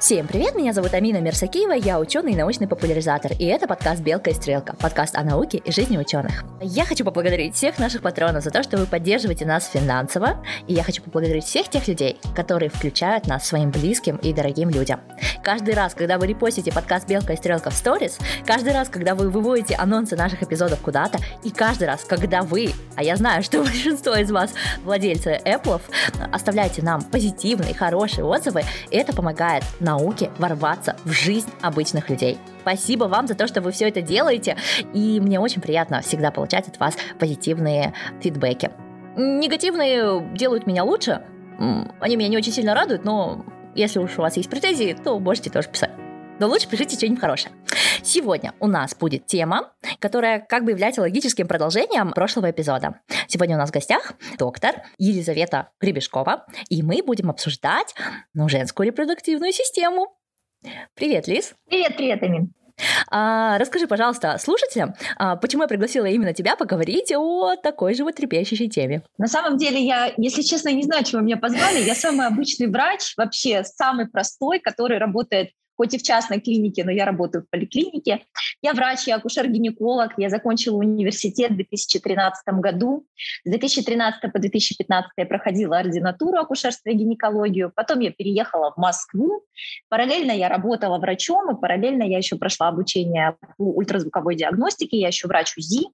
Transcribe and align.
Всем 0.00 0.26
привет, 0.26 0.54
меня 0.54 0.74
зовут 0.74 0.92
Амина 0.92 1.18
Мерсакиева, 1.18 1.72
я 1.72 1.98
ученый 1.98 2.32
и 2.32 2.36
научный 2.36 2.68
популяризатор, 2.68 3.32
и 3.38 3.46
это 3.46 3.66
подкаст 3.66 4.02
«Белка 4.02 4.30
и 4.30 4.34
стрелка», 4.34 4.74
подкаст 4.76 5.16
о 5.16 5.22
науке 5.22 5.58
и 5.58 5.72
жизни 5.72 5.96
ученых. 5.96 6.44
Я 6.60 6.84
хочу 6.84 7.04
поблагодарить 7.04 7.54
всех 7.54 7.78
наших 7.78 8.02
патронов 8.02 8.42
за 8.42 8.50
то, 8.50 8.62
что 8.62 8.76
вы 8.76 8.86
поддерживаете 8.86 9.46
нас 9.46 9.66
финансово, 9.66 10.44
и 10.66 10.74
я 10.74 10.82
хочу 10.82 11.02
поблагодарить 11.02 11.44
всех 11.44 11.70
тех 11.70 11.88
людей, 11.88 12.18
которые 12.34 12.68
включают 12.68 13.26
нас 13.28 13.46
своим 13.46 13.70
близким 13.70 14.16
и 14.16 14.34
дорогим 14.34 14.68
людям. 14.68 15.00
Каждый 15.42 15.74
раз, 15.74 15.94
когда 15.94 16.18
вы 16.18 16.26
репостите 16.26 16.72
подкаст 16.72 17.08
«Белка 17.08 17.32
и 17.32 17.36
стрелка» 17.36 17.70
в 17.70 17.74
сторис, 17.74 18.18
каждый 18.44 18.74
раз, 18.74 18.90
когда 18.90 19.14
вы 19.14 19.30
выводите 19.30 19.74
анонсы 19.74 20.16
наших 20.16 20.42
эпизодов 20.42 20.80
куда-то, 20.80 21.18
и 21.44 21.50
каждый 21.50 21.84
раз, 21.84 22.04
когда 22.04 22.42
вы, 22.42 22.72
а 22.96 23.02
я 23.02 23.16
знаю, 23.16 23.42
что 23.42 23.58
большинство 23.62 24.16
из 24.16 24.30
вас 24.30 24.52
владельцы 24.82 25.40
Apple, 25.46 25.80
оставляете 26.32 26.82
нам 26.82 27.00
позитивные, 27.00 27.74
хорошие 27.74 28.24
отзывы, 28.24 28.64
это 28.90 29.14
помогает 29.14 29.64
науке 29.84 30.30
ворваться 30.38 30.96
в 31.04 31.12
жизнь 31.12 31.50
обычных 31.62 32.10
людей. 32.10 32.38
Спасибо 32.62 33.04
вам 33.04 33.26
за 33.26 33.34
то, 33.34 33.46
что 33.46 33.60
вы 33.60 33.70
все 33.70 33.88
это 33.88 34.02
делаете, 34.02 34.56
и 34.92 35.20
мне 35.20 35.38
очень 35.38 35.60
приятно 35.62 36.00
всегда 36.00 36.30
получать 36.30 36.66
от 36.66 36.80
вас 36.80 36.96
позитивные 37.18 37.94
фидбэки. 38.20 38.70
Негативные 39.16 40.28
делают 40.34 40.66
меня 40.66 40.82
лучше, 40.82 41.22
они 42.00 42.16
меня 42.16 42.28
не 42.28 42.36
очень 42.36 42.52
сильно 42.52 42.74
радуют, 42.74 43.04
но 43.04 43.44
если 43.74 44.00
уж 44.00 44.18
у 44.18 44.22
вас 44.22 44.36
есть 44.36 44.50
претензии, 44.50 44.96
то 45.04 45.18
можете 45.20 45.50
тоже 45.50 45.68
писать. 45.68 45.92
Но 46.40 46.48
лучше 46.48 46.68
пишите 46.68 46.96
что-нибудь 46.96 47.20
хорошее. 47.20 47.54
Сегодня 48.02 48.54
у 48.58 48.66
нас 48.66 48.94
будет 48.96 49.26
тема, 49.26 49.72
которая 50.00 50.40
как 50.40 50.64
бы 50.64 50.72
является 50.72 51.00
логическим 51.00 51.46
продолжением 51.46 52.12
прошлого 52.12 52.50
эпизода. 52.50 53.00
Сегодня 53.28 53.54
у 53.54 53.58
нас 53.58 53.70
в 53.70 53.72
гостях 53.72 54.14
доктор 54.36 54.82
Елизавета 54.98 55.70
Гребешкова, 55.80 56.46
и 56.68 56.82
мы 56.82 57.02
будем 57.04 57.30
обсуждать 57.30 57.94
ну, 58.34 58.48
женскую 58.48 58.88
репродуктивную 58.88 59.52
систему. 59.52 60.16
Привет, 60.94 61.28
Лиз. 61.28 61.54
Привет, 61.68 61.96
привет, 61.96 62.22
Амин. 62.22 62.52
А, 63.08 63.56
расскажи, 63.58 63.86
пожалуйста, 63.86 64.36
слушателям, 64.38 64.94
а, 65.16 65.36
почему 65.36 65.62
я 65.62 65.68
пригласила 65.68 66.06
именно 66.06 66.34
тебя 66.34 66.56
поговорить 66.56 67.12
о 67.12 67.54
такой 67.54 67.94
же 67.94 68.02
вот 68.02 68.16
трепещущей 68.16 68.68
теме. 68.68 69.02
На 69.18 69.28
самом 69.28 69.56
деле, 69.56 69.80
я, 69.80 70.12
если 70.16 70.42
честно, 70.42 70.70
не 70.70 70.82
знаю, 70.82 71.04
чего 71.04 71.20
меня 71.20 71.36
позвали. 71.36 71.84
Я 71.84 71.94
самый 71.94 72.26
обычный 72.26 72.66
врач, 72.66 73.14
вообще 73.16 73.62
самый 73.62 74.08
простой, 74.08 74.58
который 74.58 74.98
работает 74.98 75.50
хоть 75.76 75.94
и 75.94 75.98
в 75.98 76.02
частной 76.02 76.40
клинике, 76.40 76.84
но 76.84 76.90
я 76.90 77.04
работаю 77.04 77.44
в 77.44 77.50
поликлинике. 77.50 78.24
Я 78.62 78.72
врач, 78.72 79.06
я 79.06 79.16
акушер-гинеколог, 79.16 80.12
я 80.16 80.28
закончила 80.30 80.76
университет 80.76 81.52
в 81.52 81.56
2013 81.56 82.46
году. 82.60 83.06
С 83.44 83.50
2013 83.50 84.32
по 84.32 84.38
2015 84.38 85.10
я 85.16 85.26
проходила 85.26 85.78
ординатуру 85.78 86.38
акушерства 86.38 86.90
и 86.90 86.94
гинекологию, 86.94 87.72
потом 87.74 88.00
я 88.00 88.10
переехала 88.10 88.72
в 88.72 88.76
Москву. 88.78 89.42
Параллельно 89.88 90.32
я 90.32 90.48
работала 90.48 90.98
врачом, 90.98 91.54
и 91.54 91.60
параллельно 91.60 92.02
я 92.02 92.18
еще 92.18 92.36
прошла 92.36 92.68
обучение 92.68 93.36
по 93.56 93.64
ультразвуковой 93.64 94.36
диагностике, 94.36 94.98
я 94.98 95.08
еще 95.08 95.28
врач 95.28 95.56
УЗИ. 95.56 95.86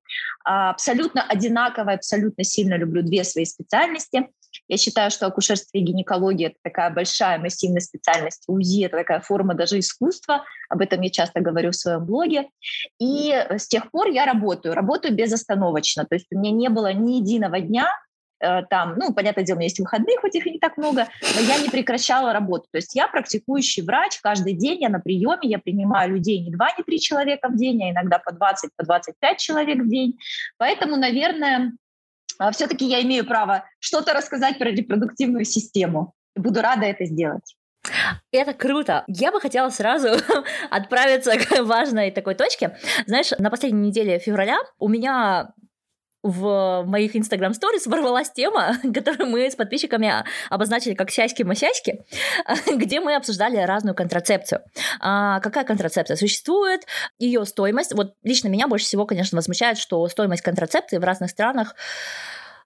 А, 0.44 0.70
абсолютно 0.70 1.22
одинаково, 1.22 1.92
абсолютно 1.92 2.44
сильно 2.44 2.76
люблю 2.76 3.02
две 3.02 3.24
свои 3.24 3.44
специальности. 3.44 4.28
Я 4.70 4.76
считаю, 4.76 5.10
что 5.10 5.26
акушерство 5.26 5.76
и 5.78 5.80
гинекология– 5.80 6.46
это 6.50 6.56
такая 6.62 6.90
большая 6.90 7.40
массивная 7.40 7.80
специальность. 7.80 8.44
УЗИ– 8.46 8.84
это 8.86 8.98
такая 8.98 9.20
форма 9.20 9.54
даже 9.54 9.80
искусства. 9.80 10.44
Об 10.68 10.80
этом 10.80 11.00
я 11.00 11.10
часто 11.10 11.40
говорю 11.40 11.72
в 11.72 11.76
своем 11.76 12.06
блоге. 12.06 12.44
И 13.00 13.32
с 13.32 13.66
тех 13.66 13.90
пор 13.90 14.06
я 14.10 14.26
работаю. 14.26 14.76
Работаю 14.76 15.12
безостановочно. 15.12 16.04
То 16.04 16.14
есть 16.14 16.28
у 16.30 16.38
меня 16.38 16.52
не 16.52 16.68
было 16.68 16.92
ни 16.92 17.14
единого 17.14 17.58
дня, 17.58 17.88
э, 18.38 18.62
там, 18.70 18.94
ну, 18.96 19.12
понятное 19.12 19.42
дело, 19.42 19.56
у 19.56 19.58
меня 19.58 19.66
есть 19.66 19.80
выходные, 19.80 20.18
хоть 20.20 20.36
их 20.36 20.46
и 20.46 20.52
не 20.52 20.60
так 20.60 20.76
много, 20.76 21.08
но 21.20 21.40
я 21.40 21.58
не 21.58 21.68
прекращала 21.68 22.32
работу. 22.32 22.68
То 22.70 22.78
есть 22.78 22.94
я 22.94 23.08
практикующий 23.08 23.82
врач, 23.82 24.20
каждый 24.22 24.52
день 24.52 24.82
я 24.82 24.88
на 24.88 25.00
приеме, 25.00 25.48
я 25.48 25.58
принимаю 25.58 26.12
людей 26.12 26.38
не 26.44 26.52
два, 26.52 26.68
не 26.78 26.84
три 26.84 27.00
человека 27.00 27.48
в 27.48 27.56
день, 27.56 27.82
а 27.82 27.90
иногда 27.90 28.20
по 28.20 28.32
20, 28.32 28.70
по 28.76 28.84
25 28.84 29.36
человек 29.36 29.82
в 29.82 29.88
день. 29.88 30.16
Поэтому, 30.58 30.94
наверное, 30.94 31.72
все-таки 32.52 32.84
я 32.84 33.02
имею 33.02 33.26
право 33.26 33.64
что-то 33.78 34.14
рассказать 34.14 34.58
про 34.58 34.70
репродуктивную 34.70 35.44
систему. 35.44 36.14
Буду 36.34 36.62
рада 36.62 36.86
это 36.86 37.04
сделать. 37.04 37.56
Это 38.32 38.52
круто. 38.52 39.04
Я 39.08 39.32
бы 39.32 39.40
хотела 39.40 39.70
сразу 39.70 40.08
отправиться 40.70 41.32
к 41.38 41.62
важной 41.62 42.10
такой 42.10 42.34
точке. 42.34 42.76
Знаешь, 43.06 43.32
на 43.38 43.50
последней 43.50 43.88
неделе 43.88 44.18
февраля 44.18 44.58
у 44.78 44.88
меня 44.88 45.52
в 46.22 46.84
моих 46.86 47.16
Instagram 47.16 47.52
Stories 47.52 47.88
ворвалась 47.88 48.30
тема, 48.30 48.76
которую 48.94 49.30
мы 49.30 49.50
с 49.50 49.56
подписчиками 49.56 50.12
обозначили 50.48 50.94
как 50.94 51.10
«сяськи-масяськи», 51.10 52.04
где 52.76 53.00
мы 53.00 53.14
обсуждали 53.16 53.56
разную 53.58 53.94
контрацепцию. 53.94 54.60
А, 55.00 55.40
какая 55.40 55.64
контрацепция 55.64 56.16
существует, 56.16 56.82
ее 57.18 57.44
стоимость. 57.46 57.94
Вот 57.94 58.14
лично 58.22 58.48
меня 58.48 58.68
больше 58.68 58.86
всего, 58.86 59.06
конечно, 59.06 59.36
возмущает, 59.36 59.78
что 59.78 60.06
стоимость 60.08 60.42
контрацепции 60.42 60.98
в 60.98 61.04
разных 61.04 61.30
странах 61.30 61.74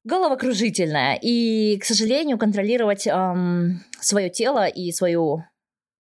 головокружительная. 0.05 1.19
И, 1.21 1.79
к 1.79 1.85
сожалению, 1.85 2.39
контролировать 2.39 3.07
эм, 3.07 3.85
свое 4.01 4.29
тело 4.29 4.67
и 4.67 4.93
свою 4.93 5.45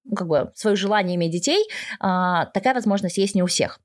ну, 0.04 0.16
как 0.16 0.28
бы 0.28 0.52
свое 0.54 0.76
желание 0.76 1.16
иметь 1.16 1.32
детей, 1.32 1.64
а, 1.98 2.46
такая 2.46 2.74
возможность 2.74 3.16
есть 3.16 3.34
не 3.34 3.42
у 3.42 3.46
всех. 3.46 3.80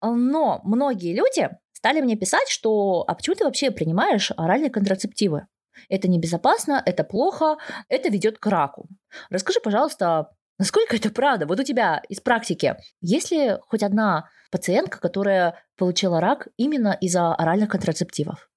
Но 0.00 0.60
многие 0.64 1.14
люди 1.14 1.50
стали 1.84 2.00
мне 2.00 2.16
писать, 2.16 2.48
что 2.48 3.04
«а 3.06 3.14
почему 3.14 3.36
ты 3.36 3.44
вообще 3.44 3.70
принимаешь 3.70 4.32
оральные 4.38 4.70
контрацептивы? 4.70 5.48
Это 5.90 6.08
небезопасно, 6.08 6.82
это 6.86 7.04
плохо, 7.04 7.58
это 7.90 8.08
ведет 8.08 8.38
к 8.38 8.46
раку». 8.46 8.88
Расскажи, 9.28 9.60
пожалуйста, 9.62 10.30
насколько 10.58 10.96
это 10.96 11.10
правда? 11.10 11.44
Вот 11.46 11.60
у 11.60 11.62
тебя 11.62 12.00
из 12.08 12.20
практики 12.20 12.76
есть 13.02 13.30
ли 13.32 13.58
хоть 13.68 13.82
одна 13.82 14.30
пациентка, 14.50 14.98
которая 14.98 15.62
получила 15.76 16.22
рак 16.22 16.48
именно 16.56 16.96
из-за 17.02 17.34
оральных 17.34 17.68
контрацептивов? 17.68 18.48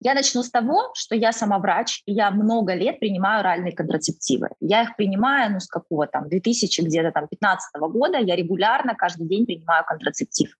Я 0.00 0.14
начну 0.14 0.42
с 0.42 0.50
того, 0.50 0.90
что 0.94 1.14
я 1.14 1.30
сама 1.30 1.60
врач, 1.60 2.02
и 2.06 2.12
я 2.12 2.32
много 2.32 2.74
лет 2.74 2.98
принимаю 2.98 3.38
оральные 3.38 3.72
контрацептивы. 3.72 4.48
Я 4.58 4.82
их 4.82 4.96
принимаю, 4.96 5.52
ну, 5.52 5.60
с 5.60 5.68
какого 5.68 6.08
там, 6.08 6.28
2000 6.28 6.80
где-то 6.82 7.12
там 7.12 7.28
15 7.28 7.80
года, 7.92 8.18
я 8.18 8.34
регулярно 8.34 8.96
каждый 8.96 9.28
день 9.28 9.46
принимаю 9.46 9.84
контрацептив. 9.84 10.56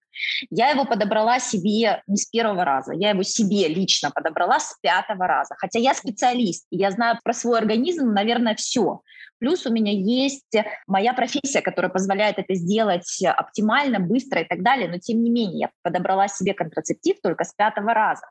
Я 0.49 0.69
его 0.69 0.85
подобрала 0.85 1.39
себе 1.39 2.01
не 2.07 2.17
с 2.17 2.25
первого 2.25 2.65
раза, 2.65 2.93
я 2.93 3.09
его 3.11 3.23
себе 3.23 3.67
лично 3.67 4.11
подобрала 4.11 4.59
с 4.59 4.77
пятого 4.81 5.27
раза. 5.27 5.55
Хотя 5.57 5.79
я 5.79 5.93
специалист, 5.93 6.65
я 6.71 6.91
знаю 6.91 7.19
про 7.23 7.33
свой 7.33 7.59
организм, 7.59 8.11
наверное, 8.11 8.55
все. 8.55 9.01
Плюс 9.39 9.65
у 9.65 9.71
меня 9.71 9.91
есть 9.91 10.55
моя 10.87 11.13
профессия, 11.13 11.61
которая 11.61 11.91
позволяет 11.91 12.39
это 12.39 12.55
сделать 12.55 13.21
оптимально, 13.23 13.99
быстро 13.99 14.41
и 14.41 14.45
так 14.45 14.63
далее, 14.63 14.89
но 14.89 14.97
тем 14.97 15.21
не 15.21 15.29
менее 15.29 15.59
я 15.59 15.69
подобрала 15.81 16.27
себе 16.27 16.53
контрацептив 16.53 17.17
только 17.21 17.43
с 17.43 17.53
пятого 17.53 17.93
раза. 17.93 18.27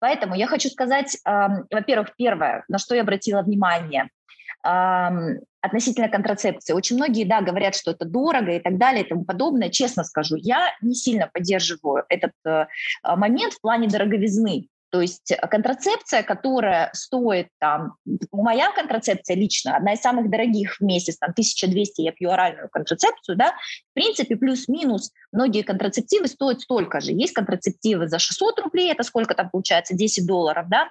Поэтому 0.00 0.34
я 0.34 0.46
хочу 0.46 0.68
сказать, 0.68 1.16
э, 1.26 1.46
во-первых, 1.70 2.14
первое, 2.16 2.64
на 2.68 2.78
что 2.78 2.94
я 2.94 3.02
обратила 3.02 3.42
внимание, 3.42 4.10
относительно 4.64 6.08
контрацепции. 6.08 6.72
Очень 6.72 6.96
многие, 6.96 7.24
да, 7.24 7.40
говорят, 7.42 7.74
что 7.74 7.90
это 7.90 8.04
дорого 8.04 8.52
и 8.52 8.60
так 8.60 8.78
далее 8.78 9.04
и 9.04 9.08
тому 9.08 9.24
подобное. 9.24 9.70
Честно 9.70 10.04
скажу, 10.04 10.36
я 10.36 10.74
не 10.82 10.94
сильно 10.94 11.28
поддерживаю 11.32 12.04
этот 12.08 12.32
э, 12.46 12.66
момент 13.02 13.54
в 13.54 13.60
плане 13.60 13.88
дороговизны. 13.88 14.68
То 14.94 15.00
есть 15.00 15.32
э, 15.32 15.36
контрацепция, 15.48 16.22
которая 16.22 16.90
стоит 16.92 17.48
там, 17.58 17.94
моя 18.30 18.70
контрацепция 18.70 19.34
лично, 19.34 19.76
одна 19.76 19.94
из 19.94 20.00
самых 20.00 20.30
дорогих 20.30 20.76
в 20.76 20.82
месяц, 20.82 21.16
там 21.18 21.30
1200 21.30 22.00
я 22.02 22.12
пью 22.12 22.30
оральную 22.30 22.68
контрацепцию, 22.68 23.36
да, 23.36 23.54
в 23.90 23.94
принципе, 23.94 24.36
плюс-минус 24.36 25.10
многие 25.32 25.62
контрацептивы 25.62 26.28
стоят 26.28 26.60
столько 26.60 27.00
же. 27.00 27.10
Есть 27.10 27.32
контрацептивы 27.32 28.06
за 28.06 28.20
600 28.20 28.60
рублей, 28.60 28.92
это 28.92 29.02
сколько 29.02 29.34
там 29.34 29.50
получается, 29.50 29.96
10 29.96 30.28
долларов, 30.28 30.68
да, 30.68 30.88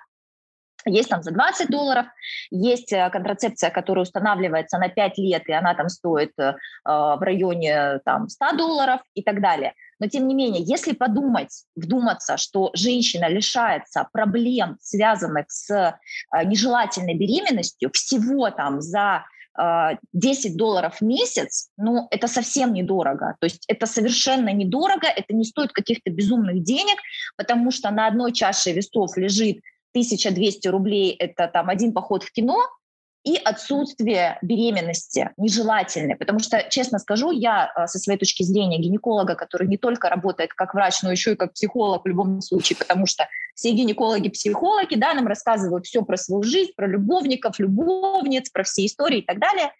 есть 0.86 1.10
там 1.10 1.24
за 1.24 1.32
20 1.32 1.70
долларов, 1.70 2.06
есть 2.52 2.92
э, 2.92 3.10
контрацепция, 3.10 3.70
которая 3.70 4.04
устанавливается 4.04 4.78
на 4.78 4.90
5 4.90 5.18
лет, 5.18 5.44
и 5.48 5.54
она 5.54 5.74
там 5.76 5.90
стоит 5.90 6.32
э, 6.38 6.54
в 6.86 7.20
районе 7.22 8.00
там, 8.06 8.30
100 8.30 8.58
долларов 8.58 9.02
и 9.14 9.24
так 9.24 9.42
далее. 9.42 9.74
Но 10.00 10.08
тем 10.08 10.28
не 10.28 10.36
менее, 10.36 10.64
если 10.64 10.94
подумать, 10.94 11.66
вдуматься, 11.76 12.38
что 12.38 12.72
женщина 12.74 13.30
лишается 13.30 14.08
проблем, 14.12 14.78
связанных 14.82 15.46
с 15.50 15.70
э, 15.72 15.96
нежелательной 16.46 17.16
беременностью, 17.16 17.90
всего 17.94 18.50
там 18.50 18.82
за 18.82 19.26
10 20.14 20.58
долларов 20.58 20.96
в 21.00 21.02
месяц, 21.02 21.70
ну, 21.78 22.08
это 22.10 22.28
совсем 22.28 22.74
недорого. 22.74 23.36
То 23.40 23.46
есть 23.46 23.66
это 23.68 23.86
совершенно 23.86 24.52
недорого, 24.52 25.06
это 25.06 25.36
не 25.36 25.44
стоит 25.44 25.72
каких-то 25.72 26.10
безумных 26.10 26.64
денег, 26.64 26.98
потому 27.38 27.70
что 27.70 27.92
на 27.92 28.08
одной 28.08 28.34
чаше 28.34 28.72
весов 28.72 29.16
лежит 29.16 29.60
1200 29.94 30.68
рублей– 30.68 31.12
это 31.20 31.48
там 31.48 31.70
один 31.70 31.94
поход 31.94 32.24
в 32.24 32.32
кино, 32.32 32.58
и 33.24 33.38
отсутствие 33.38 34.38
беременности 34.42 35.32
нежелательной. 35.38 36.16
Потому 36.18 36.40
что, 36.40 36.66
честно 36.70 37.00
скажу, 37.00 37.32
я 37.32 37.72
э, 37.76 37.88
со 37.88 37.98
своей 37.98 38.20
точки 38.20 38.44
зрения 38.44 38.78
гинеколога, 38.80 39.36
который 39.36 39.68
не 39.68 39.78
только 39.78 40.10
работает 40.10 40.54
как 40.54 40.74
врач, 40.74 41.02
но 41.04 41.12
еще 41.12 41.34
и 41.34 41.36
как 41.36 41.54
психолог 41.54 42.04
в 42.04 42.08
любом 42.08 42.42
случае, 42.42 42.76
потому 42.78 43.06
что 43.06 43.28
все 43.56 43.72
гинекологи-психологи 43.72 44.96
да, 44.96 45.14
нам 45.14 45.28
рассказывают 45.28 45.86
все 45.86 46.04
про 46.04 46.18
свою 46.18 46.44
жизнь, 46.44 46.72
про 46.76 46.86
любовников, 46.86 47.60
любовниц, 47.60 48.50
про 48.50 48.64
все 48.64 48.86
истории 48.86 49.20
и 49.20 49.26
так 49.26 49.40
далее. 49.40 49.72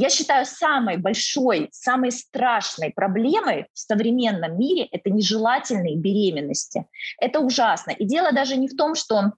Я 0.00 0.10
считаю, 0.10 0.46
самой 0.46 0.96
большой, 0.96 1.70
самой 1.72 2.12
страшной 2.12 2.90
проблемой 2.90 3.66
в 3.74 3.78
современном 3.80 4.56
мире— 4.56 4.86
это 4.92 5.10
нежелательные 5.10 5.96
беременности. 5.96 6.86
Это 7.20 7.40
ужасно. 7.40 7.90
И 7.90 8.04
дело 8.06 8.30
даже 8.30 8.56
не 8.56 8.68
в 8.68 8.76
том, 8.76 8.94
что 8.94 9.32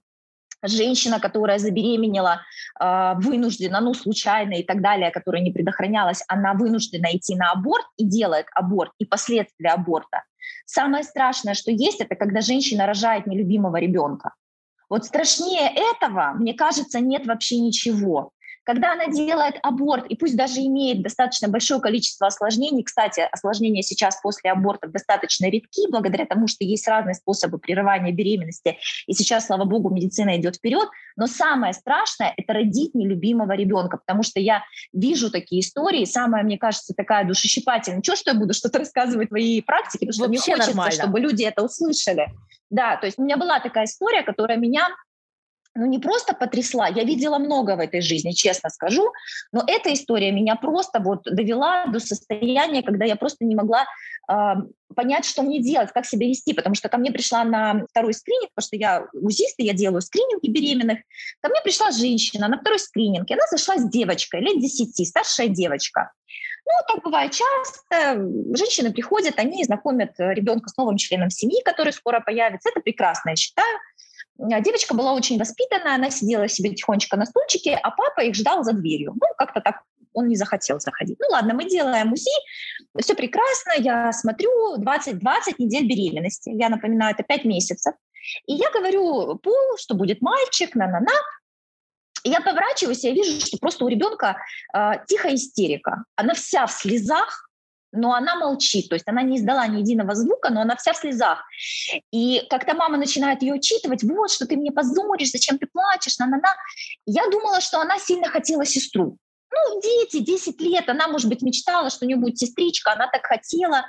женщина, 0.61 1.19
которая 1.19 1.57
забеременела 1.57 2.41
э, 2.79 3.13
вынуждена, 3.15 3.81
ну, 3.81 3.95
случайно 3.95 4.53
и 4.53 4.63
так 4.63 4.83
далее, 4.83 5.09
которая 5.09 5.41
не 5.41 5.51
предохранялась, 5.51 6.23
она 6.27 6.53
вынуждена 6.53 7.07
идти 7.11 7.35
на 7.35 7.49
аборт 7.49 7.87
и 7.97 8.05
делает 8.05 8.45
аборт, 8.53 8.91
и 8.99 9.05
последствия 9.05 9.69
аборта. 9.69 10.25
Самое 10.67 11.03
страшное, 11.03 11.55
что 11.55 11.71
есть, 11.71 12.01
это 12.01 12.15
когда 12.15 12.41
женщина 12.41 12.85
рожает 12.85 13.25
нелюбимого 13.25 13.77
ребенка. 13.77 14.35
Вот 14.89 15.05
страшнее 15.05 15.71
этого, 15.73 16.33
мне 16.35 16.53
кажется, 16.53 16.99
нет 16.99 17.25
вообще 17.25 17.57
ничего. 17.57 18.31
Когда 18.63 18.93
она 18.93 19.07
делает 19.07 19.55
аборт, 19.63 20.05
и 20.07 20.15
пусть 20.15 20.37
даже 20.37 20.61
имеет 20.61 21.01
достаточно 21.01 21.47
большое 21.47 21.81
количество 21.81 22.27
осложнений, 22.27 22.83
кстати, 22.83 23.27
осложнения 23.31 23.81
сейчас 23.81 24.21
после 24.21 24.51
абортов 24.51 24.91
достаточно 24.91 25.49
редки, 25.49 25.89
благодаря 25.89 26.25
тому, 26.25 26.47
что 26.47 26.63
есть 26.63 26.87
разные 26.87 27.15
способы 27.15 27.57
прерывания 27.57 28.11
беременности, 28.11 28.77
и 29.07 29.13
сейчас, 29.13 29.47
слава 29.47 29.65
богу, 29.65 29.89
медицина 29.89 30.37
идет 30.37 30.57
вперед, 30.57 30.87
но 31.15 31.27
самое 31.27 31.73
страшное— 31.73 32.33
это 32.37 32.53
родить 32.53 32.93
нелюбимого 32.93 33.53
ребенка, 33.53 33.97
потому 33.97 34.23
что 34.23 34.39
я 34.39 34.63
вижу 34.93 35.31
такие 35.31 35.61
истории, 35.61 36.05
самое, 36.05 36.43
мне 36.43 36.57
кажется, 36.57 36.93
такая 36.93 37.25
душещипательная. 37.25 38.01
Чего, 38.01 38.15
что 38.15 38.31
я 38.31 38.39
буду 38.39 38.53
что-то 38.53 38.79
рассказывать 38.79 39.27
в 39.27 39.29
твоей 39.29 39.61
практике, 39.63 40.05
потому 40.05 40.13
что 40.13 40.27
Вообще 40.27 40.51
мне 40.51 40.55
хочется, 40.55 40.75
нормально. 40.75 41.01
чтобы 41.01 41.19
люди 41.19 41.43
это 41.43 41.63
услышали. 41.63 42.27
Да, 42.69 42.95
то 42.97 43.05
есть 43.05 43.19
у 43.19 43.23
меня 43.23 43.37
была 43.37 43.59
такая 43.59 43.85
история, 43.85 44.23
которая 44.23 44.57
меня 44.57 44.87
ну, 45.75 45.85
не 45.85 45.99
просто 45.99 46.33
потрясла, 46.33 46.87
я 46.87 47.03
видела 47.03 47.37
много 47.37 47.75
в 47.75 47.79
этой 47.79 48.01
жизни, 48.01 48.31
честно 48.31 48.69
скажу, 48.69 49.11
но 49.51 49.63
эта 49.65 49.93
история 49.93 50.31
меня 50.31 50.55
просто 50.55 50.99
вот 50.99 51.23
довела 51.23 51.85
до 51.87 51.99
состояния, 51.99 52.83
когда 52.83 53.05
я 53.05 53.15
просто 53.15 53.45
не 53.45 53.55
могла 53.55 53.85
э, 54.29 54.33
понять, 54.95 55.25
что 55.25 55.43
мне 55.43 55.61
делать, 55.61 55.91
как 55.93 56.05
себя 56.05 56.27
вести, 56.27 56.53
потому 56.53 56.75
что 56.75 56.89
ко 56.89 56.97
мне 56.97 57.11
пришла 57.11 57.43
на 57.43 57.85
второй 57.89 58.13
скрининг, 58.13 58.49
потому 58.53 58.67
что 58.67 58.75
я 58.75 59.07
узист, 59.13 59.55
и 59.59 59.65
я 59.65 59.73
делаю 59.73 60.01
скрининги 60.01 60.49
беременных, 60.49 60.99
ко 61.39 61.49
мне 61.49 61.61
пришла 61.63 61.91
женщина 61.91 62.49
на 62.49 62.59
второй 62.59 62.79
скрининг, 62.79 63.29
и 63.29 63.33
она 63.33 63.43
зашла 63.49 63.77
с 63.77 63.89
девочкой, 63.89 64.41
лет 64.41 64.59
10, 64.59 65.07
старшая 65.07 65.47
девочка. 65.47 66.11
Ну, 66.65 66.71
так 66.87 67.03
бывает 67.03 67.31
часто. 67.31 68.21
Женщины 68.55 68.93
приходят, 68.93 69.39
они 69.39 69.63
знакомят 69.63 70.11
ребенка 70.17 70.69
с 70.69 70.77
новым 70.77 70.97
членом 70.97 71.29
семьи, 71.29 71.61
который 71.63 71.91
скоро 71.91 72.19
появится. 72.19 72.69
Это 72.69 72.81
прекрасно, 72.81 73.31
я 73.31 73.35
считаю. 73.35 73.79
А, 74.41 74.61
девочка 74.61 74.95
была 74.95 75.13
очень 75.13 75.37
воспитанная, 75.37 75.95
она 75.95 76.09
сидела 76.09 76.47
себе 76.47 76.73
тихонечко 76.73 77.17
на 77.17 77.25
стульчике, 77.25 77.75
а 77.75 77.91
папа 77.91 78.21
их 78.21 78.35
ждал 78.35 78.63
за 78.63 78.73
дверью. 78.73 79.13
Ну, 79.13 79.27
как-то 79.37 79.61
так 79.61 79.83
он 80.13 80.27
не 80.27 80.35
захотел 80.35 80.79
заходить. 80.79 81.17
Ну 81.19 81.27
ладно, 81.29 81.53
мы 81.53 81.69
делаем 81.69 82.11
УЗИ, 82.11 82.31
все 82.99 83.15
прекрасно, 83.15 83.73
я 83.77 84.11
смотрю 84.11 84.77
20-20 84.77 85.21
недель 85.57 85.87
беременности. 85.87 86.49
Я 86.49 86.69
напоминаю, 86.69 87.13
это 87.13 87.23
5 87.23 87.45
месяцев. 87.45 87.93
И 88.45 88.53
я 88.53 88.69
говорю, 88.71 89.37
пол, 89.37 89.77
что 89.77 89.95
будет 89.95 90.21
мальчик, 90.21 90.75
на-на-на. 90.75 91.13
Я 92.23 92.41
поворачиваюсь, 92.41 93.03
я 93.03 93.11
вижу, 93.11 93.39
что 93.45 93.57
просто 93.57 93.85
у 93.85 93.87
ребенка 93.87 94.37
э, 94.75 94.91
тихая 95.07 95.35
истерика. 95.35 96.03
Она 96.15 96.33
вся 96.35 96.67
в 96.67 96.71
слезах, 96.71 97.49
но 97.91 98.13
она 98.13 98.35
молчит, 98.35 98.89
то 98.89 98.95
есть 98.95 99.07
она 99.07 99.21
не 99.21 99.37
издала 99.37 99.67
ни 99.67 99.79
единого 99.79 100.15
звука, 100.15 100.49
но 100.49 100.61
она 100.61 100.75
вся 100.75 100.93
в 100.93 100.97
слезах. 100.97 101.43
И 102.11 102.45
как-то 102.49 102.73
мама 102.73 102.97
начинает 102.97 103.41
ее 103.41 103.53
учитывать, 103.53 104.03
вот, 104.03 104.31
что 104.31 104.45
ты 104.45 104.55
мне 104.55 104.71
позоришь, 104.71 105.31
зачем 105.31 105.57
ты 105.57 105.67
плачешь, 105.67 106.17
на-на-на. 106.17 106.55
Я 107.05 107.27
думала, 107.29 107.61
что 107.61 107.79
она 107.79 107.99
сильно 107.99 108.29
хотела 108.29 108.65
сестру. 108.65 109.17
Ну, 109.51 109.81
дети, 109.81 110.19
10 110.19 110.61
лет, 110.61 110.87
она, 110.87 111.07
может 111.07 111.27
быть, 111.27 111.41
мечтала, 111.41 111.89
что 111.89 112.05
у 112.05 112.07
нее 112.07 112.17
будет 112.17 112.37
сестричка, 112.37 112.93
она 112.93 113.07
так 113.07 113.25
хотела. 113.25 113.85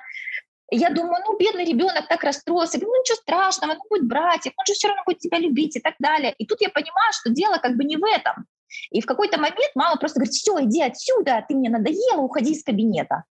Я 0.70 0.90
думаю, 0.90 1.22
ну, 1.24 1.36
бедный 1.38 1.64
ребенок 1.64 2.08
так 2.08 2.24
расстроился. 2.24 2.78
Говорю, 2.78 2.94
ну, 2.94 3.00
ничего 3.02 3.16
страшного, 3.16 3.74
ну, 3.74 3.80
будет 3.88 4.08
братьев, 4.08 4.54
он 4.56 4.66
же 4.66 4.72
все 4.72 4.88
равно 4.88 5.02
будет 5.06 5.18
тебя 5.18 5.38
любить 5.38 5.76
и 5.76 5.80
так 5.80 5.94
далее. 6.00 6.34
И 6.38 6.46
тут 6.46 6.60
я 6.60 6.70
понимаю, 6.70 7.12
что 7.12 7.30
дело 7.30 7.58
как 7.58 7.76
бы 7.76 7.84
не 7.84 7.96
в 7.96 8.04
этом. 8.04 8.46
И 8.90 9.00
в 9.00 9.06
какой-то 9.06 9.38
момент 9.38 9.70
мама 9.74 9.96
просто 9.96 10.18
говорит, 10.18 10.34
все, 10.34 10.58
иди 10.64 10.82
отсюда, 10.82 11.44
ты 11.46 11.54
мне 11.54 11.68
надоела, 11.68 12.22
уходи 12.22 12.52
из 12.52 12.64
кабинета. 12.64 13.24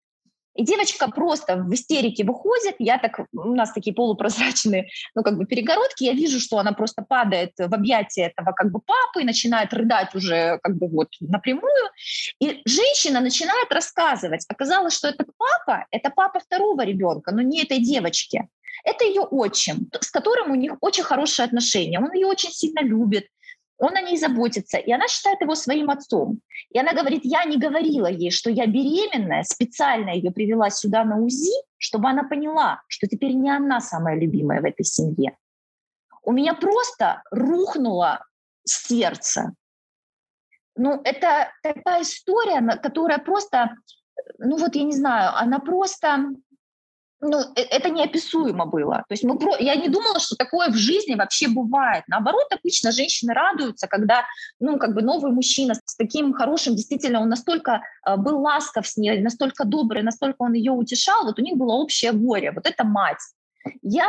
И 0.58 0.64
девочка 0.64 1.08
просто 1.08 1.56
в 1.56 1.72
истерике 1.72 2.24
выходит, 2.24 2.74
я 2.80 2.98
так, 2.98 3.20
у 3.32 3.54
нас 3.54 3.72
такие 3.72 3.94
полупрозрачные, 3.94 4.88
ну, 5.14 5.22
как 5.22 5.38
бы 5.38 5.46
перегородки, 5.46 6.02
я 6.02 6.12
вижу, 6.12 6.40
что 6.40 6.58
она 6.58 6.72
просто 6.72 7.02
падает 7.02 7.52
в 7.56 7.72
объятия 7.72 8.26
этого 8.26 8.52
как 8.52 8.72
бы 8.72 8.80
папы 8.80 9.24
начинает 9.24 9.72
рыдать 9.72 10.16
уже 10.16 10.58
как 10.64 10.76
бы 10.76 10.88
вот 10.88 11.10
напрямую. 11.20 11.90
И 12.40 12.60
женщина 12.66 13.20
начинает 13.20 13.72
рассказывать. 13.72 14.44
Оказалось, 14.48 14.94
что 14.96 15.06
этот 15.06 15.28
папа, 15.36 15.86
это 15.92 16.10
папа 16.10 16.40
второго 16.40 16.84
ребенка, 16.84 17.32
но 17.32 17.40
не 17.40 17.62
этой 17.62 17.78
девочки. 17.78 18.48
Это 18.84 19.04
ее 19.04 19.22
отчим, 19.22 19.88
с 20.00 20.10
которым 20.10 20.50
у 20.50 20.54
них 20.56 20.72
очень 20.80 21.04
хорошие 21.04 21.46
отношения. 21.46 22.00
Он 22.00 22.12
ее 22.12 22.26
очень 22.26 22.50
сильно 22.50 22.80
любит 22.80 23.26
он 23.78 23.96
о 23.96 24.00
ней 24.00 24.18
заботится, 24.18 24.78
и 24.78 24.92
она 24.92 25.06
считает 25.08 25.40
его 25.40 25.54
своим 25.54 25.90
отцом. 25.90 26.40
И 26.70 26.78
она 26.78 26.92
говорит, 26.92 27.22
я 27.24 27.44
не 27.44 27.56
говорила 27.56 28.08
ей, 28.08 28.30
что 28.30 28.50
я 28.50 28.66
беременная, 28.66 29.44
специально 29.44 30.10
ее 30.10 30.30
привела 30.30 30.70
сюда 30.70 31.04
на 31.04 31.18
УЗИ, 31.18 31.54
чтобы 31.78 32.08
она 32.08 32.24
поняла, 32.24 32.82
что 32.88 33.06
теперь 33.06 33.34
не 33.34 33.50
она 33.50 33.80
самая 33.80 34.18
любимая 34.18 34.60
в 34.60 34.64
этой 34.64 34.84
семье. 34.84 35.36
У 36.22 36.32
меня 36.32 36.54
просто 36.54 37.22
рухнуло 37.30 38.26
сердце. 38.64 39.54
Ну, 40.76 41.00
это 41.04 41.52
такая 41.62 42.02
история, 42.02 42.60
которая 42.82 43.18
просто, 43.18 43.74
ну 44.38 44.58
вот 44.58 44.74
я 44.74 44.82
не 44.82 44.92
знаю, 44.92 45.36
она 45.36 45.58
просто 45.58 46.30
ну, 47.20 47.40
э, 47.56 47.62
это 47.70 47.90
неописуемо 47.90 48.66
было. 48.66 49.04
То 49.08 49.12
есть 49.12 49.24
мы 49.24 49.38
про... 49.38 49.56
я 49.58 49.76
не 49.76 49.88
думала, 49.88 50.20
что 50.20 50.36
такое 50.36 50.68
в 50.70 50.76
жизни 50.76 51.14
вообще 51.14 51.48
бывает. 51.48 52.04
Наоборот, 52.08 52.46
обычно 52.50 52.92
женщины 52.92 53.34
радуются, 53.34 53.86
когда, 53.88 54.24
ну, 54.60 54.78
как 54.78 54.94
бы 54.94 55.02
новый 55.02 55.32
мужчина 55.32 55.74
с 55.74 55.96
таким 55.96 56.32
хорошим, 56.32 56.74
действительно, 56.74 57.20
он 57.20 57.28
настолько 57.28 57.82
э, 58.06 58.16
был 58.16 58.40
ласков 58.40 58.86
с 58.86 58.96
ней, 58.96 59.20
настолько 59.20 59.64
добрый, 59.64 60.02
настолько 60.02 60.42
он 60.42 60.52
ее 60.52 60.72
утешал, 60.72 61.24
вот 61.24 61.38
у 61.38 61.42
них 61.42 61.56
было 61.56 61.74
общее 61.74 62.12
горе. 62.12 62.52
Вот 62.52 62.66
это 62.66 62.84
мать. 62.84 63.20
Я 63.82 64.08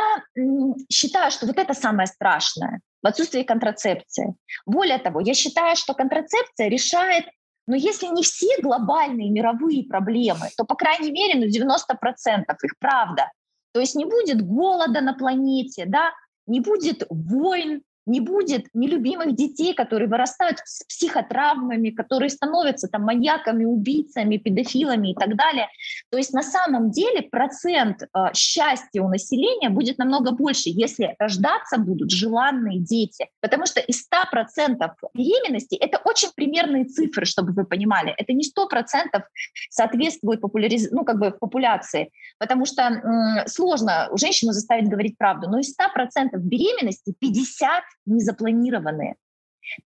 считаю, 0.90 1.30
что 1.30 1.46
вот 1.46 1.58
это 1.58 1.74
самое 1.74 2.06
страшное 2.06 2.80
в 3.02 3.06
отсутствии 3.06 3.42
контрацепции. 3.42 4.34
Более 4.66 4.98
того, 4.98 5.20
я 5.20 5.34
считаю, 5.34 5.76
что 5.76 5.94
контрацепция 5.94 6.68
решает 6.68 7.24
но 7.70 7.76
если 7.76 8.06
не 8.06 8.24
все 8.24 8.48
глобальные 8.60 9.30
мировые 9.30 9.84
проблемы, 9.84 10.48
то, 10.56 10.64
по 10.64 10.74
крайней 10.74 11.12
мере, 11.12 11.38
ну, 11.38 11.46
90% 11.46 12.44
их 12.64 12.78
правда. 12.80 13.30
То 13.72 13.78
есть 13.78 13.94
не 13.94 14.06
будет 14.06 14.44
голода 14.44 15.00
на 15.00 15.14
планете, 15.14 15.84
да, 15.86 16.10
не 16.48 16.58
будет 16.58 17.06
войн, 17.08 17.82
не 18.10 18.20
будет 18.20 18.66
нелюбимых 18.74 19.34
детей, 19.34 19.72
которые 19.72 20.08
вырастают 20.08 20.58
с 20.64 20.84
психотравмами, 20.84 21.90
которые 21.90 22.28
становятся 22.28 22.88
там 22.88 23.02
маньяками, 23.02 23.64
убийцами, 23.64 24.36
педофилами 24.36 25.12
и 25.12 25.14
так 25.14 25.36
далее. 25.36 25.68
То 26.10 26.18
есть 26.18 26.32
на 26.32 26.42
самом 26.42 26.90
деле 26.90 27.22
процент 27.22 28.02
э, 28.02 28.06
счастья 28.34 29.02
у 29.02 29.08
населения 29.08 29.70
будет 29.70 29.98
намного 29.98 30.32
больше, 30.32 30.70
если 30.70 31.14
рождаться 31.18 31.78
будут 31.78 32.10
желанные 32.10 32.80
дети. 32.80 33.28
Потому 33.40 33.66
что 33.66 33.80
из 33.80 34.04
100% 34.08 34.90
беременности 35.14 35.76
это 35.76 36.00
очень 36.04 36.30
примерные 36.34 36.84
цифры, 36.84 37.24
чтобы 37.24 37.52
вы 37.52 37.64
понимали. 37.64 38.12
Это 38.18 38.32
не 38.32 38.44
100% 38.44 39.22
соответствует 39.70 40.40
популяриз... 40.40 40.90
ну, 40.90 41.04
как 41.04 41.18
бы 41.18 41.30
популяции. 41.30 42.10
Потому 42.38 42.66
что 42.66 42.82
м- 42.82 43.46
сложно 43.46 44.08
женщину 44.16 44.52
заставить 44.52 44.88
говорить 44.88 45.16
правду. 45.16 45.48
Но 45.48 45.60
из 45.60 45.74
100% 45.78 46.36
беременности 46.38 47.14
50 47.20 47.84
незапланированные. 48.06 49.16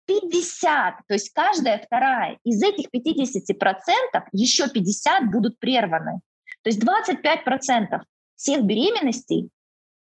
50, 0.06 0.94
то 1.06 1.14
есть 1.14 1.32
каждая 1.32 1.78
вторая. 1.78 2.38
Из 2.44 2.62
этих 2.62 2.86
50% 2.94 4.22
еще 4.32 4.68
50 4.68 5.30
будут 5.30 5.58
прерваны. 5.58 6.20
То 6.62 6.70
есть 6.70 6.82
25% 6.82 8.02
всех 8.36 8.64
беременностей, 8.64 9.50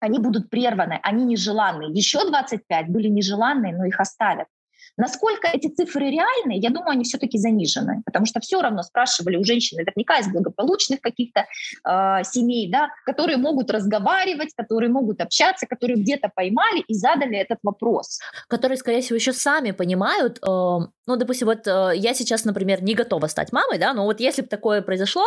они 0.01 0.19
будут 0.19 0.51
прерваны, 0.51 0.99
они 1.03 1.25
нежеланные. 1.25 1.91
Еще 1.93 2.29
25 2.29 2.89
были 2.89 3.09
нежеланные, 3.09 3.77
но 3.77 3.85
их 3.85 4.01
оставят. 4.01 4.49
Насколько 4.97 5.49
эти 5.49 5.69
цифры 5.69 6.11
реальны, 6.11 6.59
я 6.59 6.71
думаю, 6.71 6.91
они 6.91 7.05
все-таки 7.05 7.39
занижены, 7.39 8.03
потому 8.05 8.27
что 8.27 8.41
все 8.41 8.61
равно 8.61 8.83
спрашивали 8.83 9.37
у 9.37 9.45
женщин 9.45 9.79
наверняка 9.79 10.19
из 10.19 10.29
благополучных 10.29 11.01
каких-то 11.01 11.41
э, 11.41 12.25
семей, 12.25 12.71
да, 12.71 12.89
которые 13.07 13.39
могут 13.39 13.71
разговаривать, 13.71 14.55
которые 14.55 14.91
могут 14.91 15.21
общаться, 15.21 15.67
которые 15.67 15.97
где-то 15.97 16.31
поймали 16.35 16.81
и 16.81 16.95
задали 16.95 17.39
этот 17.39 17.59
вопрос. 17.63 18.19
Которые, 18.49 18.77
скорее 18.77 19.01
всего, 19.01 19.17
еще 19.17 19.33
сами 19.33 19.71
понимают, 19.71 20.39
э, 20.39 20.47
ну, 21.07 21.17
допустим, 21.17 21.49
вот 21.49 21.67
э, 21.67 21.93
я 21.97 22.15
сейчас, 22.15 22.45
например, 22.45 22.83
не 22.83 22.95
готова 22.95 23.27
стать 23.27 23.53
мамой, 23.53 23.79
да, 23.79 23.95
но 23.95 24.05
вот 24.05 24.21
если 24.21 24.43
бы 24.43 24.49
такое 24.49 24.83
произошло, 24.83 25.25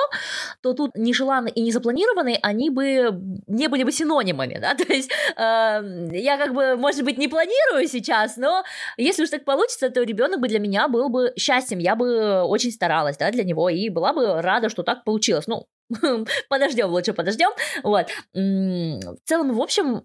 то 0.61 0.73
тут 0.73 0.91
нежеланный 0.95 1.51
и 1.51 1.61
незапланированный, 1.61 2.39
они 2.41 2.69
бы 2.69 3.19
не 3.47 3.67
были 3.67 3.83
бы 3.83 3.91
синонимами, 3.91 4.57
да, 4.61 4.75
то 4.85 4.93
есть 4.93 5.11
э, 5.35 6.09
я 6.13 6.37
как 6.37 6.53
бы, 6.53 6.77
может 6.77 7.03
быть, 7.03 7.17
не 7.17 7.27
планирую 7.27 7.87
сейчас, 7.87 8.37
но 8.37 8.63
если 8.97 9.23
уж 9.23 9.29
так 9.29 9.43
получится, 9.55 9.89
то 9.89 10.03
ребенок 10.03 10.39
бы 10.39 10.47
для 10.47 10.59
меня 10.59 10.87
был 10.87 11.09
бы 11.09 11.33
счастьем, 11.37 11.79
я 11.79 11.95
бы 11.95 12.43
очень 12.43 12.71
старалась, 12.71 13.17
да, 13.17 13.31
для 13.31 13.43
него, 13.43 13.69
и 13.69 13.89
была 13.89 14.13
бы 14.13 14.41
рада, 14.41 14.69
что 14.69 14.83
так 14.83 15.03
получилось, 15.03 15.47
ну, 15.47 15.65
подождем, 16.49 16.89
лучше 16.89 17.13
подождем, 17.13 17.51
вот. 17.83 18.07
В 18.33 19.17
целом, 19.23 19.53
в 19.53 19.61
общем, 19.61 20.03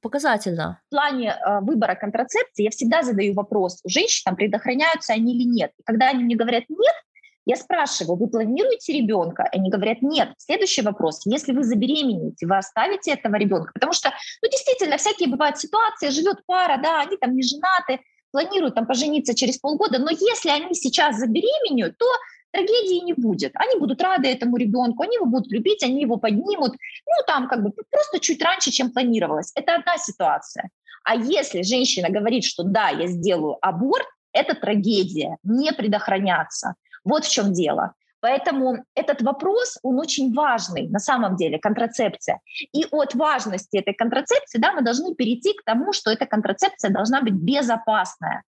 показательно. 0.00 0.80
В 0.86 0.90
плане 0.90 1.30
э, 1.30 1.60
выбора 1.62 1.96
контрацепции 1.96 2.62
я 2.62 2.70
всегда 2.70 3.02
задаю 3.02 3.34
вопрос, 3.34 3.80
женщинам 3.84 4.36
предохраняются 4.36 5.12
они 5.12 5.34
или 5.34 5.44
нет. 5.44 5.72
И 5.78 5.82
когда 5.82 6.10
они 6.10 6.24
мне 6.24 6.36
говорят 6.36 6.64
«нет», 6.68 6.94
я 7.46 7.56
спрашиваю, 7.56 8.16
вы 8.16 8.28
планируете 8.28 8.92
ребенка? 8.92 9.48
Они 9.50 9.70
говорят, 9.70 10.02
нет. 10.02 10.28
Следующий 10.36 10.82
вопрос. 10.82 11.22
Если 11.24 11.52
вы 11.52 11.64
забеременеете, 11.64 12.46
вы 12.46 12.56
оставите 12.58 13.12
этого 13.12 13.34
ребенка? 13.36 13.72
Потому 13.74 13.92
что, 13.92 14.10
ну, 14.42 14.48
действительно, 14.48 14.98
всякие 14.98 15.28
бывают 15.28 15.58
ситуации, 15.58 16.10
живет 16.10 16.44
пара, 16.46 16.78
да, 16.80 17.00
они 17.00 17.16
там 17.16 17.34
не 17.34 17.42
женаты, 17.42 18.04
планируют 18.32 18.74
там 18.74 18.86
пожениться 18.86 19.34
через 19.34 19.58
полгода, 19.58 19.98
но 19.98 20.10
если 20.10 20.50
они 20.50 20.74
сейчас 20.74 21.16
забеременеют, 21.16 21.98
то 21.98 22.06
трагедии 22.52 23.04
не 23.04 23.14
будет. 23.14 23.52
Они 23.54 23.78
будут 23.78 24.02
рады 24.02 24.28
этому 24.28 24.56
ребенку, 24.56 25.02
они 25.02 25.16
его 25.16 25.26
будут 25.26 25.50
любить, 25.52 25.82
они 25.82 26.02
его 26.02 26.16
поднимут. 26.16 26.72
Ну, 26.72 27.24
там 27.26 27.48
как 27.48 27.62
бы 27.62 27.72
просто 27.90 28.20
чуть 28.20 28.42
раньше, 28.42 28.70
чем 28.70 28.92
планировалось. 28.92 29.52
Это 29.54 29.76
одна 29.76 29.96
ситуация. 29.98 30.70
А 31.04 31.14
если 31.16 31.62
женщина 31.62 32.10
говорит, 32.10 32.44
что 32.44 32.62
да, 32.62 32.88
я 32.88 33.06
сделаю 33.06 33.56
аборт, 33.62 34.06
это 34.32 34.54
трагедия, 34.54 35.36
не 35.42 35.72
предохраняться. 35.72 36.74
Вот 37.04 37.24
в 37.24 37.30
чем 37.30 37.52
дело. 37.52 37.94
Поэтому 38.20 38.84
этот 38.94 39.22
вопрос, 39.22 39.78
он 39.82 39.98
очень 39.98 40.34
важный 40.34 40.88
на 40.88 40.98
самом 40.98 41.36
деле, 41.36 41.58
контрацепция. 41.58 42.40
И 42.72 42.84
от 42.90 43.14
важности 43.14 43.78
этой 43.78 43.94
контрацепции 43.94 44.58
да, 44.58 44.72
мы 44.72 44.82
должны 44.82 45.14
перейти 45.14 45.54
к 45.54 45.64
тому, 45.64 45.92
что 45.92 46.10
эта 46.10 46.26
контрацепция 46.26 46.90
должна 46.90 47.22
быть 47.22 47.34
безопасная. 47.34 48.42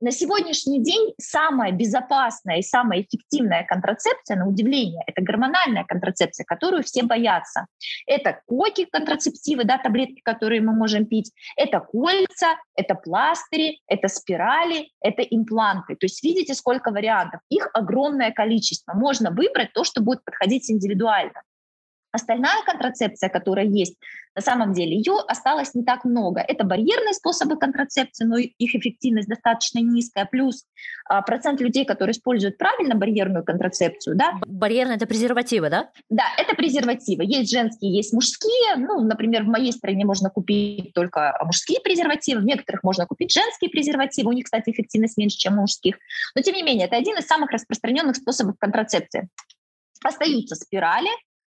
На 0.00 0.10
сегодняшний 0.10 0.82
день 0.82 1.14
самая 1.18 1.72
безопасная 1.72 2.58
и 2.58 2.62
самая 2.62 3.02
эффективная 3.02 3.64
контрацепция, 3.64 4.36
на 4.36 4.46
удивление, 4.46 5.02
это 5.06 5.22
гормональная 5.22 5.84
контрацепция, 5.84 6.44
которую 6.44 6.82
все 6.82 7.02
боятся. 7.02 7.66
Это 8.06 8.40
коки 8.46 8.84
контрацептивы, 8.84 9.64
да, 9.64 9.78
таблетки, 9.78 10.20
которые 10.22 10.60
мы 10.60 10.72
можем 10.72 11.06
пить, 11.06 11.32
это 11.56 11.80
кольца, 11.80 12.56
это 12.74 12.94
пластыри, 12.94 13.80
это 13.86 14.08
спирали, 14.08 14.90
это 15.00 15.22
импланты. 15.22 15.96
То 15.96 16.06
есть 16.06 16.22
видите, 16.22 16.54
сколько 16.54 16.90
вариантов. 16.90 17.40
Их 17.48 17.68
огромное 17.72 18.30
количество. 18.32 18.92
Можно 18.94 19.30
выбрать 19.30 19.72
то, 19.72 19.84
что 19.84 20.00
будет 20.00 20.24
подходить 20.24 20.70
индивидуально. 20.70 21.42
Остальная 22.18 22.64
контрацепция, 22.66 23.28
которая 23.28 23.64
есть, 23.64 23.96
на 24.34 24.42
самом 24.42 24.72
деле 24.72 24.96
ее 24.96 25.14
осталось 25.26 25.74
не 25.74 25.84
так 25.84 26.04
много. 26.04 26.40
Это 26.40 26.64
барьерные 26.64 27.14
способы 27.14 27.56
контрацепции, 27.56 28.24
но 28.24 28.36
их 28.38 28.74
эффективность 28.74 29.28
достаточно 29.28 29.78
низкая. 29.78 30.26
Плюс 30.26 30.64
а, 31.08 31.22
процент 31.22 31.60
людей, 31.60 31.84
которые 31.84 32.12
используют 32.12 32.58
правильно 32.58 32.96
барьерную 32.96 33.44
контрацепцию. 33.44 34.16
Да? 34.16 34.34
Барьерные– 34.46 34.96
это 34.98 35.06
презервативы, 35.06 35.70
да? 35.70 35.90
Да, 36.10 36.24
это 36.36 36.56
презервативы. 36.56 37.24
Есть 37.24 37.52
женские, 37.52 37.94
есть 37.94 38.12
мужские. 38.12 38.76
Ну, 38.76 39.00
например, 39.00 39.44
в 39.44 39.48
моей 39.48 39.72
стране 39.72 40.04
можно 40.04 40.28
купить 40.28 40.92
только 40.92 41.38
мужские 41.44 41.80
презервативы, 41.80 42.40
в 42.40 42.44
некоторых 42.44 42.82
можно 42.82 43.06
купить 43.06 43.32
женские 43.32 43.70
презервативы. 43.70 44.30
У 44.30 44.32
них, 44.32 44.46
кстати, 44.46 44.70
эффективность 44.70 45.16
меньше, 45.16 45.38
чем 45.38 45.58
у 45.58 45.62
мужских. 45.62 45.98
Но, 46.34 46.42
тем 46.42 46.56
не 46.56 46.64
менее, 46.64 46.86
это 46.86 46.96
один 46.96 47.16
из 47.16 47.26
самых 47.26 47.52
распространенных 47.52 48.16
способов 48.16 48.56
контрацепции. 48.58 49.28
Остаются 50.04 50.54
спирали, 50.54 51.10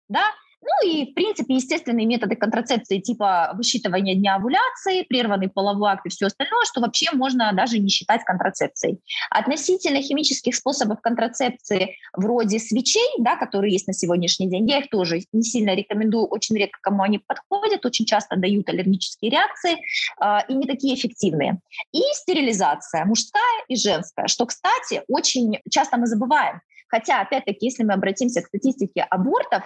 да, 0.09 0.25
ну 0.65 0.89
и, 0.89 1.11
в 1.11 1.15
принципе, 1.15 1.55
естественные 1.55 2.07
методы 2.07 2.37
контрацепции 2.37 2.99
типа 2.99 3.53
высчитывания 3.55 4.15
дня 4.15 4.37
овуляции, 4.37 5.03
прерванный 5.03 5.49
половой 5.49 5.93
акт 5.93 6.07
и 6.07 6.09
все 6.09 6.27
остальное, 6.27 6.65
что 6.65 6.81
вообще 6.81 7.11
можно 7.13 7.53
даже 7.53 7.79
не 7.79 7.89
считать 7.89 8.25
контрацепцией. 8.25 9.01
Относительно 9.31 10.01
химических 10.01 10.55
способов 10.55 11.01
контрацепции 11.01 11.97
вроде 12.15 12.59
свечей, 12.59 13.09
да, 13.19 13.37
которые 13.37 13.73
есть 13.73 13.87
на 13.87 13.93
сегодняшний 13.93 14.49
день, 14.49 14.69
я 14.69 14.79
их 14.79 14.91
тоже 14.91 15.21
не 15.33 15.43
сильно 15.43 15.75
рекомендую, 15.75 16.27
очень 16.27 16.57
редко 16.57 16.79
кому 16.83 17.03
они 17.03 17.19
подходят, 17.19 17.85
очень 17.85 18.07
часто 18.07 18.37
дают 18.37 18.69
аллергические 18.69 19.31
реакции 19.31 19.75
э, 19.75 20.39
и 20.49 20.55
не 20.55 20.67
такие 20.67 20.95
эффективные. 20.95 21.61
И 21.93 22.01
стерилизация 22.15 23.05
мужская 23.05 23.43
и 23.69 23.77
женская, 23.77 24.27
что, 24.29 24.47
кстати, 24.47 25.03
очень 25.09 25.59
часто 25.71 25.97
мы 25.97 26.07
забываем. 26.07 26.61
Хотя, 26.89 27.21
опять-таки, 27.21 27.67
если 27.67 27.83
мы 27.83 27.95
обратимся 27.95 28.41
к 28.43 28.47
статистике 28.47 29.03
абортов, 29.11 29.65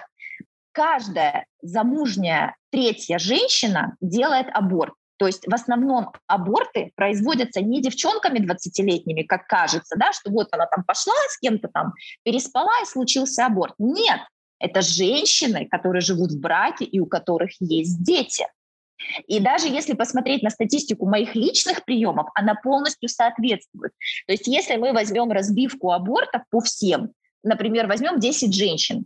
каждая 0.79 1.45
замужняя 1.61 2.55
третья 2.71 3.19
женщина 3.19 3.97
делает 3.99 4.47
аборт. 4.53 4.93
То 5.17 5.27
есть 5.27 5.45
в 5.45 5.53
основном 5.53 6.13
аборты 6.25 6.93
производятся 6.95 7.59
не 7.59 7.81
девчонками 7.81 8.39
20-летними, 8.39 9.23
как 9.23 9.45
кажется, 9.47 9.97
да, 9.97 10.13
что 10.13 10.31
вот 10.31 10.47
она 10.51 10.67
там 10.67 10.85
пошла 10.85 11.13
с 11.27 11.37
кем-то 11.39 11.67
там, 11.67 11.91
переспала 12.23 12.71
и 12.81 12.85
случился 12.85 13.45
аборт. 13.45 13.73
Нет, 13.77 14.21
это 14.57 14.81
женщины, 14.81 15.67
которые 15.69 15.99
живут 15.99 16.31
в 16.31 16.39
браке 16.39 16.85
и 16.85 17.01
у 17.01 17.07
которых 17.07 17.49
есть 17.59 18.01
дети. 18.01 18.47
И 19.27 19.41
даже 19.41 19.67
если 19.67 19.95
посмотреть 19.95 20.43
на 20.43 20.49
статистику 20.49 21.05
моих 21.05 21.35
личных 21.35 21.83
приемов, 21.83 22.29
она 22.35 22.55
полностью 22.55 23.09
соответствует. 23.09 23.91
То 24.27 24.31
есть 24.31 24.47
если 24.47 24.77
мы 24.77 24.93
возьмем 24.93 25.29
разбивку 25.29 25.91
абортов 25.91 26.43
по 26.49 26.61
всем, 26.61 27.11
например, 27.43 27.87
возьмем 27.87 28.17
10 28.21 28.55
женщин, 28.55 29.05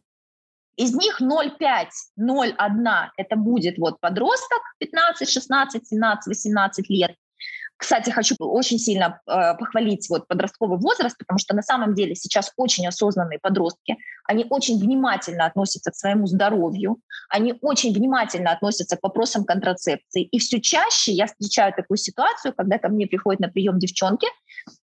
из 0.75 0.93
них 0.93 1.21
0,5, 1.21 1.87
0,1 2.19 3.09
это 3.17 3.35
будет 3.35 3.77
вот 3.77 3.99
подросток 3.99 4.59
15, 4.79 5.29
16, 5.29 5.87
17, 5.87 6.27
18 6.27 6.89
лет. 6.89 7.15
Кстати, 7.77 8.11
хочу 8.11 8.35
очень 8.39 8.79
сильно 8.79 9.19
э, 9.27 9.55
похвалить 9.57 10.09
вот 10.09 10.27
подростковый 10.27 10.79
возраст, 10.79 11.17
потому 11.17 11.37
что 11.37 11.53
на 11.55 11.61
самом 11.61 11.95
деле 11.95 12.15
сейчас 12.15 12.51
очень 12.55 12.87
осознанные 12.87 13.39
подростки, 13.39 13.97
они 14.25 14.45
очень 14.49 14.79
внимательно 14.79 15.45
относятся 15.45 15.91
к 15.91 15.95
своему 15.95 16.25
здоровью, 16.27 16.99
они 17.29 17.55
очень 17.61 17.93
внимательно 17.93 18.51
относятся 18.51 18.95
к 18.95 19.03
вопросам 19.03 19.43
контрацепции. 19.43 20.23
И 20.23 20.39
все 20.39 20.61
чаще 20.61 21.11
я 21.11 21.25
встречаю 21.25 21.73
такую 21.73 21.97
ситуацию, 21.97 22.53
когда 22.55 22.77
ко 22.77 22.87
мне 22.87 23.05
приходят 23.05 23.41
на 23.41 23.49
прием 23.49 23.79
девчонки 23.79 24.27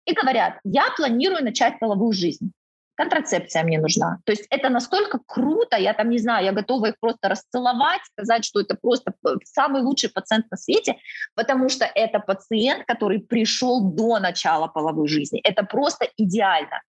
и 0.05 0.13
говорят, 0.13 0.55
я 0.63 0.85
планирую 0.95 1.43
начать 1.43 1.79
половую 1.79 2.13
жизнь 2.13 2.51
контрацепция 2.97 3.63
мне 3.63 3.79
нужна. 3.79 4.19
То 4.25 4.31
есть 4.31 4.47
это 4.49 4.69
настолько 4.69 5.19
круто, 5.25 5.77
я 5.77 5.93
там 5.93 6.09
не 6.09 6.17
знаю, 6.17 6.45
я 6.45 6.51
готова 6.51 6.87
их 6.87 6.99
просто 6.99 7.29
расцеловать, 7.29 8.01
сказать, 8.11 8.43
что 8.43 8.59
это 8.59 8.75
просто 8.75 9.13
самый 9.43 9.83
лучший 9.83 10.09
пациент 10.09 10.47
на 10.51 10.57
свете, 10.57 10.95
потому 11.35 11.69
что 11.69 11.85
это 11.85 12.19
пациент, 12.19 12.85
который 12.85 13.19
пришел 13.19 13.81
до 13.81 14.19
начала 14.19 14.67
половой 14.67 15.07
жизни. 15.07 15.39
Это 15.43 15.63
просто 15.63 16.09
идеально. 16.17 16.81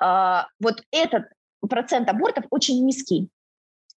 А, 0.00 0.48
вот 0.58 0.82
этот 0.90 1.24
процент 1.68 2.08
абортов 2.08 2.44
очень 2.50 2.84
низкий. 2.84 3.28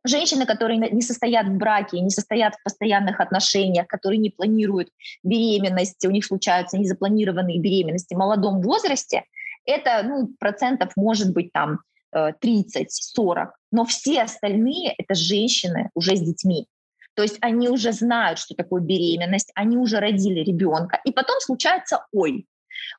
Женщины, 0.08 0.46
которые 0.46 0.78
не 0.78 1.02
состоят 1.02 1.48
в 1.48 1.58
браке, 1.58 2.00
не 2.00 2.12
состоят 2.12 2.54
в 2.56 2.64
постоянных 2.64 3.20
отношениях, 3.20 3.88
которые 3.88 4.20
не 4.20 4.30
планируют 4.30 4.90
беременность, 5.24 6.06
у 6.06 6.12
них 6.12 6.26
случаются 6.26 6.78
незапланированные 6.78 7.60
беременности 7.60 8.14
в 8.14 8.18
молодом 8.18 8.62
возрасте, 8.62 9.24
это 9.66 10.04
ну, 10.04 10.30
процентов 10.40 10.92
может 10.96 11.34
быть 11.34 11.52
там 11.52 11.80
30-40, 12.16 12.34
э, 12.36 13.46
но 13.72 13.86
все 13.86 14.22
остальные— 14.22 14.96
это 14.98 15.14
женщины 15.16 15.90
уже 15.94 16.16
с 16.16 16.22
детьми. 16.22 16.68
То 17.16 17.24
есть 17.24 17.38
они 17.42 17.70
уже 17.70 17.92
знают, 17.94 18.40
что 18.40 18.56
такое 18.56 18.82
беременность, 18.82 19.52
они 19.56 19.78
уже 19.78 20.00
родили 20.00 20.42
ребенка, 20.42 21.00
и 21.06 21.12
потом 21.12 21.40
случается 21.40 22.06
«ой». 22.12 22.46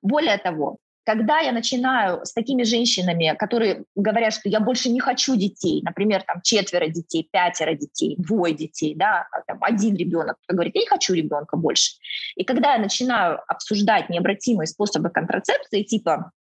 Более 0.03 0.39
того, 0.39 0.79
когда 1.07 1.39
я 1.39 1.53
начинаю 1.53 2.25
с 2.25 2.33
такими 2.33 2.65
женщинами, 2.65 3.37
которые 3.39 3.85
говорят, 3.95 4.35
что 4.35 4.49
я 4.49 4.59
больше 4.59 4.89
не 4.89 4.99
хочу 4.99 5.37
детей, 5.37 5.81
например, 5.85 6.23
там 6.23 6.41
четверо 6.43 6.89
детей, 6.89 7.29
пятеро 7.31 7.75
детей, 7.75 8.17
двое 8.19 8.53
детей, 8.53 8.95
да, 8.97 9.29
а 9.31 9.43
там, 9.47 9.59
один 9.61 9.95
ребенок, 9.95 10.37
кто 10.43 10.55
говорит, 10.55 10.75
я 10.75 10.81
не 10.81 10.89
хочу 10.89 11.15
ребенка 11.15 11.57
больше. 11.57 11.93
И 12.35 12.43
когда 12.43 12.73
я 12.73 12.81
начинаю 12.81 13.39
обсуждать 13.47 14.09
необратимые 14.11 14.67
способы 14.67 15.11
контрацепции, 15.11 15.85
типа 15.85 16.33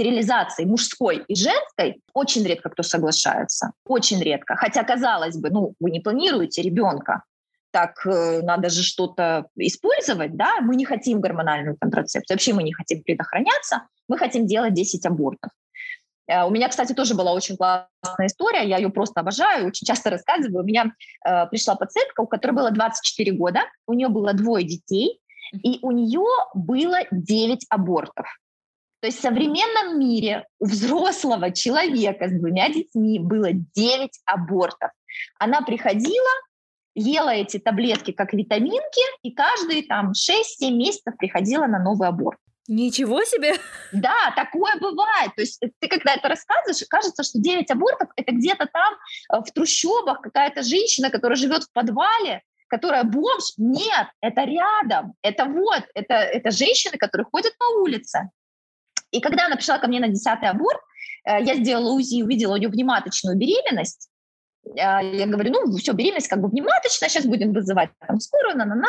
стерилизации 0.00 0.64
мужской 0.64 1.24
и 1.28 1.34
женской 1.34 2.00
очень 2.14 2.44
редко 2.44 2.70
кто 2.70 2.82
соглашается. 2.82 3.72
Очень 3.86 4.22
редко. 4.22 4.56
Хотя, 4.56 4.82
казалось 4.82 5.36
бы, 5.36 5.50
ну, 5.50 5.74
вы 5.78 5.90
не 5.90 6.00
планируете 6.00 6.62
ребенка, 6.62 7.24
так 7.70 8.06
э, 8.06 8.40
надо 8.42 8.70
же 8.70 8.82
что-то 8.82 9.46
использовать, 9.56 10.36
да, 10.36 10.60
мы 10.60 10.74
не 10.74 10.84
хотим 10.84 11.20
гормональную 11.20 11.76
контрацепцию, 11.78 12.34
вообще 12.34 12.54
мы 12.54 12.62
не 12.62 12.72
хотим 12.72 13.02
предохраняться, 13.02 13.82
мы 14.08 14.18
хотим 14.18 14.46
делать 14.46 14.74
10 14.74 15.06
абортов. 15.06 15.50
Э, 16.26 16.44
у 16.44 16.50
меня, 16.50 16.68
кстати, 16.68 16.94
тоже 16.94 17.14
была 17.14 17.32
очень 17.32 17.56
классная 17.56 18.26
история, 18.26 18.66
я 18.66 18.78
ее 18.78 18.88
просто 18.88 19.20
обожаю, 19.20 19.66
очень 19.68 19.86
часто 19.86 20.10
рассказываю. 20.10 20.64
У 20.64 20.66
меня 20.66 20.92
э, 21.26 21.46
пришла 21.46 21.76
пациентка, 21.76 22.22
у 22.22 22.26
которой 22.26 22.52
было 22.52 22.70
24 22.70 23.32
года, 23.32 23.60
у 23.86 23.92
нее 23.92 24.08
было 24.08 24.32
двое 24.32 24.64
детей, 24.64 25.20
и 25.52 25.78
у 25.82 25.90
нее 25.92 26.26
было 26.54 27.00
9 27.10 27.66
абортов. 27.68 28.26
То 29.00 29.06
есть 29.06 29.18
в 29.18 29.22
современном 29.22 29.98
мире 29.98 30.46
у 30.58 30.66
взрослого 30.66 31.50
человека 31.52 32.28
с 32.28 32.32
двумя 32.32 32.68
детьми 32.68 33.18
было 33.18 33.48
9 33.52 34.10
абортов. 34.26 34.90
Она 35.38 35.62
приходила, 35.62 36.30
ела 36.94 37.30
эти 37.30 37.58
таблетки 37.58 38.12
как 38.12 38.34
витаминки, 38.34 39.02
и 39.22 39.32
каждые 39.32 39.84
там 39.84 40.12
6-7 40.12 40.70
месяцев 40.70 41.16
приходила 41.16 41.66
на 41.66 41.78
новый 41.78 42.08
аборт. 42.08 42.38
Ничего 42.68 43.24
себе! 43.24 43.54
Да, 43.92 44.32
такое 44.36 44.76
бывает. 44.78 45.34
То 45.34 45.40
есть 45.40 45.60
ты 45.60 45.88
когда 45.88 46.14
это 46.14 46.28
рассказываешь, 46.28 46.86
кажется, 46.88 47.24
что 47.24 47.40
9 47.40 47.70
абортов— 47.70 48.10
это 48.16 48.32
где-то 48.32 48.66
там 48.66 48.94
э, 49.32 49.40
в 49.40 49.50
трущобах 49.52 50.20
какая-то 50.20 50.62
женщина, 50.62 51.10
которая 51.10 51.36
живет 51.36 51.64
в 51.64 51.72
подвале, 51.72 52.42
которая 52.68 53.04
бомж. 53.04 53.54
Нет, 53.56 54.08
это 54.20 54.42
рядом. 54.44 55.14
Это 55.22 55.46
вот, 55.46 55.84
это, 55.94 56.14
это 56.14 56.50
женщины, 56.50 56.96
которые 56.96 57.26
ходят 57.32 57.56
по 57.58 57.64
улице. 57.80 58.30
И 59.10 59.20
когда 59.20 59.46
она 59.46 59.56
пришла 59.56 59.78
ко 59.78 59.88
мне 59.88 60.00
на 60.00 60.08
10 60.08 60.26
аборт, 60.42 60.80
э, 61.24 61.42
я 61.42 61.56
сделала 61.56 61.92
УЗИ, 61.92 62.22
увидела 62.22 62.54
у 62.54 62.56
нее 62.56 62.68
внематочную 62.68 63.36
беременность. 63.36 64.08
Э, 64.64 65.00
я 65.02 65.26
говорю, 65.26 65.52
ну, 65.52 65.76
все, 65.76 65.92
беременность 65.92 66.28
как 66.28 66.40
бы 66.40 66.48
внематочная, 66.48 67.08
сейчас 67.08 67.26
будем 67.26 67.52
вызывать 67.52 67.90
там 68.06 68.20
скорую, 68.20 68.56
на-на-на. 68.56 68.88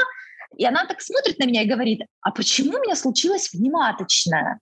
И 0.57 0.65
она 0.65 0.85
так 0.85 1.01
смотрит 1.01 1.39
на 1.39 1.45
меня 1.45 1.63
и 1.63 1.67
говорит, 1.67 2.01
а 2.21 2.31
почему 2.31 2.77
у 2.77 2.81
меня 2.81 2.95
случилось 2.95 3.51
внематочная? 3.53 4.59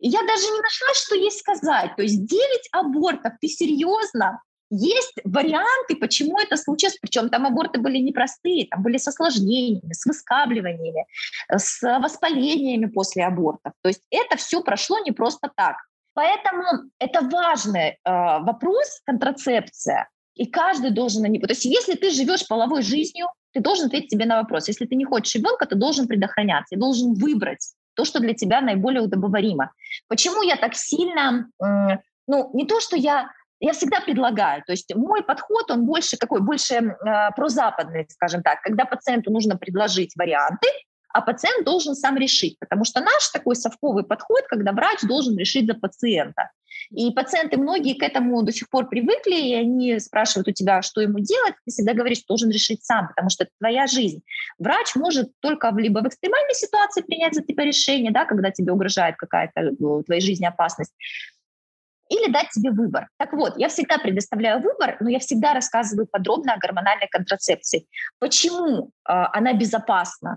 И 0.00 0.08
я 0.08 0.20
даже 0.22 0.44
не 0.44 0.60
нашла, 0.60 0.94
что 0.94 1.14
ей 1.14 1.30
сказать. 1.30 1.96
То 1.96 2.02
есть 2.02 2.24
9 2.26 2.68
абортов, 2.72 3.32
ты 3.40 3.48
серьезно? 3.48 4.42
Есть 4.70 5.14
варианты, 5.24 5.96
почему 5.96 6.38
это 6.38 6.56
случилось. 6.56 6.96
Причем 7.00 7.28
там 7.28 7.44
аборты 7.44 7.80
были 7.80 7.98
непростые, 7.98 8.68
там 8.68 8.82
были 8.82 8.98
с 8.98 9.08
осложнениями, 9.08 9.92
с 9.92 10.06
выскабливаниями, 10.06 11.06
с 11.52 11.82
воспалениями 11.82 12.86
после 12.86 13.24
абортов. 13.24 13.72
То 13.82 13.88
есть 13.88 14.02
это 14.10 14.36
все 14.36 14.62
прошло 14.62 14.98
не 15.00 15.10
просто 15.10 15.50
так. 15.56 15.76
Поэтому 16.14 16.90
это 16.98 17.20
важный 17.22 17.90
э, 17.90 17.96
вопрос 18.04 19.00
контрацепция. 19.04 20.08
И 20.34 20.46
каждый 20.46 20.90
должен 20.90 21.22
на 21.22 21.26
него... 21.26 21.46
То 21.46 21.52
есть 21.52 21.64
если 21.64 21.94
ты 21.94 22.10
живешь 22.10 22.46
половой 22.46 22.82
жизнью, 22.82 23.26
ты 23.52 23.60
должен 23.60 23.86
ответить 23.86 24.12
себе 24.12 24.26
на 24.26 24.40
вопрос. 24.40 24.68
Если 24.68 24.86
ты 24.86 24.94
не 24.94 25.04
хочешь 25.04 25.34
ребенка, 25.34 25.66
ты 25.66 25.74
должен 25.74 26.06
предохраняться, 26.06 26.74
ты 26.74 26.80
должен 26.80 27.14
выбрать 27.14 27.74
то, 27.94 28.04
что 28.04 28.20
для 28.20 28.34
тебя 28.34 28.60
наиболее 28.60 29.02
удобоваримо. 29.02 29.72
Почему 30.08 30.42
я 30.42 30.56
так 30.56 30.76
сильно... 30.76 31.48
Ну, 32.26 32.50
не 32.54 32.64
то, 32.64 32.78
что 32.78 32.96
я 32.96 33.32
я 33.60 33.72
всегда 33.72 34.00
предлагаю. 34.00 34.62
То 34.66 34.72
есть 34.72 34.94
мой 34.94 35.22
подход, 35.22 35.70
он 35.70 35.84
больше 35.84 36.16
какой? 36.16 36.40
Больше 36.40 36.74
э, 36.74 36.94
прозападный, 37.36 38.06
скажем 38.08 38.42
так, 38.42 38.62
когда 38.62 38.84
пациенту 38.84 39.30
нужно 39.30 39.56
предложить 39.56 40.16
варианты, 40.16 40.68
а 41.12 41.20
пациент 41.20 41.64
должен 41.64 41.94
сам 41.94 42.16
решить. 42.16 42.58
Потому 42.58 42.84
что 42.84 43.00
наш 43.00 43.28
такой 43.28 43.56
совковый 43.56 44.04
подход, 44.04 44.42
когда 44.48 44.72
врач 44.72 45.00
должен 45.02 45.36
решить 45.36 45.66
за 45.66 45.74
пациента. 45.74 46.50
И 46.90 47.10
пациенты 47.10 47.56
многие 47.56 47.94
к 47.94 48.02
этому 48.02 48.42
до 48.42 48.52
сих 48.52 48.68
пор 48.70 48.88
привыкли, 48.88 49.34
и 49.34 49.54
они 49.54 49.98
спрашивают 49.98 50.48
у 50.48 50.52
тебя, 50.52 50.82
что 50.82 51.00
ему 51.00 51.18
делать. 51.18 51.54
Ты 51.64 51.70
всегда 51.70 51.94
говоришь, 51.94 52.18
что 52.18 52.28
должен 52.28 52.50
решить 52.50 52.84
сам, 52.84 53.08
потому 53.08 53.28
что 53.28 53.44
это 53.44 53.52
твоя 53.58 53.86
жизнь. 53.86 54.22
Врач 54.58 54.94
может 54.94 55.30
только 55.40 55.72
либо 55.76 55.98
в 55.98 56.08
экстремальной 56.08 56.54
ситуации 56.54 57.02
принять 57.02 57.34
за 57.34 57.42
тебя 57.42 57.64
решение, 57.64 58.12
да, 58.12 58.24
когда 58.24 58.50
тебе 58.50 58.72
угрожает 58.72 59.16
какая-то 59.16 59.72
в 59.78 60.04
твоей 60.04 60.20
жизни 60.20 60.46
опасность, 60.46 60.92
или 62.10 62.30
дать 62.30 62.50
тебе 62.50 62.70
выбор. 62.70 63.08
Так 63.18 63.32
вот, 63.32 63.56
я 63.56 63.68
всегда 63.68 63.98
предоставляю 63.98 64.60
выбор, 64.60 64.96
но 65.00 65.08
я 65.08 65.20
всегда 65.20 65.54
рассказываю 65.54 66.06
подробно 66.06 66.54
о 66.54 66.58
гормональной 66.58 67.08
контрацепции. 67.08 67.86
Почему 68.18 68.86
э, 68.86 69.12
она 69.32 69.52
безопасна? 69.54 70.36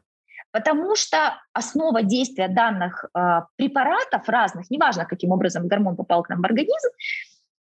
Потому 0.51 0.95
что 0.95 1.17
основа 1.51 2.03
действия 2.03 2.47
данных 2.47 3.05
э, 3.05 3.41
препаратов 3.55 4.29
разных, 4.29 4.69
неважно, 4.69 5.05
каким 5.05 5.31
образом 5.31 5.67
гормон 5.67 5.95
попал 5.95 6.21
к 6.21 6.29
нам 6.29 6.41
в 6.41 6.45
организм, 6.45 6.89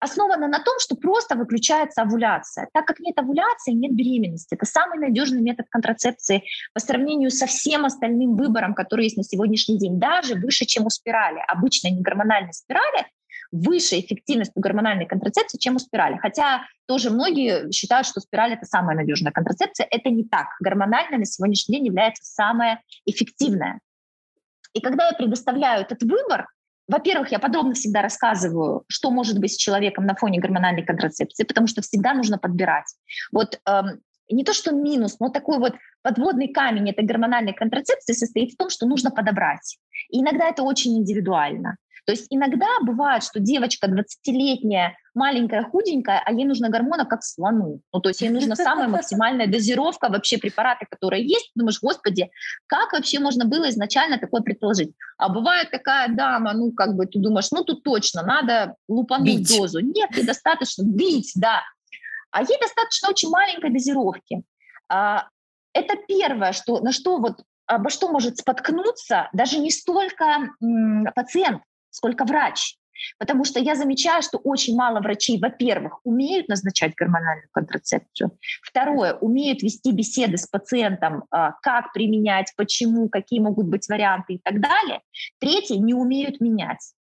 основана 0.03 0.49
на 0.49 0.59
том, 0.59 0.75
что 0.79 0.95
просто 0.95 1.35
выключается 1.35 2.01
овуляция. 2.01 2.67
Так 2.73 2.85
как 2.85 2.99
нет 2.99 3.17
овуляции, 3.17 3.71
нет 3.71 3.95
беременности. 3.95 4.53
Это 4.53 4.65
самый 4.65 4.99
надежный 4.99 5.41
метод 5.41 5.67
контрацепции 5.69 6.43
по 6.73 6.81
сравнению 6.81 7.31
со 7.31 7.45
всем 7.45 7.85
остальным 7.85 8.35
выбором, 8.35 8.73
который 8.73 9.05
есть 9.05 9.17
на 9.17 9.23
сегодняшний 9.23 9.77
день, 9.77 9.99
даже 9.99 10.35
выше, 10.35 10.65
чем 10.65 10.85
у 10.85 10.89
спирали. 10.89 11.39
Обычной 11.47 11.91
негормональной 11.91 12.51
спирали 12.51 13.07
выше 13.53 13.99
эффективность 13.99 14.51
у 14.55 14.59
гормональной 14.59 15.05
контрацепции, 15.05 15.59
чем 15.59 15.75
у 15.75 15.79
спирали. 15.79 16.17
Хотя 16.17 16.63
тоже 16.87 17.11
многие 17.11 17.71
считают, 17.71 18.07
что 18.07 18.19
спираль— 18.19 18.53
это 18.53 18.65
самая 18.65 18.97
надежная 18.97 19.31
контрацепция. 19.31 19.87
Это 19.89 20.09
не 20.09 20.23
так. 20.23 20.47
Гормональная 20.59 21.19
на 21.19 21.25
сегодняшний 21.25 21.75
день 21.75 21.85
является 21.85 22.23
самая 22.25 22.81
эффективная. 23.05 23.79
И 24.73 24.81
когда 24.81 25.07
я 25.07 25.13
предоставляю 25.13 25.83
этот 25.83 26.01
выбор, 26.01 26.47
во-первых, 26.87 27.31
я 27.31 27.39
подробно 27.39 27.75
всегда 27.75 28.01
рассказываю, 28.01 28.83
что 28.87 29.11
может 29.11 29.39
быть 29.39 29.53
с 29.53 29.57
человеком 29.57 30.05
на 30.05 30.15
фоне 30.15 30.39
гормональной 30.39 30.83
контрацепции, 30.83 31.43
потому 31.43 31.67
что 31.67 31.81
всегда 31.81 32.13
нужно 32.13 32.37
подбирать. 32.39 32.95
Вот 33.31 33.59
эм, 33.65 34.01
не 34.29 34.43
то 34.43 34.53
что 34.53 34.73
минус, 34.73 35.19
но 35.19 35.29
такой 35.29 35.59
вот 35.59 35.75
подводный 36.01 36.51
камень 36.51 36.89
этой 36.89 37.05
гормональной 37.05 37.53
контрацепции 37.53 38.13
состоит 38.13 38.53
в 38.53 38.57
том, 38.57 38.69
что 38.69 38.85
нужно 38.87 39.11
подобрать. 39.11 39.77
И 40.09 40.21
иногда 40.21 40.49
это 40.49 40.63
очень 40.63 40.97
индивидуально. 40.97 41.77
То 42.05 42.11
есть 42.11 42.27
иногда 42.29 42.67
бывает, 42.81 43.23
что 43.23 43.39
девочка 43.39 43.87
20-летняя, 43.87 44.97
маленькая, 45.13 45.63
худенькая, 45.63 46.21
а 46.25 46.31
ей 46.33 46.45
нужно 46.45 46.69
гормона 46.69 47.05
как 47.05 47.23
слону. 47.23 47.79
Ну, 47.93 47.99
то 48.01 48.09
есть 48.09 48.21
ей 48.21 48.29
нужна 48.29 48.55
самая 48.55 48.87
максимальная 48.87 49.47
дозировка 49.47 50.09
вообще 50.09 50.37
препараты, 50.37 50.85
которые 50.89 51.25
есть. 51.25 51.51
Думаешь, 51.55 51.79
господи, 51.81 52.29
как 52.67 52.91
вообще 52.93 53.19
можно 53.19 53.45
было 53.45 53.69
изначально 53.69 54.17
такое 54.19 54.41
предположить? 54.41 54.91
А 55.17 55.29
бывает 55.29 55.71
такая 55.71 56.09
дама, 56.09 56.53
ну, 56.53 56.71
как 56.71 56.95
бы 56.95 57.05
ты 57.05 57.19
думаешь, 57.19 57.51
ну, 57.51 57.63
тут 57.63 57.83
точно 57.83 58.23
надо 58.23 58.75
лупануть 58.89 59.39
бить. 59.39 59.57
дозу. 59.57 59.79
Нет, 59.79 60.11
недостаточно 60.15 60.83
бить, 60.83 61.31
да. 61.35 61.61
А 62.31 62.41
ей 62.41 62.59
достаточно 62.59 63.09
очень 63.09 63.29
маленькой 63.29 63.71
дозировки. 63.71 64.43
А, 64.89 65.27
это 65.73 65.95
первое, 66.07 66.51
что, 66.51 66.81
на 66.81 66.91
что 66.91 67.17
вот 67.19 67.43
обо 67.65 67.89
что 67.89 68.09
может 68.09 68.37
споткнуться 68.37 69.29
даже 69.33 69.57
не 69.57 69.71
столько 69.71 70.49
м, 70.61 71.05
пациент, 71.15 71.61
сколько 71.93 72.25
врач. 72.25 72.75
Потому 73.17 73.43
что 73.43 73.59
я 73.59 73.75
замечаю, 73.75 74.21
что 74.21 74.37
очень 74.37 74.75
мало 74.75 74.99
врачей, 74.99 75.39
во-первых, 75.39 75.99
умеют 76.03 76.47
назначать 76.47 76.95
гормональную 76.95 77.47
контрацепцию. 77.51 78.37
Второе, 78.61 79.15
умеют 79.15 79.61
вести 79.61 79.91
беседы 79.91 80.37
с 80.37 80.47
пациентом, 80.47 81.25
а, 81.31 81.53
как 81.61 81.91
применять, 81.93 82.53
почему, 82.55 83.09
какие 83.09 83.39
могут 83.39 83.67
быть 83.67 83.87
варианты 83.89 84.35
и 84.35 84.37
так 84.37 84.61
далее. 84.61 85.01
Третье, 85.39 85.75
не 85.77 85.93
умеют 85.93 86.39
менять. 86.39 86.93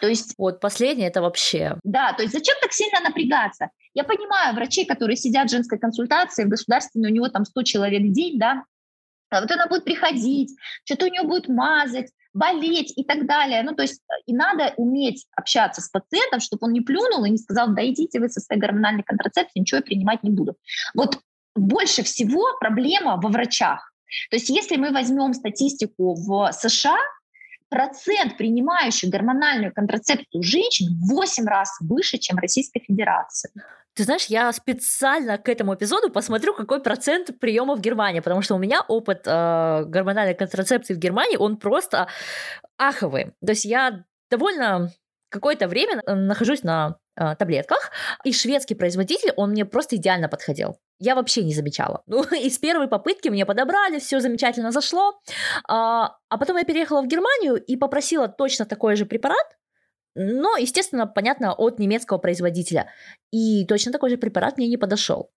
То 0.00 0.08
есть... 0.08 0.34
Вот 0.36 0.60
последнее 0.60 1.08
это 1.08 1.22
вообще... 1.22 1.78
Да, 1.84 2.12
то 2.12 2.22
есть 2.22 2.34
зачем 2.34 2.56
так 2.60 2.72
сильно 2.72 3.00
напрягаться? 3.00 3.70
Я 3.94 4.04
понимаю 4.04 4.54
врачей, 4.54 4.86
которые 4.86 5.16
сидят 5.16 5.48
в 5.48 5.52
женской 5.52 5.78
консультации, 5.78 6.44
в 6.44 6.48
государственной, 6.48 7.10
у 7.10 7.14
него 7.14 7.28
там 7.28 7.44
100 7.44 7.62
человек 7.62 8.02
в 8.02 8.12
день, 8.12 8.38
да, 8.38 8.64
а 9.30 9.40
вот 9.40 9.50
она 9.50 9.66
будет 9.66 9.84
приходить, 9.84 10.56
что-то 10.84 11.06
у 11.06 11.08
нее 11.08 11.22
будет 11.22 11.48
мазать, 11.48 12.10
болеть 12.38 12.92
и 12.96 13.04
так 13.04 13.26
далее. 13.26 13.62
Ну, 13.62 13.74
то 13.74 13.82
есть 13.82 14.00
э, 14.08 14.22
и 14.26 14.34
надо 14.34 14.72
уметь 14.76 15.26
общаться 15.36 15.80
с 15.80 15.88
пациентом, 15.88 16.40
чтобы 16.40 16.66
он 16.66 16.72
не 16.72 16.80
плюнул 16.80 17.24
и 17.24 17.30
не 17.30 17.38
сказал, 17.38 17.74
да 17.74 17.86
идите 17.86 18.20
вы 18.20 18.28
со 18.28 18.40
своей 18.40 18.60
гормональной 18.60 19.02
контрацепцией, 19.02 19.60
ничего 19.60 19.78
я 19.78 19.82
принимать 19.82 20.22
не 20.22 20.30
буду. 20.30 20.56
Вот 20.94 21.18
больше 21.56 22.02
всего 22.02 22.44
проблема 22.60 23.16
во 23.16 23.28
врачах. 23.28 23.92
То 24.30 24.36
есть 24.36 24.48
если 24.48 24.76
мы 24.76 24.90
возьмем 24.92 25.34
статистику 25.34 26.14
в 26.14 26.50
США, 26.52 26.96
процент 27.68 28.36
принимающих 28.36 29.10
гормональную 29.10 29.72
контрацепцию 29.72 30.42
женщин 30.42 30.88
в 31.00 31.14
8 31.14 31.46
раз 31.46 31.76
выше, 31.80 32.18
чем 32.18 32.36
в 32.36 32.40
Российской 32.40 32.80
Федерации. 32.80 33.50
Ты 33.94 34.04
знаешь, 34.04 34.26
я 34.26 34.52
специально 34.52 35.38
к 35.38 35.48
этому 35.48 35.74
эпизоду 35.74 36.08
посмотрю, 36.10 36.54
какой 36.54 36.80
процент 36.80 37.38
приема 37.40 37.74
в 37.74 37.80
Германии, 37.80 38.20
потому 38.20 38.42
что 38.42 38.54
у 38.54 38.58
меня 38.58 38.80
опыт 38.86 39.22
э, 39.26 39.84
гормональной 39.86 40.34
контрацепции 40.34 40.94
в 40.94 40.98
Германии, 40.98 41.36
он 41.36 41.56
просто 41.56 42.06
аховый. 42.76 43.32
То 43.44 43.50
есть 43.50 43.64
я 43.64 44.04
довольно 44.30 44.92
какое-то 45.30 45.66
время 45.66 46.00
э, 46.06 46.14
нахожусь 46.14 46.62
на 46.62 46.98
э, 47.18 47.36
таблетках, 47.36 47.90
и 48.24 48.32
шведский 48.32 48.74
производитель, 48.74 49.32
он 49.36 49.50
мне 49.50 49.64
просто 49.64 49.96
идеально 49.96 50.28
подходил. 50.28 50.78
Я 50.98 51.14
вообще 51.14 51.44
не 51.44 51.54
замечала. 51.54 52.02
Ну, 52.06 52.22
из 52.22 52.58
первой 52.58 52.88
попытки 52.88 53.28
мне 53.28 53.46
подобрали, 53.46 53.98
все 53.98 54.20
замечательно 54.20 54.72
зашло. 54.72 55.20
А, 55.68 56.16
а 56.28 56.38
потом 56.38 56.56
я 56.56 56.64
переехала 56.64 57.02
в 57.02 57.06
Германию 57.06 57.56
и 57.56 57.76
попросила 57.76 58.28
точно 58.28 58.64
такой 58.66 58.96
же 58.96 59.06
препарат, 59.06 59.46
но, 60.14 60.56
естественно, 60.56 61.06
понятно, 61.06 61.52
от 61.52 61.78
немецкого 61.78 62.18
производителя. 62.18 62.90
И 63.30 63.64
точно 63.66 63.92
такой 63.92 64.10
же 64.10 64.16
препарат 64.16 64.58
мне 64.58 64.68
не 64.68 64.76
подошел. 64.76 65.30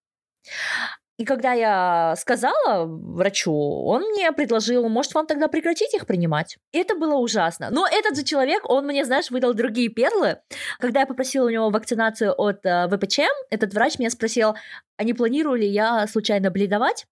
И 1.21 1.23
когда 1.23 1.53
я 1.53 2.15
сказала 2.17 2.85
врачу, 2.85 3.53
он 3.53 4.01
мне 4.09 4.31
предложил, 4.31 4.89
может, 4.89 5.13
вам 5.13 5.27
тогда 5.27 5.47
прекратить 5.47 5.93
их 5.93 6.07
принимать. 6.07 6.57
Это 6.73 6.95
было 6.95 7.13
ужасно. 7.13 7.69
Но 7.69 7.85
этот 7.85 8.17
же 8.17 8.23
человек, 8.23 8.67
он 8.67 8.87
мне, 8.87 9.05
знаешь, 9.05 9.29
выдал 9.29 9.53
другие 9.53 9.89
перлы. 9.89 10.39
Когда 10.79 11.01
я 11.01 11.05
попросила 11.05 11.45
у 11.45 11.49
него 11.49 11.69
вакцинацию 11.69 12.33
от 12.35 12.65
э, 12.65 12.87
ВПЧ, 12.87 13.19
этот 13.51 13.71
врач 13.75 13.99
меня 13.99 14.09
спросил, 14.09 14.55
а 14.97 15.03
не 15.03 15.13
планирую 15.13 15.59
ли 15.59 15.67
я 15.67 16.07
случайно 16.07 16.49
бледовать? 16.49 17.05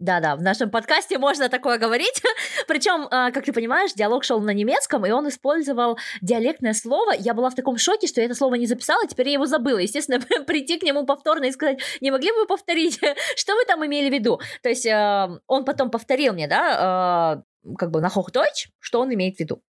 Да-да, 0.00 0.34
в 0.34 0.42
нашем 0.42 0.70
подкасте 0.70 1.18
можно 1.18 1.48
такое 1.48 1.78
говорить. 1.78 2.20
Причем, 2.66 3.06
а, 3.10 3.30
как 3.30 3.44
ты 3.44 3.52
понимаешь, 3.52 3.92
диалог 3.92 4.24
шел 4.24 4.40
на 4.40 4.50
немецком, 4.50 5.06
и 5.06 5.10
он 5.10 5.28
использовал 5.28 5.98
диалектное 6.20 6.72
слово. 6.72 7.12
Я 7.16 7.32
была 7.32 7.48
в 7.50 7.54
таком 7.54 7.78
шоке, 7.78 8.08
что 8.08 8.20
я 8.20 8.26
это 8.26 8.34
слово 8.34 8.56
не 8.56 8.66
записала, 8.66 9.06
теперь 9.06 9.28
я 9.28 9.34
его 9.34 9.46
забыла. 9.46 9.78
Естественно, 9.78 10.20
прийти 10.46 10.78
к 10.78 10.82
нему 10.82 11.06
повторно 11.06 11.44
и 11.44 11.52
сказать, 11.52 11.80
не 12.00 12.10
могли 12.10 12.32
бы 12.32 12.40
вы 12.40 12.46
повторить, 12.46 12.98
что 13.36 13.54
вы 13.54 13.64
там 13.66 13.86
имели 13.86 14.10
в 14.10 14.12
виду? 14.12 14.40
То 14.62 14.68
есть 14.68 14.86
а, 14.86 15.38
он 15.46 15.64
потом 15.64 15.90
повторил 15.90 16.32
мне, 16.32 16.48
да, 16.48 16.76
а, 16.76 17.42
как 17.78 17.92
бы 17.92 18.00
на 18.00 18.08
Hochdeutsch, 18.08 18.70
что 18.80 19.00
он 19.00 19.14
имеет 19.14 19.36
в 19.36 19.40
виду. 19.40 19.62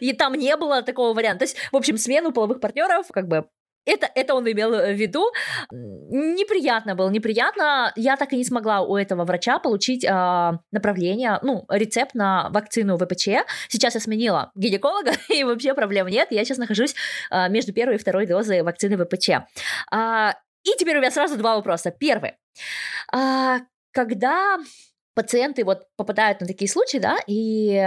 И 0.00 0.12
там 0.12 0.34
не 0.34 0.56
было 0.56 0.82
такого 0.82 1.14
варианта. 1.14 1.40
То 1.40 1.44
есть, 1.44 1.56
в 1.72 1.76
общем, 1.76 1.96
смену 1.96 2.32
половых 2.32 2.60
партнеров 2.60 3.06
как 3.10 3.28
бы 3.28 3.46
это, 3.86 4.08
это 4.14 4.34
он 4.34 4.50
имел 4.50 4.70
в 4.70 4.92
виду. 4.92 5.30
Неприятно 5.70 6.94
было, 6.94 7.10
неприятно. 7.10 7.92
Я 7.96 8.16
так 8.16 8.32
и 8.32 8.36
не 8.36 8.44
смогла 8.44 8.80
у 8.80 8.96
этого 8.96 9.24
врача 9.24 9.58
получить 9.58 10.04
э, 10.04 10.52
направление, 10.72 11.38
ну, 11.42 11.64
рецепт 11.68 12.14
на 12.14 12.48
вакцину 12.50 12.96
ВПЧ. 12.96 13.28
Сейчас 13.68 13.94
я 13.94 14.00
сменила 14.00 14.50
гинеколога, 14.54 15.12
и 15.28 15.44
вообще 15.44 15.74
проблем 15.74 16.06
нет. 16.08 16.28
Я 16.30 16.44
сейчас 16.44 16.58
нахожусь 16.58 16.94
э, 17.30 17.48
между 17.48 17.72
первой 17.72 17.96
и 17.96 17.98
второй 17.98 18.26
дозой 18.26 18.62
вакцины 18.62 18.96
ВПЧ. 19.04 19.30
А, 19.90 20.34
и 20.64 20.70
теперь 20.78 20.96
у 20.96 21.00
меня 21.00 21.10
сразу 21.10 21.36
два 21.36 21.56
вопроса. 21.56 21.90
Первый. 21.90 22.32
А, 23.12 23.58
когда 23.92 24.58
пациенты 25.14 25.64
вот 25.64 25.86
попадают 25.96 26.40
на 26.40 26.46
такие 26.46 26.70
случаи, 26.70 26.98
да, 26.98 27.18
и 27.26 27.86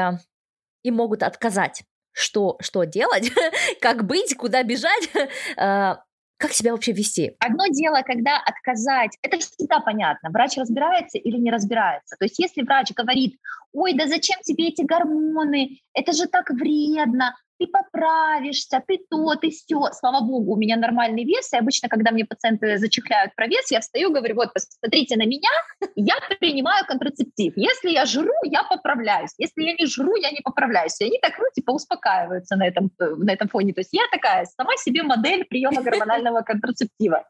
им 0.84 0.96
могут 0.96 1.24
отказать 1.24 1.84
что, 2.18 2.58
что 2.62 2.84
делать, 2.84 3.32
как 3.82 4.06
быть, 4.06 4.36
куда 4.36 4.64
бежать, 4.64 5.10
а, 5.56 6.02
как 6.38 6.52
себя 6.52 6.72
вообще 6.72 6.92
вести? 6.92 7.36
Одно 7.40 7.66
дело, 7.68 8.02
когда 8.04 8.38
отказать, 8.38 9.18
это 9.22 9.38
всегда 9.38 9.80
понятно, 9.80 10.30
врач 10.32 10.58
разбирается 10.58 11.18
или 11.18 11.38
не 11.38 11.52
разбирается. 11.52 12.16
То 12.18 12.26
есть 12.26 12.40
если 12.40 12.64
врач 12.64 12.92
говорит, 12.94 13.38
ой, 13.74 13.94
да 13.94 14.08
зачем 14.08 14.40
тебе 14.44 14.70
эти 14.70 14.82
гормоны, 14.82 15.80
это 15.94 16.12
же 16.14 16.28
так 16.28 16.50
вредно, 16.50 17.36
ты 17.60 17.68
поправишься, 17.68 18.84
ты 18.88 19.00
то, 19.10 19.36
ты 19.36 19.50
все. 19.50 19.90
Слава 19.94 20.24
богу, 20.24 20.54
у 20.54 20.58
меня 20.58 20.78
нормальный 20.78 21.24
вес, 21.24 21.52
и 21.54 21.58
обычно, 21.58 21.90
когда 21.90 22.12
мне 22.12 22.26
пациенты 22.26 22.78
зачехляют 22.78 23.36
про 23.36 23.48
вес, 23.48 23.72
я 23.72 23.80
встаю, 23.80 24.12
говорю, 24.12 24.36
вот, 24.36 24.54
посмотрите 24.54 25.16
на 25.18 25.26
меня, 25.26 25.50
я 25.98 26.16
принимаю 26.40 26.86
контрацептив. 26.86 27.54
Если 27.56 27.90
я 27.90 28.06
жру, 28.06 28.34
я 28.44 28.64
поправляюсь. 28.64 29.34
Если 29.40 29.64
я 29.64 29.74
не 29.74 29.88
жру, 29.88 30.16
я 30.16 30.32
не 30.32 30.42
поправляюсь. 30.44 31.02
И 31.02 31.06
они 31.06 31.18
так, 31.20 31.34
ну, 31.40 31.46
типа, 31.54 31.72
успокаиваются 31.72 32.56
на 32.56 32.68
этом, 32.68 32.92
на 33.00 33.32
этом 33.32 33.48
фоне. 33.48 33.74
То 33.74 33.82
есть 33.82 33.94
я 33.94 34.04
такая 34.12 34.46
сама 34.46 34.78
себе 34.78 35.02
модель 35.02 35.44
приема 35.46 35.82
гормонального 35.82 36.42
контрацептива. 36.42 37.26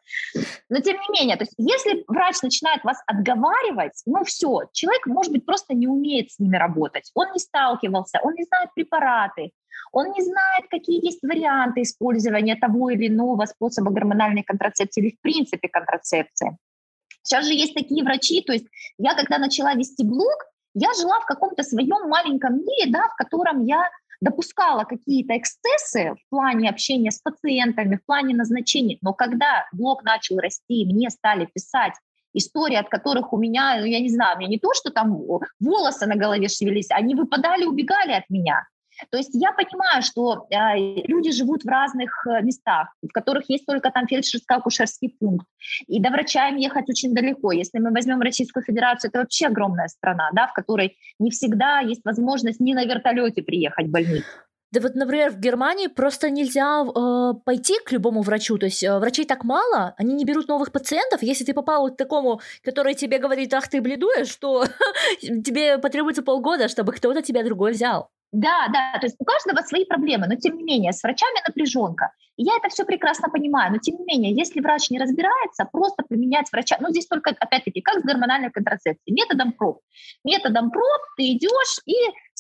Но 0.69 0.79
тем 0.81 0.97
не 0.97 1.19
менее, 1.19 1.37
то 1.37 1.43
есть 1.43 1.53
если 1.57 2.03
врач 2.07 2.41
начинает 2.43 2.83
вас 2.83 3.01
отговаривать, 3.07 4.01
ну 4.05 4.23
все, 4.25 4.63
человек, 4.73 5.07
может 5.07 5.31
быть, 5.31 5.45
просто 5.45 5.73
не 5.73 5.87
умеет 5.87 6.31
с 6.31 6.39
ними 6.39 6.57
работать. 6.57 7.09
Он 7.13 7.31
не 7.31 7.39
сталкивался, 7.39 8.19
он 8.21 8.33
не 8.33 8.43
знает 8.43 8.69
препараты, 8.75 9.51
он 9.93 10.11
не 10.11 10.21
знает, 10.21 10.65
какие 10.69 11.03
есть 11.05 11.23
варианты 11.23 11.83
использования 11.83 12.55
того 12.55 12.89
или 12.89 13.07
иного 13.07 13.45
способа 13.45 13.91
гормональной 13.91 14.43
контрацепции 14.43 15.01
или 15.01 15.15
в 15.15 15.21
принципе 15.21 15.69
контрацепции. 15.69 16.57
Сейчас 17.27 17.45
же 17.45 17.53
есть 17.53 17.73
такие 17.73 18.05
врачи, 18.05 18.41
то 18.41 18.53
есть 18.53 18.67
я 18.97 19.13
когда 19.13 19.37
начала 19.37 19.73
вести 19.73 20.05
блог, 20.05 20.45
я 20.73 20.93
жила 20.93 21.19
в 21.19 21.25
каком-то 21.25 21.61
своем 21.61 22.07
маленьком 22.07 22.59
мире, 22.59 22.89
да, 22.89 23.09
в 23.09 23.15
котором 23.15 23.65
я 23.65 23.83
допускала 24.21 24.85
какие-то 24.85 25.37
эксцессы 25.37 26.13
в 26.13 26.29
плане 26.29 26.69
общения 26.69 27.11
с 27.11 27.19
пациентами, 27.19 27.97
в 27.97 28.05
плане 28.05 28.33
назначений. 28.33 28.97
Но 29.01 29.13
когда 29.13 29.67
блог 29.73 30.03
начал 30.03 30.37
расти, 30.37 30.85
мне 30.85 31.09
стали 31.09 31.49
писать 31.53 31.95
истории, 32.33 32.77
от 32.77 32.87
которых 32.87 33.33
у 33.33 33.37
меня, 33.37 33.75
ну, 33.77 33.85
я 33.85 33.99
не 33.99 34.09
знаю, 34.09 34.37
у 34.37 34.39
меня 34.39 34.49
не 34.49 34.59
то, 34.59 34.73
что 34.73 34.89
там 34.89 35.21
волосы 35.59 36.05
на 36.05 36.15
голове 36.15 36.47
шевелились, 36.47 36.91
они 36.91 37.13
выпадали, 37.13 37.65
убегали 37.65 38.13
от 38.13 38.29
меня. 38.29 38.65
То 39.11 39.17
есть 39.17 39.31
я 39.33 39.51
понимаю, 39.51 40.01
что 40.01 40.47
э, 40.49 40.77
люди 41.07 41.31
живут 41.31 41.63
в 41.63 41.67
разных 41.67 42.25
э, 42.27 42.41
местах, 42.41 42.93
в 43.01 43.11
которых 43.11 43.49
есть 43.49 43.65
только 43.65 43.91
там 43.91 44.05
фельдшерско-акушерский 44.05 45.15
пункт, 45.19 45.45
и 45.87 45.99
до 45.99 46.09
врача 46.09 46.49
им 46.49 46.57
ехать 46.57 46.89
очень 46.89 47.13
далеко. 47.13 47.51
Если 47.51 47.79
мы 47.79 47.91
возьмем 47.91 48.21
Российскую 48.21 48.63
Федерацию, 48.63 49.09
это 49.09 49.19
вообще 49.19 49.47
огромная 49.47 49.87
страна, 49.87 50.29
да, 50.33 50.47
в 50.47 50.53
которой 50.53 50.97
не 51.19 51.31
всегда 51.31 51.79
есть 51.79 52.01
возможность 52.05 52.59
ни 52.59 52.73
на 52.73 52.85
вертолете 52.85 53.41
приехать 53.43 53.87
в 53.87 53.91
больницу. 53.91 54.25
Да 54.71 54.81
вот, 54.81 54.95
например, 54.95 55.31
в 55.31 55.39
Германии 55.39 55.87
просто 55.87 56.29
нельзя 56.29 56.83
э, 56.83 57.33
пойти 57.45 57.75
к 57.85 57.91
любому 57.93 58.21
врачу, 58.21 58.57
то 58.57 58.65
есть 58.65 58.83
э, 58.83 58.99
врачей 58.99 59.25
так 59.25 59.45
мало, 59.45 59.95
они 59.97 60.13
не 60.13 60.25
берут 60.25 60.49
новых 60.49 60.73
пациентов. 60.73 61.23
Если 61.23 61.45
ты 61.45 61.53
попал 61.53 61.89
к 61.89 61.95
такому, 61.95 62.41
который 62.63 62.93
тебе 62.93 63.17
говорит, 63.17 63.53
ах 63.53 63.69
ты 63.69 63.79
бледуешь, 63.79 64.27
что 64.27 64.65
тебе 65.21 65.77
потребуется 65.77 66.21
полгода, 66.21 66.67
чтобы 66.67 66.91
кто-то 66.91 67.21
тебя 67.21 67.45
другой 67.45 67.71
взял. 67.71 68.09
Да, 68.33 68.67
да, 68.73 68.99
то 68.99 69.05
есть 69.05 69.15
у 69.19 69.25
каждого 69.25 69.61
свои 69.65 69.85
проблемы, 69.85 70.27
но 70.27 70.35
тем 70.35 70.57
не 70.57 70.63
менее 70.63 70.91
с 70.91 71.01
врачами 71.01 71.37
напряженка. 71.47 72.11
И 72.35 72.43
я 72.43 72.57
это 72.57 72.67
все 72.69 72.83
прекрасно 72.83 73.29
понимаю, 73.29 73.71
но 73.71 73.79
тем 73.79 73.95
не 73.97 74.05
менее, 74.05 74.35
если 74.35 74.59
врач 74.59 74.89
не 74.89 74.99
разбирается, 74.99 75.65
просто 75.71 76.03
применять 76.07 76.51
врача, 76.51 76.77
ну 76.79 76.89
здесь 76.89 77.07
только, 77.07 77.33
опять-таки, 77.39 77.81
как 77.81 77.99
с 77.99 78.03
гормональной 78.03 78.51
контрацепцией, 78.51 79.15
методом 79.15 79.53
проб. 79.53 79.79
Методом 80.25 80.71
проб 80.71 81.01
ты 81.15 81.31
идешь 81.31 81.79
и 81.85 81.95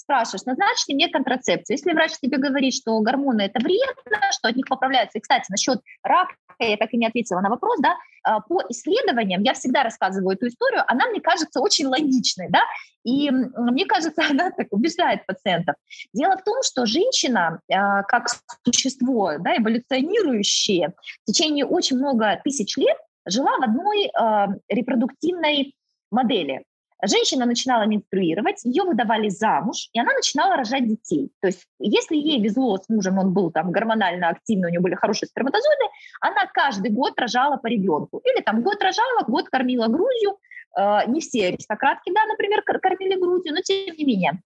спрашиваешь, 0.07 0.45
назначьте 0.45 0.93
мне 0.93 1.09
контрацепцию. 1.09 1.75
Если 1.75 1.91
врач 1.91 2.13
тебе 2.21 2.37
говорит, 2.37 2.73
что 2.73 2.97
гормоны 3.01 3.41
это 3.41 3.59
вредно, 3.59 4.31
что 4.31 4.47
от 4.47 4.55
них 4.55 4.65
поправляются, 4.67 5.17
и, 5.17 5.21
кстати, 5.21 5.45
насчет 5.49 5.81
рака, 6.01 6.33
я 6.59 6.77
так 6.77 6.93
и 6.93 6.97
не 6.97 7.05
ответила 7.05 7.41
на 7.41 7.49
вопрос, 7.49 7.77
да, 7.81 7.95
а, 8.23 8.39
по 8.39 8.63
исследованиам, 8.69 9.43
я 9.43 9.53
всегда 9.53 9.83
рассказываю 9.83 10.35
эту 10.35 10.47
историю, 10.47 10.83
она 10.87 11.07
мне 11.07 11.19
кажется 11.19 11.59
очень 11.59 11.87
логичной, 11.87 12.47
да, 12.49 12.61
и 13.03 13.29
мне 13.29 13.85
кажется, 13.85 14.21
она 14.29 14.51
так 14.51 14.67
убеждает 14.71 15.25
пациентов. 15.25 15.75
Дело 16.13 16.37
в 16.37 16.43
том, 16.43 16.63
что 16.63 16.85
женщина, 16.85 17.59
а, 17.69 18.03
как 18.03 18.27
существо, 18.63 19.33
да, 19.39 19.57
эволюционирующее, 19.57 20.93
в 21.23 21.25
течение 21.25 21.65
очень 21.65 21.97
много 21.97 22.39
тысяч 22.43 22.77
лет 22.77 22.97
жила 23.29 23.57
в 23.57 23.63
одной 23.63 24.05
э, 24.05 24.47
репродуктивной 24.69 25.75
модели. 26.11 26.63
Женщина 27.03 27.45
начинала 27.45 27.83
менструировать, 27.83 28.63
ее 28.63 28.83
выдавали 28.83 29.29
замуж, 29.29 29.89
и 29.93 29.99
она 29.99 30.13
начинала 30.13 30.55
рожать 30.55 30.87
детей. 30.87 31.31
То 31.41 31.47
есть 31.47 31.65
если 31.79 32.15
ей 32.15 32.41
везло 32.41 32.77
с 32.77 32.89
мужем, 32.89 33.19
он 33.19 33.33
был 33.33 33.51
там 33.51 33.71
гормонально 33.71 34.29
активный, 34.29 34.69
у 34.69 34.73
него 34.73 34.83
были 34.83 34.95
хорошие 34.95 35.29
сперматозоиды, 35.29 35.85
она 36.21 36.47
каждый 36.53 36.91
год 36.91 37.13
рожала 37.19 37.57
по 37.57 37.67
ребенку. 37.67 38.21
Или 38.25 38.41
там 38.41 38.63
год 38.63 38.81
рожала, 38.81 39.21
год 39.27 39.47
кормила 39.49 39.87
Грузию. 39.87 40.37
Э, 40.75 41.07
не 41.07 41.21
все 41.21 41.47
аристократки, 41.47 42.11
да, 42.13 42.25
например, 42.25 42.63
кормили 42.63 43.19
Грузию, 43.19 43.53
но 43.53 43.61
тем 43.61 43.95
не 43.95 44.03
менее. 44.03 44.41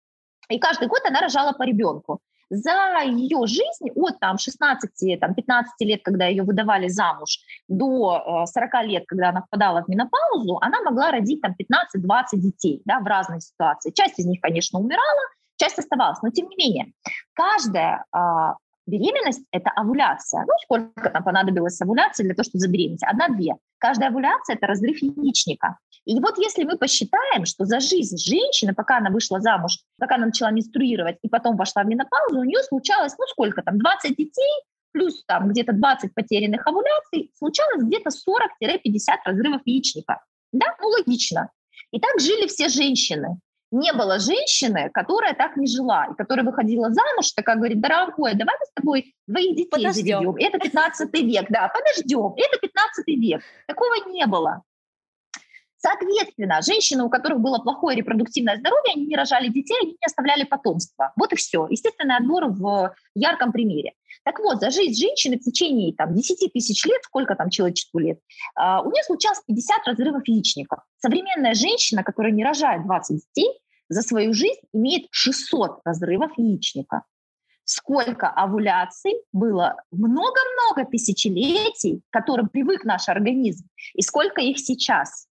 И 0.49 0.59
каждый 0.59 0.89
год 0.89 1.01
она 1.05 1.21
рожала 1.21 1.53
по 1.53 1.63
ребенку 1.63 2.19
за 2.51 3.01
ее 3.05 3.47
жизнь 3.47 3.89
от 3.95 4.19
там, 4.19 4.37
16, 4.37 5.19
там, 5.19 5.33
15 5.33 5.73
лет, 5.81 6.01
когда 6.03 6.27
ее 6.27 6.43
выдавали 6.43 6.89
замуж, 6.89 7.39
до 7.69 8.45
40 8.45 8.73
э, 8.73 8.87
лет, 8.87 9.03
когда 9.07 9.29
она 9.29 9.41
впадала 9.41 9.83
в 9.83 9.87
менопаузу, 9.87 10.59
она 10.61 10.81
могла 10.81 11.11
родить 11.11 11.41
там 11.41 11.55
15-20 11.57 12.23
детей 12.33 12.81
да, 12.85 12.99
в 12.99 13.05
разные 13.05 13.39
ситуации. 13.39 13.91
Часть 13.91 14.19
из 14.19 14.25
них, 14.25 14.41
конечно, 14.41 14.79
умирала, 14.79 15.21
часть 15.55 15.79
оставалась, 15.79 16.21
но 16.21 16.29
тем 16.29 16.49
не 16.49 16.57
менее, 16.57 16.93
каждая 17.33 18.03
а, 18.11 18.55
беременность– 18.91 19.43
это 19.51 19.71
овуляция. 19.71 20.41
Ну, 20.41 20.53
сколько 20.63 21.09
там 21.09 21.23
понадобилось 21.23 21.81
овуляции 21.81 22.23
для 22.23 22.33
того, 22.35 22.43
чтобы 22.43 22.59
забеременеть? 22.59 23.03
Одна-две. 23.03 23.55
Каждая 23.79 24.09
овуляция– 24.09 24.55
это 24.57 24.67
разрыв 24.67 25.01
яичника. 25.01 25.77
И 26.05 26.19
вот 26.19 26.37
если 26.37 26.63
мы 26.63 26.77
посчитаем, 26.77 27.45
что 27.45 27.65
за 27.65 27.79
жизнь 27.79 28.17
женщины, 28.17 28.73
пока 28.73 28.97
она 28.97 29.09
вышла 29.09 29.39
замуж, 29.39 29.79
пока 29.99 30.15
она 30.15 30.25
начала 30.27 30.51
менструировать 30.51 31.17
и 31.21 31.29
потом 31.29 31.55
вошла 31.55 31.83
в 31.83 31.87
менопаузу, 31.87 32.39
у 32.39 32.43
нее 32.43 32.61
случалось, 32.63 33.13
ну 33.17 33.25
сколько 33.27 33.61
там, 33.61 33.77
20 33.77 34.15
детей, 34.15 34.53
плюс 34.91 35.23
там 35.25 35.49
где-то 35.49 35.73
20 35.73 36.13
потерянных 36.13 36.65
овуляций, 36.67 37.31
случалось 37.37 37.83
где-то 37.83 38.09
40-50 38.09 38.99
разрывов 39.25 39.61
яичника. 39.65 40.21
Да, 40.51 40.65
ну 40.81 40.87
логично. 40.89 41.49
И 41.91 41.99
так 41.99 42.19
жили 42.19 42.47
все 42.47 42.67
женщины 42.67 43.37
не 43.71 43.93
было 43.93 44.19
женщины, 44.19 44.89
которая 44.93 45.33
так 45.33 45.55
не 45.55 45.67
жила, 45.67 46.07
и 46.11 46.15
которая 46.15 46.45
выходила 46.45 46.91
замуж, 46.91 47.31
такая 47.31 47.55
говорит, 47.55 47.79
дорогой, 47.79 48.35
давай 48.35 48.55
мы 48.59 48.65
с 48.65 48.71
тобой 48.73 49.15
двоих 49.27 49.55
детей 49.55 49.69
подождем. 49.69 50.23
заведем. 50.23 50.35
Это 50.35 50.59
15 50.59 51.13
век, 51.13 51.45
да, 51.49 51.69
подождем. 51.69 52.33
Это 52.35 52.59
15 52.59 53.07
век. 53.07 53.41
Такого 53.67 53.95
не 54.09 54.25
было. 54.27 54.63
Соответственно, 55.81 56.61
женщины, 56.61 57.03
у 57.03 57.09
которых 57.09 57.39
было 57.39 57.57
плохое 57.57 57.97
репродуктивное 57.97 58.57
здоровье, 58.57 58.93
они 58.93 59.07
не 59.07 59.15
рожали 59.15 59.47
детей, 59.47 59.75
они 59.81 59.91
не 59.91 60.05
оставляли 60.05 60.43
потомство. 60.43 61.11
Вот 61.15 61.33
и 61.33 61.35
все. 61.35 61.67
Естественный 61.69 62.17
отбор 62.17 62.45
в 62.49 62.93
ярком 63.15 63.51
примере. 63.51 63.93
Так 64.23 64.39
вот, 64.39 64.59
за 64.59 64.69
жизнь 64.69 64.93
женщины 64.93 65.39
в 65.39 65.41
течение 65.41 65.95
там, 65.95 66.13
10 66.13 66.53
тысяч 66.53 66.85
лет, 66.85 67.01
сколько 67.03 67.35
там 67.35 67.49
человечеству 67.49 67.97
лет, 67.97 68.19
uh, 68.59 68.83
у 68.83 68.91
нее 68.91 69.03
случалось 69.03 69.41
50 69.47 69.87
разрывов 69.87 70.21
яичников. 70.27 70.79
Современная 70.99 71.55
женщина, 71.55 72.03
которая 72.03 72.31
не 72.31 72.43
рожает 72.43 72.83
20 72.83 73.23
детей, 73.33 73.49
за 73.89 74.03
свою 74.03 74.33
жизнь 74.33 74.61
имеет 74.73 75.07
600 75.09 75.81
разрывов 75.83 76.31
яичника. 76.37 77.03
Сколько 77.63 78.27
овуляций 78.29 79.13
было 79.33 79.77
много-много 79.91 80.85
тысячелетий, 80.91 82.03
к 82.09 82.13
которым 82.13 82.49
привык 82.49 82.83
наш 82.83 83.09
организм, 83.09 83.67
и 83.95 84.03
сколько 84.03 84.41
их 84.41 84.59
сейчас. 84.59 85.27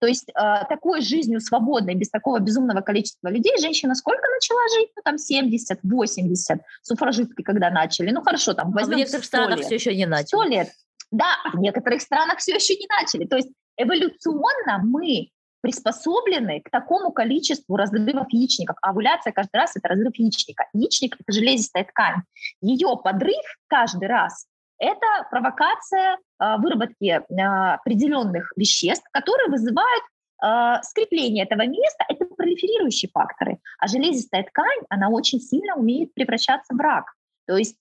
То 0.00 0.06
есть 0.06 0.30
э, 0.30 0.64
такой 0.68 1.02
жизнью 1.02 1.40
свободной, 1.40 1.94
без 1.94 2.08
такого 2.08 2.38
безумного 2.38 2.80
количества 2.80 3.28
людей, 3.28 3.52
женщина 3.60 3.94
сколько 3.94 4.26
начала 4.28 4.60
жить? 4.74 4.88
Ну, 4.96 5.02
там 5.04 5.18
70, 5.18 5.78
80, 5.82 6.60
суфражистки 6.82 7.42
когда 7.42 7.70
начали. 7.70 8.10
Ну, 8.10 8.22
хорошо, 8.22 8.54
там 8.54 8.72
возьмем 8.72 8.94
а 8.94 8.96
в 8.96 8.98
некоторых 8.98 9.24
странах 9.24 9.58
лет. 9.58 9.66
все 9.66 9.74
еще 9.74 9.94
не 9.94 10.06
начали. 10.06 10.26
100 10.26 10.42
лет. 10.44 10.68
Да, 11.10 11.36
а 11.44 11.56
в 11.56 11.60
некоторых 11.60 12.00
странах 12.00 12.38
все 12.38 12.54
еще 12.54 12.74
не 12.76 12.86
начали. 12.86 13.26
То 13.26 13.36
есть 13.36 13.50
эволюционно 13.76 14.80
мы 14.82 15.30
приспособлены 15.60 16.62
к 16.62 16.70
такому 16.70 17.12
количеству 17.12 17.76
разрывов 17.76 18.26
яичников. 18.30 18.76
А 18.80 18.90
овуляция 18.90 19.32
каждый 19.32 19.56
раз– 19.56 19.72
это 19.76 19.88
разрыв 19.88 20.14
яичника. 20.16 20.64
Яичник– 20.72 21.16
это 21.20 21.32
железистая 21.32 21.84
ткань. 21.84 22.22
Ее 22.62 22.88
подрыв 23.02 23.44
каждый 23.68 24.08
раз– 24.08 24.46
это 24.80 25.06
провокация 25.30 26.16
э, 26.16 26.56
выработки 26.58 27.04
э, 27.04 27.22
определенных 27.74 28.52
веществ, 28.56 29.06
которые 29.12 29.50
вызывают 29.50 30.02
э, 30.42 30.82
скрепление 30.82 31.44
этого 31.44 31.66
места. 31.66 32.04
Это 32.08 32.24
пролиферирующие 32.24 33.10
факторы. 33.12 33.58
А 33.78 33.86
железистая 33.86 34.42
ткань, 34.44 34.80
она 34.88 35.10
очень 35.10 35.40
сильно 35.40 35.76
умеет 35.76 36.12
превращаться 36.14 36.74
в 36.74 36.80
рак. 36.80 37.14
То 37.46 37.56
есть 37.56 37.76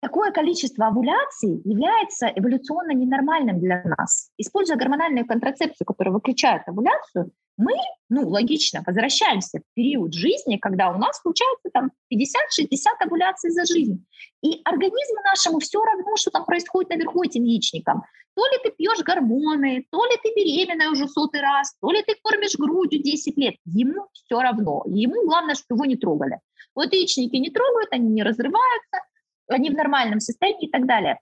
Такое 0.00 0.30
количество 0.30 0.86
овуляций 0.86 1.60
является 1.64 2.28
эволюционно 2.28 2.92
ненормальным 2.92 3.58
для 3.58 3.82
нас. 3.82 4.30
Используя 4.38 4.76
гормональную 4.76 5.26
контрацепцию, 5.26 5.84
которая 5.86 6.14
выключает 6.14 6.62
овуляцию, 6.68 7.32
мы, 7.58 7.74
ну, 8.08 8.28
логично, 8.28 8.82
возвращаемся 8.86 9.58
в 9.58 9.74
период 9.74 10.14
жизни, 10.14 10.56
когда 10.56 10.90
у 10.90 10.98
нас 10.98 11.20
случается 11.20 11.68
там 11.72 11.90
50-60 12.10 13.04
овуляций 13.04 13.50
за 13.50 13.66
жизнь. 13.66 14.06
И 14.42 14.60
организму 14.64 15.20
нашему 15.24 15.58
все 15.58 15.82
равно, 15.84 16.16
что 16.16 16.30
там 16.30 16.44
происходит 16.44 16.90
наверху 16.90 17.24
этим 17.24 17.42
яичником. 17.42 18.04
То 18.36 18.46
ли 18.46 18.58
ты 18.62 18.70
пьешь 18.70 19.02
гормоны, 19.04 19.84
то 19.90 20.04
ли 20.04 20.16
ты 20.22 20.32
беременная 20.36 20.90
уже 20.90 21.08
сотый 21.08 21.40
раз, 21.40 21.74
то 21.80 21.90
ли 21.90 22.00
ты 22.04 22.14
кормишь 22.22 22.54
грудью 22.56 23.02
10 23.02 23.36
лет. 23.36 23.56
Ему 23.64 24.06
все 24.12 24.40
равно. 24.40 24.84
Ему 24.86 25.26
главное, 25.26 25.56
чтобы 25.56 25.78
его 25.78 25.84
не 25.86 25.96
трогали. 25.96 26.38
Вот 26.76 26.92
яичники 26.92 27.34
не 27.34 27.50
трогают, 27.50 27.88
они 27.90 28.08
не 28.08 28.22
разрываются, 28.22 29.00
они 29.48 29.70
в 29.70 29.74
нормальном 29.74 30.20
состоянии 30.20 30.68
и 30.68 30.70
так 30.70 30.86
далее. 30.86 31.18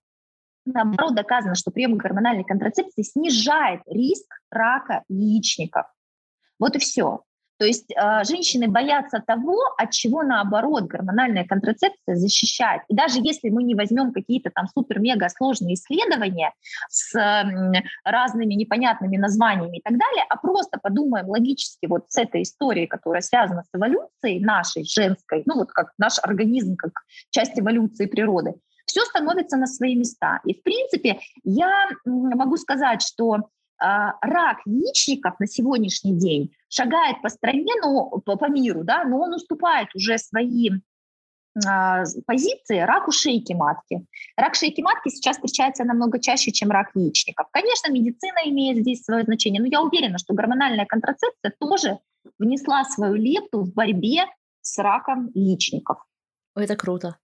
Наоборот, 0.66 1.14
доказано, 1.14 1.54
что 1.54 1.70
прием 1.70 1.96
гормональной 1.96 2.44
контрацепции 2.44 3.02
снижает 3.02 3.80
риск 3.86 4.26
рака 4.50 5.04
яичников. 5.08 5.86
Вот 6.58 6.76
и 6.76 6.78
все. 6.78 7.22
То 7.58 7.64
есть 7.64 7.90
э, 7.90 8.24
женщины 8.24 8.68
боятся 8.68 9.22
того, 9.26 9.58
от 9.78 9.90
чего 9.90 10.22
наоборот 10.22 10.84
гормональная 10.84 11.44
контрацепция 11.46 12.14
защищает. 12.14 12.82
И 12.88 12.94
даже 12.94 13.18
если 13.22 13.48
мы 13.48 13.62
не 13.62 13.74
возьмем 13.74 14.12
какие-то 14.12 14.50
там 14.50 14.66
супер-мега 14.68 15.28
сложные 15.30 15.74
исследования 15.74 16.52
с 16.90 17.14
э, 17.18 17.82
разными 18.04 18.54
непонятными 18.54 19.16
названиями 19.16 19.78
и 19.78 19.82
так 19.82 19.98
далее, 19.98 20.24
а 20.28 20.36
просто 20.36 20.78
подумаем 20.78 21.28
логически 21.28 21.86
вот 21.86 22.04
с 22.08 22.18
этой 22.18 22.42
историей, 22.42 22.86
которая 22.86 23.22
связана 23.22 23.62
с 23.62 23.74
эволюцией 23.74 24.44
нашей 24.44 24.84
женской, 24.84 25.42
ну 25.46 25.56
вот 25.56 25.70
как 25.72 25.92
наш 25.98 26.18
организм, 26.22 26.76
как 26.76 26.92
часть 27.30 27.58
эволюции 27.58 28.06
природы, 28.06 28.54
все 28.84 29.00
становится 29.04 29.56
на 29.56 29.66
свои 29.66 29.96
места. 29.96 30.40
И 30.44 30.54
в 30.54 30.62
принципе 30.62 31.20
я 31.44 31.88
могу 32.04 32.56
сказать, 32.56 33.02
что 33.02 33.48
рак 33.78 34.58
яичников 34.64 35.38
на 35.38 35.46
сегодняшний 35.46 36.18
день 36.18 36.52
шагает 36.68 37.20
по 37.22 37.28
стране, 37.28 37.72
но 37.82 38.08
по, 38.24 38.36
по 38.36 38.48
миру, 38.48 38.84
да, 38.84 39.04
но 39.04 39.20
он 39.20 39.34
уступает 39.34 39.88
уже 39.94 40.18
свои 40.18 40.70
а, 41.64 42.04
позиции 42.26 42.78
раку 42.80 43.12
шейки 43.12 43.52
матки. 43.54 44.06
Рак 44.36 44.54
шейки 44.54 44.82
матки 44.82 45.08
сейчас 45.08 45.36
встречается 45.36 45.84
намного 45.84 46.18
чаще, 46.18 46.52
чем 46.52 46.70
рак 46.70 46.90
яичников. 46.94 47.46
Конечно, 47.50 47.90
медицина 47.90 48.40
имеет 48.44 48.78
здесь 48.78 49.02
свое 49.02 49.24
значение, 49.24 49.62
но 49.62 49.68
я 49.68 49.80
уверена, 49.80 50.18
что 50.18 50.34
гормональная 50.34 50.86
контрацепция 50.86 51.54
тоже 51.58 51.98
внесла 52.38 52.84
свою 52.84 53.14
лепту 53.14 53.62
в 53.62 53.72
борьбе 53.72 54.26
с 54.60 54.76
раком 54.78 55.30
яичников. 55.34 56.04
Это 56.54 56.76
круто. 56.76 57.16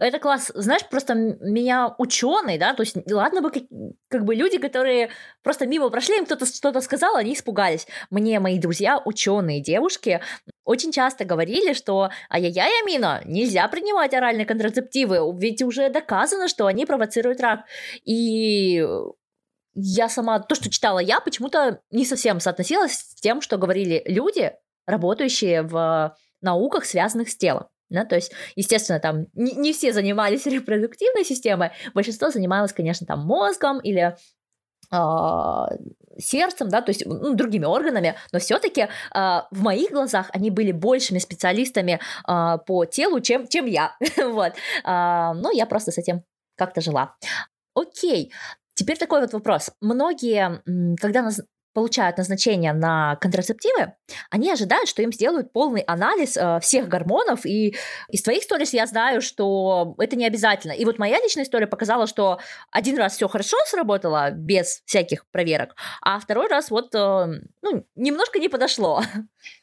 Это 0.00 0.18
класс. 0.18 0.50
Знаешь, 0.54 0.86
просто 0.88 1.14
меня 1.14 1.94
ученые, 1.98 2.58
да, 2.58 2.74
то 2.74 2.82
есть 2.82 2.96
ладно 3.10 3.42
бы 3.42 3.50
как, 3.50 3.64
как 4.08 4.24
бы 4.24 4.34
люди, 4.34 4.58
которые 4.58 5.10
просто 5.42 5.66
мимо 5.66 5.90
прошли, 5.90 6.16
им 6.16 6.24
кто-то 6.24 6.46
что-то 6.46 6.80
сказал, 6.80 7.16
они 7.16 7.34
испугались. 7.34 7.86
Мне 8.10 8.40
мои 8.40 8.58
друзья, 8.58 9.00
ученые 9.04 9.60
девушки, 9.60 10.20
очень 10.64 10.92
часто 10.92 11.24
говорили, 11.24 11.72
что 11.74 12.10
ай-яй-яй, 12.30 12.70
Амина, 12.82 13.22
нельзя 13.24 13.68
принимать 13.68 14.14
оральные 14.14 14.46
контрацептивы, 14.46 15.18
ведь 15.38 15.62
уже 15.62 15.90
доказано, 15.90 16.48
что 16.48 16.66
они 16.66 16.86
провоцируют 16.86 17.40
рак. 17.40 17.60
И 18.04 18.84
я 19.74 20.08
сама, 20.08 20.40
то, 20.40 20.54
что 20.54 20.70
читала 20.70 20.98
я, 20.98 21.20
почему-то 21.20 21.80
не 21.90 22.06
совсем 22.06 22.40
соотносилась 22.40 22.94
с 22.94 23.14
тем, 23.16 23.42
что 23.42 23.58
говорили 23.58 24.02
люди, 24.06 24.52
работающие 24.86 25.62
в 25.62 26.16
науках, 26.40 26.84
связанных 26.86 27.28
с 27.28 27.36
телом. 27.36 27.66
Да, 27.88 28.04
то 28.04 28.16
есть, 28.16 28.32
естественно, 28.56 28.98
там 28.98 29.26
не, 29.34 29.52
не 29.52 29.72
все 29.72 29.92
занимались 29.92 30.46
репродуктивной 30.46 31.24
системой, 31.24 31.70
большинство 31.94 32.30
занималось, 32.30 32.72
конечно, 32.72 33.06
там 33.06 33.20
мозгом 33.20 33.78
или 33.78 34.16
э, 34.92 35.76
сердцем, 36.18 36.68
да, 36.68 36.82
то 36.82 36.90
есть 36.90 37.06
ну, 37.06 37.34
другими 37.34 37.64
органами, 37.64 38.16
но 38.32 38.38
все-таки 38.38 38.82
э, 38.82 38.88
а, 39.12 39.46
в 39.50 39.62
моих 39.62 39.90
глазах 39.90 40.30
они 40.32 40.50
были 40.50 40.72
большими 40.72 41.18
специалистами 41.18 42.00
э, 42.28 42.58
по 42.66 42.84
телу, 42.86 43.20
чем, 43.20 43.46
чем 43.46 43.66
я, 43.66 43.96
вот. 44.16 44.54
Э, 44.84 45.32
но 45.34 45.50
я 45.52 45.66
просто 45.66 45.92
с 45.92 45.98
этим 45.98 46.24
как-то 46.56 46.80
жила. 46.80 47.14
Окей, 47.74 48.32
Теперь 48.76 48.98
такой 48.98 49.22
вот 49.22 49.32
вопрос. 49.32 49.70
Многие, 49.80 50.60
когда 51.00 51.22
нас 51.22 51.40
получают 51.76 52.16
назначение 52.16 52.72
на 52.72 53.16
контрацептивы, 53.16 53.92
они 54.30 54.50
ожидают, 54.50 54.88
что 54.88 55.02
им 55.02 55.12
сделают 55.12 55.52
полный 55.52 55.82
анализ 55.82 56.34
э, 56.38 56.58
всех 56.60 56.88
гормонов, 56.88 57.44
и 57.44 57.76
из 58.08 58.22
твоих 58.22 58.44
сторис 58.44 58.72
я 58.72 58.86
знаю, 58.86 59.20
что 59.20 59.94
это 59.98 60.16
не 60.16 60.26
обязательно. 60.26 60.72
И 60.72 60.86
вот 60.86 60.98
моя 60.98 61.18
личная 61.18 61.44
история 61.44 61.66
показала, 61.66 62.06
что 62.06 62.38
один 62.70 62.96
раз 62.96 63.16
все 63.16 63.28
хорошо 63.28 63.58
сработало, 63.66 64.30
без 64.30 64.80
всяких 64.86 65.26
проверок, 65.30 65.76
а 66.00 66.18
второй 66.18 66.48
раз 66.48 66.70
вот 66.70 66.94
э, 66.94 67.26
ну, 67.60 67.86
немножко 67.94 68.38
не 68.38 68.48
подошло. 68.48 69.02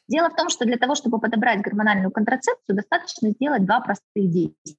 Дело 0.06 0.30
в 0.30 0.36
том, 0.36 0.50
что 0.50 0.64
для 0.64 0.76
того, 0.76 0.94
чтобы 0.94 1.18
подобрать 1.18 1.62
гормональную 1.62 2.12
контрацепцию, 2.12 2.76
достаточно 2.76 3.30
сделать 3.30 3.64
два 3.64 3.80
простых 3.80 4.30
действия. 4.30 4.76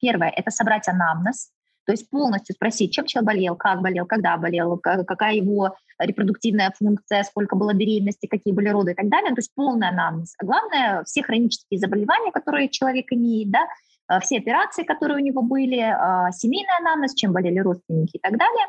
Первое– 0.00 0.32
это 0.36 0.50
собрать 0.50 0.88
анамнез, 0.88 1.52
то 1.86 1.92
есть 1.92 2.08
полностью 2.10 2.54
спросить, 2.54 2.92
чем 2.92 3.06
человек 3.06 3.26
болел, 3.26 3.56
как 3.56 3.82
болел, 3.82 4.06
когда 4.06 4.36
болел, 4.36 4.78
какая 4.78 5.34
его 5.34 5.74
репродуктивная 5.98 6.72
функция, 6.76 7.22
сколько 7.24 7.56
было 7.56 7.74
беременности, 7.74 8.26
какие 8.26 8.54
были 8.54 8.68
роды 8.68 8.92
и 8.92 8.94
так 8.94 9.08
далее. 9.08 9.34
То 9.34 9.40
есть 9.40 9.52
полный 9.54 9.88
анамнез. 9.88 10.34
А 10.38 10.44
главное, 10.44 11.04
все 11.04 11.22
хронические 11.22 11.78
заболевания, 11.78 12.32
которые 12.32 12.68
человек 12.68 13.06
имеет, 13.10 13.50
да, 13.50 13.66
э, 14.10 14.20
все 14.20 14.38
операции, 14.38 14.82
которые 14.82 15.18
у 15.18 15.24
него 15.24 15.42
были, 15.42 15.78
э, 15.78 16.32
семейный 16.32 16.76
анамнез, 16.80 17.14
чем 17.14 17.32
болели 17.32 17.58
родственники 17.58 18.16
и 18.16 18.20
так 18.20 18.36
далее. 18.36 18.66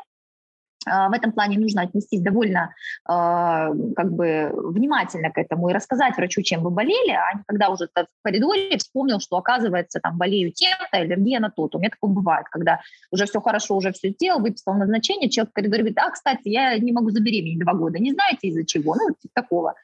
А, 0.86 1.08
в 1.08 1.12
этом 1.12 1.32
плане 1.32 1.58
нужно 1.58 1.82
отнестись 1.82 2.20
довольно 2.20 2.74
а, 3.04 3.70
как 3.96 4.12
бы 4.12 4.50
внимательно 4.54 5.30
к 5.30 5.38
этому 5.38 5.68
и 5.68 5.72
рассказать 5.72 6.16
врачу, 6.16 6.42
чем 6.42 6.62
вы 6.62 6.70
болели, 6.70 7.10
а 7.10 7.36
не 7.36 7.42
когда 7.46 7.68
уже 7.70 7.88
в 7.94 8.06
коридоре 8.22 8.78
вспомнил, 8.78 9.20
что 9.20 9.36
оказывается 9.36 10.00
там 10.00 10.16
болею 10.16 10.52
тем-то, 10.52 10.98
аллергия 10.98 11.40
на 11.40 11.50
то-то. 11.50 11.78
У 11.78 11.80
меня 11.80 11.90
такое 11.90 12.10
бывает, 12.10 12.46
когда 12.48 12.80
уже 13.10 13.26
все 13.26 13.40
хорошо, 13.40 13.76
уже 13.76 13.92
все 13.92 14.10
сделал, 14.10 14.40
выписал 14.40 14.74
назначение, 14.74 15.28
человек 15.28 15.50
в 15.50 15.54
коридоре 15.54 15.82
говорит, 15.82 15.98
а, 15.98 16.10
кстати, 16.10 16.48
я 16.48 16.78
не 16.78 16.92
могу 16.92 17.10
забеременеть 17.10 17.58
два 17.58 17.74
года, 17.74 17.98
не 17.98 18.12
знаете 18.12 18.48
из-за 18.48 18.64
чего? 18.64 18.94
Ну, 18.94 19.08
типа 19.10 19.34
такого. 19.34 19.74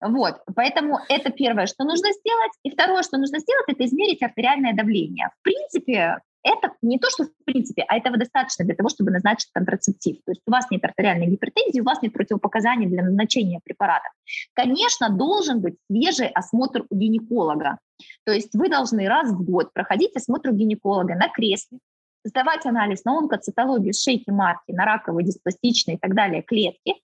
Вот, 0.00 0.36
поэтому 0.54 1.00
это 1.08 1.30
первое, 1.30 1.66
что 1.66 1.84
нужно 1.84 2.12
сделать. 2.12 2.52
И 2.62 2.70
второе, 2.70 3.02
что 3.02 3.16
нужно 3.16 3.38
сделать, 3.38 3.64
это 3.68 3.84
измерить 3.86 4.22
артериальное 4.22 4.74
давление. 4.74 5.30
В 5.40 5.42
принципе, 5.42 6.18
это 6.46 6.72
не 6.82 6.98
то, 6.98 7.08
что 7.10 7.24
в 7.24 7.44
принципе, 7.44 7.84
а 7.88 7.96
этого 7.96 8.16
достаточно 8.16 8.64
для 8.64 8.74
того, 8.74 8.88
чтобы 8.88 9.10
назначить 9.10 9.50
контрацептив. 9.52 10.16
То 10.24 10.32
есть 10.32 10.42
у 10.46 10.50
вас 10.50 10.66
нет 10.70 10.84
артериальной 10.84 11.26
гипертензии, 11.26 11.80
у 11.80 11.84
вас 11.84 12.00
нет 12.02 12.12
противопоказаний 12.12 12.86
для 12.86 13.02
назначения 13.02 13.60
препарата. 13.64 14.08
Конечно, 14.54 15.10
должен 15.10 15.60
быть 15.60 15.76
свежий 15.90 16.28
осмотр 16.28 16.84
у 16.88 16.96
гинеколога. 16.96 17.78
То 18.24 18.32
есть 18.32 18.54
вы 18.54 18.68
должны 18.68 19.08
раз 19.08 19.30
в 19.30 19.42
год 19.42 19.72
проходить 19.72 20.14
осмотр 20.16 20.50
у 20.50 20.52
гинеколога 20.52 21.14
на 21.14 21.28
кресле, 21.28 21.78
сдавать 22.24 22.66
анализ 22.66 23.04
на 23.04 23.18
онкоцитологию 23.18 23.92
шейки 23.94 24.30
матки, 24.30 24.72
на 24.72 24.84
раковые, 24.84 25.24
диспластичные 25.26 25.96
и 25.96 25.98
так 25.98 26.14
далее 26.14 26.42
клетки. 26.42 26.94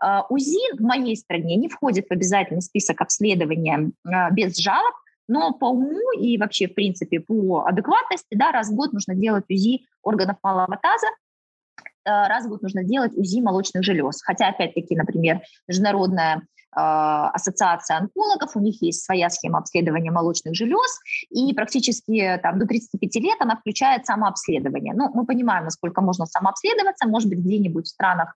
А, 0.00 0.26
УЗИ 0.28 0.76
в 0.76 0.82
моей 0.82 1.16
стране 1.16 1.56
не 1.56 1.68
входит 1.68 2.08
в 2.08 2.12
обязательный 2.12 2.62
список 2.62 3.00
обследования 3.00 3.90
а, 4.04 4.30
без 4.30 4.56
жалоб, 4.58 4.94
но 5.28 5.52
по 5.52 5.66
уму 5.66 6.12
и 6.18 6.38
вообще, 6.38 6.68
в 6.68 6.74
принципе, 6.74 7.20
по 7.20 7.64
адекватности, 7.66 8.34
да, 8.34 8.52
раз 8.52 8.68
в 8.68 8.74
год 8.74 8.92
нужно 8.92 9.14
делать 9.14 9.44
УЗИ 9.48 9.86
органов 10.02 10.36
малого 10.42 10.78
таза, 10.80 11.06
э, 11.06 12.28
раз 12.28 12.46
в 12.46 12.48
год 12.48 12.62
нужно 12.62 12.84
делать 12.84 13.16
УЗИ 13.16 13.40
молочных 13.40 13.84
желез. 13.84 14.22
Хотя, 14.22 14.48
опять-таки, 14.48 14.96
например, 14.96 15.40
Международная 15.66 16.36
э, 16.36 16.40
ассоциация 16.76 17.98
онкологов, 17.98 18.56
у 18.56 18.60
них 18.60 18.82
есть 18.82 19.04
своя 19.04 19.30
схема 19.30 19.60
обследования 19.60 20.10
молочных 20.10 20.54
желез, 20.54 21.00
и 21.30 21.54
практически 21.54 22.38
там, 22.42 22.58
до 22.58 22.66
35 22.66 23.14
лет 23.16 23.36
она 23.40 23.56
включает 23.56 24.06
самообследование. 24.06 24.94
Ну, 24.94 25.10
мы 25.14 25.24
понимаем, 25.24 25.64
насколько 25.64 26.00
можно 26.00 26.26
самообследоваться, 26.26 27.08
может 27.08 27.28
быть, 27.28 27.38
где-нибудь 27.38 27.86
в 27.86 27.88
странах 27.88 28.34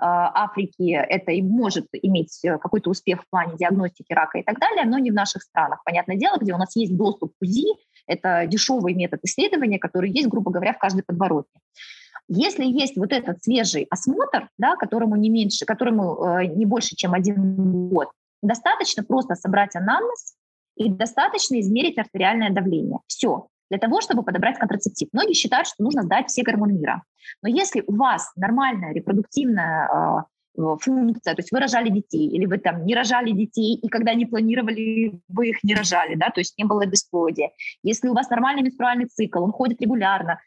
Африки 0.00 0.92
это 0.92 1.32
и 1.32 1.42
может 1.42 1.86
иметь 1.92 2.44
э, 2.44 2.58
какой-то 2.58 2.90
успех 2.90 3.22
в 3.22 3.30
плане 3.30 3.56
диагностики 3.56 4.12
рака 4.12 4.38
и 4.38 4.42
так 4.42 4.58
далее, 4.58 4.84
но 4.84 4.98
не 4.98 5.10
в 5.10 5.14
наших 5.14 5.42
странах. 5.42 5.82
Понятное 5.84 6.16
дело, 6.16 6.36
где 6.38 6.54
у 6.54 6.58
нас 6.58 6.76
есть 6.76 6.96
доступ 6.96 7.32
к 7.32 7.42
УЗИ, 7.42 7.74
это 8.06 8.46
дешевый 8.46 8.94
метод 8.94 9.20
исследования, 9.24 9.78
который 9.78 10.10
есть, 10.10 10.28
грубо 10.28 10.50
говоря, 10.50 10.72
в 10.72 10.78
каждой 10.78 11.02
подворотне. 11.02 11.60
Если 12.28 12.64
есть 12.64 12.96
вот 12.96 13.12
этот 13.12 13.42
свежий 13.42 13.86
осмотр, 13.90 14.48
да, 14.58 14.76
которому 14.76 15.16
не 15.16 15.30
меньше, 15.30 15.64
которому 15.64 16.24
э, 16.24 16.46
не 16.46 16.66
больше, 16.66 16.94
чем 16.94 17.14
один 17.14 17.88
год, 17.88 18.10
достаточно 18.42 19.02
просто 19.02 19.34
собрать 19.34 19.74
анамнез 19.74 20.34
и 20.76 20.90
достаточно 20.90 21.58
измерить 21.58 21.98
артериальное 21.98 22.50
давление. 22.50 22.98
Все 23.06 23.48
для 23.70 23.78
того, 23.78 24.00
чтобы 24.00 24.22
подобрать 24.22 24.58
контрацептив. 24.58 25.08
Многие 25.12 25.34
считают, 25.34 25.66
что 25.68 25.82
нужно 25.82 26.02
сдать 26.02 26.28
все 26.28 26.42
гормоны 26.42 26.72
мира. 26.72 27.02
Но 27.42 27.48
если 27.48 27.82
у 27.86 27.94
вас 27.94 28.32
нормальная 28.36 28.92
репродуктивная 28.92 29.88
э, 30.58 30.76
функция, 30.80 31.34
то 31.34 31.40
есть 31.40 31.52
вы 31.52 31.60
рожали 31.60 31.88
детей, 31.88 32.28
или 32.28 32.46
вы 32.46 32.58
там 32.58 32.84
не 32.84 32.94
рожали 32.94 33.30
детей, 33.30 33.74
и 33.74 33.88
когда 33.88 34.14
не 34.14 34.26
планировали, 34.26 35.20
вы 35.28 35.50
их 35.50 35.62
не 35.62 35.74
рожали, 35.74 36.14
да, 36.14 36.30
то 36.30 36.40
есть 36.40 36.58
не 36.58 36.64
было 36.64 36.86
бесплодия. 36.86 37.50
Если 37.82 38.08
у 38.08 38.14
вас 38.14 38.28
нормальный 38.30 38.62
менструальный 38.62 39.06
цикл, 39.06 39.42
он 39.42 39.52
ходит 39.52 39.80
регулярно, 39.80 40.40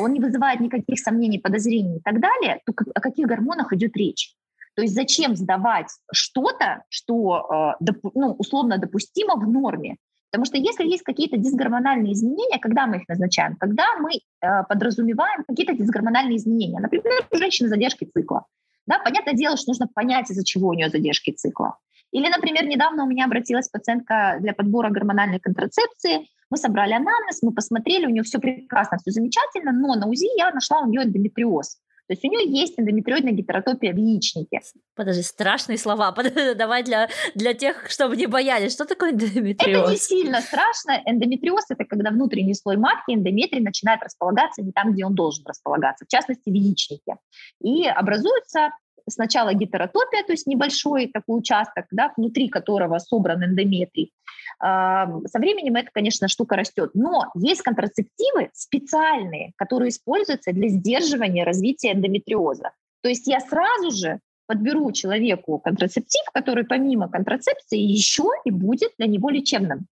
он 0.00 0.12
не 0.12 0.20
вызывает 0.20 0.60
никаких 0.60 0.98
сомнений, 0.98 1.38
подозрений 1.38 1.98
и 1.98 2.00
так 2.00 2.20
далее, 2.20 2.60
то 2.64 2.72
о 2.94 3.00
каких 3.00 3.26
гормонах 3.26 3.72
идет 3.72 3.96
речь? 3.96 4.34
То 4.74 4.82
есть 4.82 4.94
зачем 4.94 5.34
сдавать 5.34 5.88
что-то, 6.12 6.84
что 6.88 7.76
э, 7.80 7.94
ну, 8.14 8.36
условно 8.38 8.78
допустимо 8.78 9.34
в 9.34 9.48
норме? 9.48 9.96
Потому 10.30 10.44
что 10.44 10.58
если 10.58 10.84
есть 10.84 11.02
какие-то 11.02 11.36
дисгормональные 11.36 12.12
изменения, 12.12 12.58
когда 12.58 12.86
мы 12.86 12.98
их 12.98 13.08
назначаем? 13.08 13.56
Когда 13.56 13.84
мы 13.98 14.10
э, 14.12 14.64
подразумеваем 14.68 15.44
какие-то 15.48 15.74
дисгормональные 15.74 16.36
изменения. 16.36 16.80
Например, 16.80 17.26
у 17.32 17.36
женщины 17.36 17.68
задержки 17.68 18.04
цикла. 18.04 18.44
Да, 18.86 18.98
понятное 18.98 19.34
дело, 19.34 19.56
что 19.56 19.70
нужно 19.70 19.86
понять, 19.86 20.30
из-за 20.30 20.44
чего 20.44 20.68
у 20.68 20.74
нее 20.74 20.90
задержки 20.90 21.30
цикла. 21.32 21.78
Или, 22.12 22.28
например, 22.28 22.66
недавно 22.66 23.04
у 23.04 23.06
меня 23.06 23.26
обратилась 23.26 23.68
пациентка 23.68 24.38
для 24.40 24.54
подбора 24.54 24.90
гормональной 24.90 25.40
контрацепции. 25.40 26.26
Мы 26.50 26.56
собрали 26.56 26.94
анамнез, 26.94 27.42
мы 27.42 27.52
посмотрели, 27.52 28.06
у 28.06 28.10
нее 28.10 28.22
все 28.22 28.38
прекрасно, 28.38 28.96
все 28.98 29.10
замечательно, 29.10 29.72
но 29.72 29.94
на 29.94 30.06
УЗИ 30.06 30.38
я 30.38 30.50
нашла 30.50 30.80
у 30.80 30.88
нее 30.88 31.04
эндометриоз. 31.04 31.78
То 32.08 32.14
есть 32.14 32.24
у 32.24 32.28
нее 32.28 32.50
есть 32.50 32.78
эндометриоидная 32.78 33.32
гетеротопия 33.32 33.92
в 33.92 33.96
яичнике. 33.96 34.60
Подожди, 34.96 35.22
страшные 35.22 35.76
слова. 35.76 36.10
Давай 36.56 36.82
для, 36.82 37.08
для 37.34 37.52
тех, 37.52 37.90
чтобы 37.90 38.16
не 38.16 38.26
боялись. 38.26 38.72
Что 38.72 38.86
такое 38.86 39.12
эндометриоз? 39.12 39.82
Это 39.82 39.90
не 39.90 39.98
сильно 39.98 40.40
страшно. 40.40 41.02
Эндометриоз– 41.04 41.66
это 41.68 41.84
когда 41.84 42.10
внутренний 42.10 42.54
слой 42.54 42.78
матки, 42.78 43.12
эндометрий, 43.12 43.60
начинает 43.60 44.02
располагаться 44.02 44.62
не 44.62 44.72
там, 44.72 44.92
где 44.92 45.04
он 45.04 45.14
должен 45.14 45.44
располагаться, 45.46 46.06
в 46.06 46.08
частности, 46.08 46.48
в 46.48 46.54
яичнике. 46.54 47.16
И 47.60 47.86
образуется 47.86 48.70
сначала 49.08 49.54
гетеротопия, 49.54 50.22
то 50.24 50.32
есть 50.32 50.46
небольшой 50.46 51.08
такой 51.08 51.38
участок, 51.38 51.86
да, 51.90 52.12
внутри 52.16 52.48
которого 52.48 52.98
собран 52.98 53.44
эндометрий. 53.44 54.12
Со 54.60 55.38
временем 55.38 55.76
это, 55.76 55.90
конечно, 55.92 56.28
штука 56.28 56.56
растет. 56.56 56.90
Но 56.94 57.30
есть 57.34 57.62
контрацептивы 57.62 58.50
специальные, 58.52 59.52
которые 59.56 59.90
используются 59.90 60.52
для 60.52 60.68
сдерживания 60.68 61.44
развития 61.44 61.92
эндометриоза. 61.92 62.72
То 63.02 63.08
есть 63.08 63.26
я 63.26 63.40
сразу 63.40 63.90
же 63.90 64.20
подберу 64.46 64.90
человеку 64.92 65.58
контрацептив, 65.58 66.24
который 66.32 66.64
помимо 66.64 67.08
контрацепции 67.08 67.78
еще 67.78 68.30
и 68.44 68.50
будет 68.50 68.92
для 68.98 69.06
него 69.06 69.30
лечебным. 69.30 69.86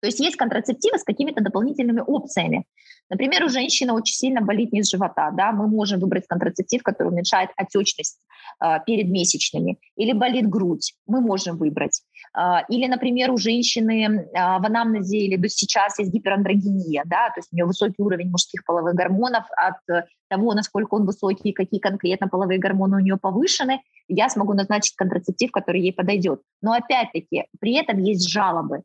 То 0.00 0.06
есть 0.06 0.20
есть 0.20 0.36
контрацептивы 0.36 0.98
с 0.98 1.04
какими-то 1.04 1.42
дополнительными 1.42 2.02
опциями. 2.06 2.64
Например, 3.10 3.44
у 3.44 3.48
женщины 3.48 3.92
очень 3.92 4.14
сильно 4.14 4.40
болит 4.40 4.72
низ 4.72 4.88
живота, 4.88 5.30
да, 5.32 5.50
мы 5.52 5.66
можем 5.66 6.00
выбрать 6.00 6.26
контрацептив, 6.28 6.82
который 6.82 7.08
уменьшает 7.08 7.50
отечность 7.56 8.20
э, 8.64 8.78
перед 8.86 9.08
месячными. 9.08 9.78
Или 9.96 10.12
болит 10.12 10.48
грудь, 10.48 10.94
мы 11.06 11.20
можем 11.20 11.58
выбрать. 11.58 12.02
Э, 12.38 12.60
или, 12.68 12.86
например, 12.86 13.32
у 13.32 13.36
женщины 13.36 14.04
э, 14.04 14.32
в 14.32 14.64
анамнезе 14.64 15.18
или 15.18 15.36
до 15.36 15.48
сейчас 15.48 15.98
есть 15.98 16.12
гиперандрогения, 16.12 17.02
да, 17.04 17.30
то 17.30 17.38
есть 17.38 17.48
у 17.52 17.56
нее 17.56 17.66
высокий 17.66 18.00
уровень 18.00 18.30
мужских 18.30 18.64
половых 18.64 18.94
гормонов 18.94 19.44
от 19.56 20.06
того, 20.28 20.54
насколько 20.54 20.94
он 20.94 21.04
высокий, 21.04 21.52
какие 21.52 21.80
конкретно 21.80 22.28
половые 22.28 22.60
гормоны 22.60 22.98
у 22.98 23.00
нее 23.00 23.16
повышены, 23.16 23.80
я 24.06 24.28
смогу 24.28 24.54
назначить 24.54 24.94
контрацептив, 24.94 25.50
который 25.50 25.80
ей 25.80 25.92
подойдет. 25.92 26.42
Но 26.62 26.72
опять-таки, 26.72 27.46
при 27.58 27.74
этом 27.74 27.98
есть 27.98 28.28
жалобы. 28.28 28.82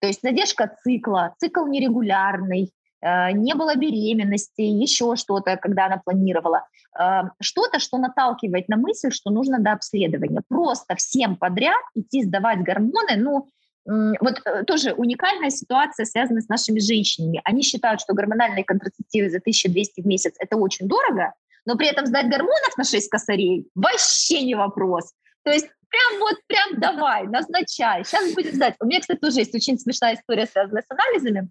То 0.00 0.06
есть 0.06 0.20
задержка 0.22 0.74
цикла, 0.82 1.34
цикл 1.38 1.66
нерегулярный, 1.66 2.72
э, 3.02 3.32
не 3.32 3.54
было 3.54 3.76
беременности, 3.76 4.62
еще 4.62 5.16
что-то, 5.16 5.56
когда 5.56 5.86
она 5.86 6.00
планировала. 6.04 6.66
Э, 6.98 7.22
что-то, 7.40 7.78
что 7.78 7.98
наталкивает 7.98 8.68
на 8.68 8.76
мысль, 8.76 9.10
что 9.10 9.30
нужно 9.30 9.58
до 9.58 9.72
обследования. 9.72 10.40
Просто 10.48 10.96
всем 10.96 11.36
подряд 11.36 11.82
идти 11.94 12.24
сдавать 12.24 12.62
гормоны, 12.62 13.16
ну, 13.16 13.46
вот 13.86 14.40
э, 14.44 14.64
тоже 14.64 14.92
уникальная 14.92 15.50
ситуация, 15.50 16.04
связанная 16.04 16.42
с 16.42 16.48
нашими 16.48 16.78
женщинами. 16.80 17.40
Они 17.44 17.62
считают, 17.62 18.00
что 18.00 18.14
гормональные 18.14 18.64
контрацептивы 18.64 19.30
за 19.30 19.38
1200 19.38 20.02
в 20.02 20.06
месяц– 20.06 20.34
это 20.38 20.56
очень 20.56 20.86
дорого, 20.86 21.32
но 21.66 21.76
при 21.76 21.88
этом 21.88 22.06
сдать 22.06 22.28
гормонов 22.28 22.76
на 22.76 22.84
6 22.84 23.08
косарей– 23.08 23.68
вообще 23.74 24.42
не 24.42 24.54
вопрос. 24.54 25.12
То 25.42 25.50
есть 25.52 25.66
прям 25.88 26.20
вот, 26.20 26.36
прям 26.46 26.80
давай, 26.80 27.26
назначай, 27.26 28.04
сейчас 28.04 28.34
будем 28.34 28.52
знать. 28.52 28.74
У 28.80 28.86
меня, 28.86 29.00
кстати, 29.00 29.18
тоже 29.18 29.40
есть 29.40 29.54
очень 29.54 29.78
смешная 29.78 30.14
история, 30.14 30.46
связанная 30.46 30.82
с 30.82 30.90
анализами. 30.90 31.50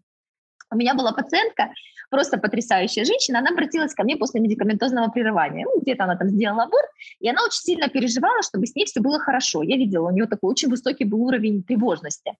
У 0.71 0.75
меня 0.75 0.93
была 0.93 1.12
пациентка, 1.12 1.71
просто 2.10 2.38
потрясающая 2.38 3.06
женщина, 3.06 3.39
она 3.39 3.52
обратилась 3.52 3.93
ко 3.93 4.04
мне 4.04 4.17
после 4.17 4.41
медикаментозного 4.41 5.10
прерывания. 5.10 5.65
Ну, 5.65 5.82
где-то 5.82 6.04
она 6.04 6.15
там 6.15 6.30
сделала 6.30 6.63
аборт, 6.63 6.89
и 7.19 7.30
она 7.30 7.43
очень 7.43 7.62
сильно 7.62 7.89
переживала, 7.89 8.41
чтобы 8.43 8.65
с 8.65 8.76
ней 8.76 8.86
все 8.86 9.00
было 9.00 9.19
хорошо. 9.19 9.63
Я 9.63 9.78
видела, 9.78 10.08
у 10.08 10.12
нее 10.12 10.26
такой 10.26 10.52
очень 10.52 10.69
высокий 10.69 11.06
был 11.06 11.22
уровень 11.22 11.63
тревожности. 11.63 12.34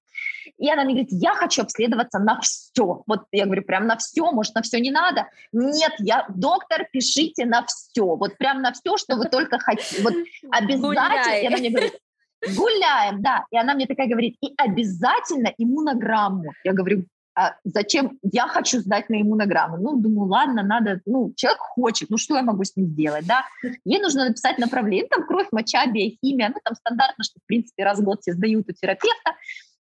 И 0.58 0.69
она 0.69 0.84
мне 0.84 0.93
говорит, 0.93 1.10
я 1.12 1.34
хочу 1.34 1.62
обследоваться 1.62 2.19
на 2.19 2.39
все. 2.41 3.03
Вот 3.08 3.23
я 3.32 3.45
говорю, 3.45 3.63
прям 3.63 3.88
на 3.88 3.97
все, 3.97 4.32
может, 4.32 4.55
на 4.55 4.62
все 4.62 4.79
не 4.79 4.91
надо? 4.91 5.27
Нет, 5.51 5.93
я, 5.99 6.25
доктор, 6.29 6.88
пишите 6.91 7.45
на 7.45 7.65
все. 7.65 8.03
Вот 8.15 8.38
прям 8.38 8.62
на 8.62 8.73
все, 8.73 8.97
что 8.97 9.15
вы 9.15 9.25
только 9.25 9.60
хотите. 9.60 10.03
Вот 10.03 10.13
обязательно. 10.51 11.41
И 11.41 11.47
она 11.47 11.58
мне 11.58 11.69
говорит, 11.69 11.93
гуляем, 12.55 13.21
да. 13.21 13.45
И 13.51 13.58
она 13.58 13.73
мне 13.73 13.86
такая 13.86 14.08
говорит, 14.08 14.36
и 14.41 14.53
обязательно 14.58 15.53
иммунограмму. 15.58 16.51
Я 16.63 16.73
говорю, 16.73 17.05
а 17.39 17.56
зачем 17.63 18.19
я 18.21 18.47
хочу 18.47 18.80
сдать 18.80 19.10
на 19.10 19.21
иммунограмму? 19.21 19.78
Ну, 19.78 19.95
думаю, 19.95 20.30
ладно, 20.30 20.62
надо, 20.62 20.99
ну, 21.06 21.32
человек 21.38 21.60
хочет, 21.60 22.10
ну, 22.10 22.17
что 22.17 22.36
я 22.36 22.43
могу 22.43 22.65
с 22.65 22.75
ним 22.75 22.88
сделать, 22.88 23.25
да? 23.25 23.45
Ей 23.86 24.02
нужно 24.02 24.25
написать 24.25 24.58
направление, 24.58 25.08
там 25.08 25.25
кровь, 25.25 25.47
моча, 25.54 25.86
биохимия, 25.86 26.49
ну, 26.49 26.60
там 26.62 26.75
стандартно, 26.75 27.23
что, 27.23 27.39
в 27.39 27.45
принципе, 27.45 27.86
раз 27.86 27.99
в 27.99 28.04
год 28.04 28.19
все 28.21 28.34
сдают 28.34 28.67
у 28.67 28.73
терапевта. 28.73 29.36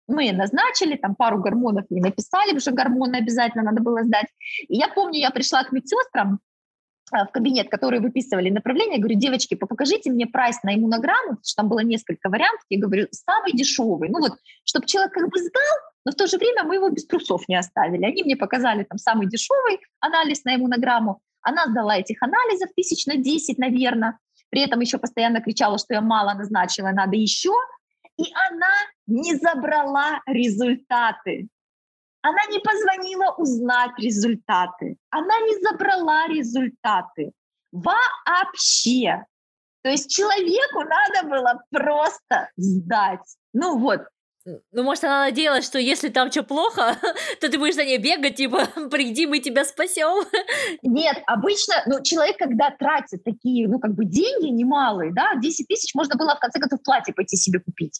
Мы 0.07 0.31
назначили, 0.31 0.95
там 0.95 1.15
пару 1.15 1.39
гормонов 1.39 1.85
не 1.89 1.99
написали, 1.99 2.55
уже 2.55 2.71
гормоны 2.71 3.17
обязательно 3.17 3.65
надо 3.65 3.81
было 3.83 4.03
сдать. 4.05 4.27
И 4.69 4.77
я 4.77 4.87
помню, 4.87 5.19
я 5.19 5.29
пришла 5.29 5.65
к 5.65 5.73
медсестрам, 5.73 6.39
а, 7.11 7.25
в 7.25 7.31
кабинет, 7.31 7.69
которые 7.69 7.99
выписывали 7.99 8.49
направление, 8.49 8.95
я 8.95 9.01
говорю, 9.01 9.19
девочки, 9.19 9.55
покажите 9.55 10.11
мне 10.11 10.27
прайс 10.27 10.63
на 10.63 10.75
иммунограмму, 10.75 11.31
потому 11.31 11.43
что 11.43 11.61
там 11.61 11.69
было 11.69 11.79
несколько 11.79 12.29
вариантов, 12.29 12.65
я 12.69 12.79
говорю, 12.79 13.07
самый 13.11 13.51
дешевый, 13.51 14.07
ну 14.07 14.19
вот, 14.19 14.33
чтобы 14.63 14.85
человек 14.85 15.11
как 15.11 15.29
бы 15.29 15.37
сдал, 15.39 15.88
но 16.05 16.11
в 16.11 16.15
то 16.15 16.27
же 16.27 16.37
время 16.37 16.63
мы 16.63 16.75
его 16.75 16.89
без 16.89 17.05
трусов 17.05 17.47
не 17.47 17.55
оставили. 17.55 18.05
Они 18.05 18.23
мне 18.23 18.35
показали 18.35 18.83
там 18.83 18.97
самый 18.97 19.27
дешевый 19.27 19.79
анализ 19.99 20.43
на 20.43 20.55
иммунограмму. 20.55 21.21
Она 21.41 21.67
сдала 21.67 21.97
этих 21.97 22.21
анализов 22.21 22.69
тысяч 22.75 23.05
на 23.05 23.17
10, 23.17 23.57
наверное. 23.57 24.17
При 24.49 24.61
этом 24.61 24.79
еще 24.79 24.97
постоянно 24.97 25.41
кричала, 25.41 25.77
что 25.77 25.93
я 25.93 26.01
мало 26.01 26.33
назначила, 26.33 26.89
надо 26.89 27.15
еще. 27.15 27.53
И 28.17 28.23
она 28.49 28.73
не 29.07 29.35
забрала 29.35 30.21
результаты. 30.25 31.47
Она 32.21 32.43
не 32.51 32.59
позвонила 32.59 33.33
узнать 33.37 33.91
результаты. 33.97 34.97
Она 35.09 35.39
не 35.39 35.57
забрала 35.61 36.27
результаты. 36.27 37.31
Вообще. 37.71 39.23
То 39.83 39.89
есть 39.89 40.11
человеку 40.11 40.81
надо 40.81 41.29
было 41.29 41.63
просто 41.71 42.49
сдать. 42.57 43.37
Ну 43.53 43.77
вот, 43.77 44.01
ну, 44.45 44.83
может, 44.83 45.03
она 45.03 45.25
надеялась, 45.25 45.65
что 45.65 45.79
если 45.79 46.09
там 46.09 46.31
что 46.31 46.43
плохо, 46.43 46.97
то 47.41 47.49
ты 47.49 47.57
будешь 47.57 47.75
за 47.75 47.85
ней 47.85 47.97
бегать, 47.97 48.35
типа, 48.35 48.67
приди, 48.91 49.25
мы 49.27 49.39
тебя 49.39 49.65
спасем. 49.65 50.25
Нет, 50.81 51.17
обычно, 51.27 51.75
ну, 51.85 52.01
человек, 52.03 52.37
когда 52.37 52.71
тратит 52.71 53.23
такие, 53.23 53.67
ну, 53.67 53.79
как 53.79 53.93
бы 53.93 54.05
деньги 54.05 54.47
немалые, 54.47 55.13
да, 55.13 55.35
10 55.35 55.67
тысяч 55.67 55.93
можно 55.93 56.15
было, 56.15 56.35
в 56.35 56.39
конце 56.39 56.59
концов, 56.59 56.81
платье 56.83 57.13
пойти 57.13 57.35
себе 57.35 57.59
купить 57.59 57.99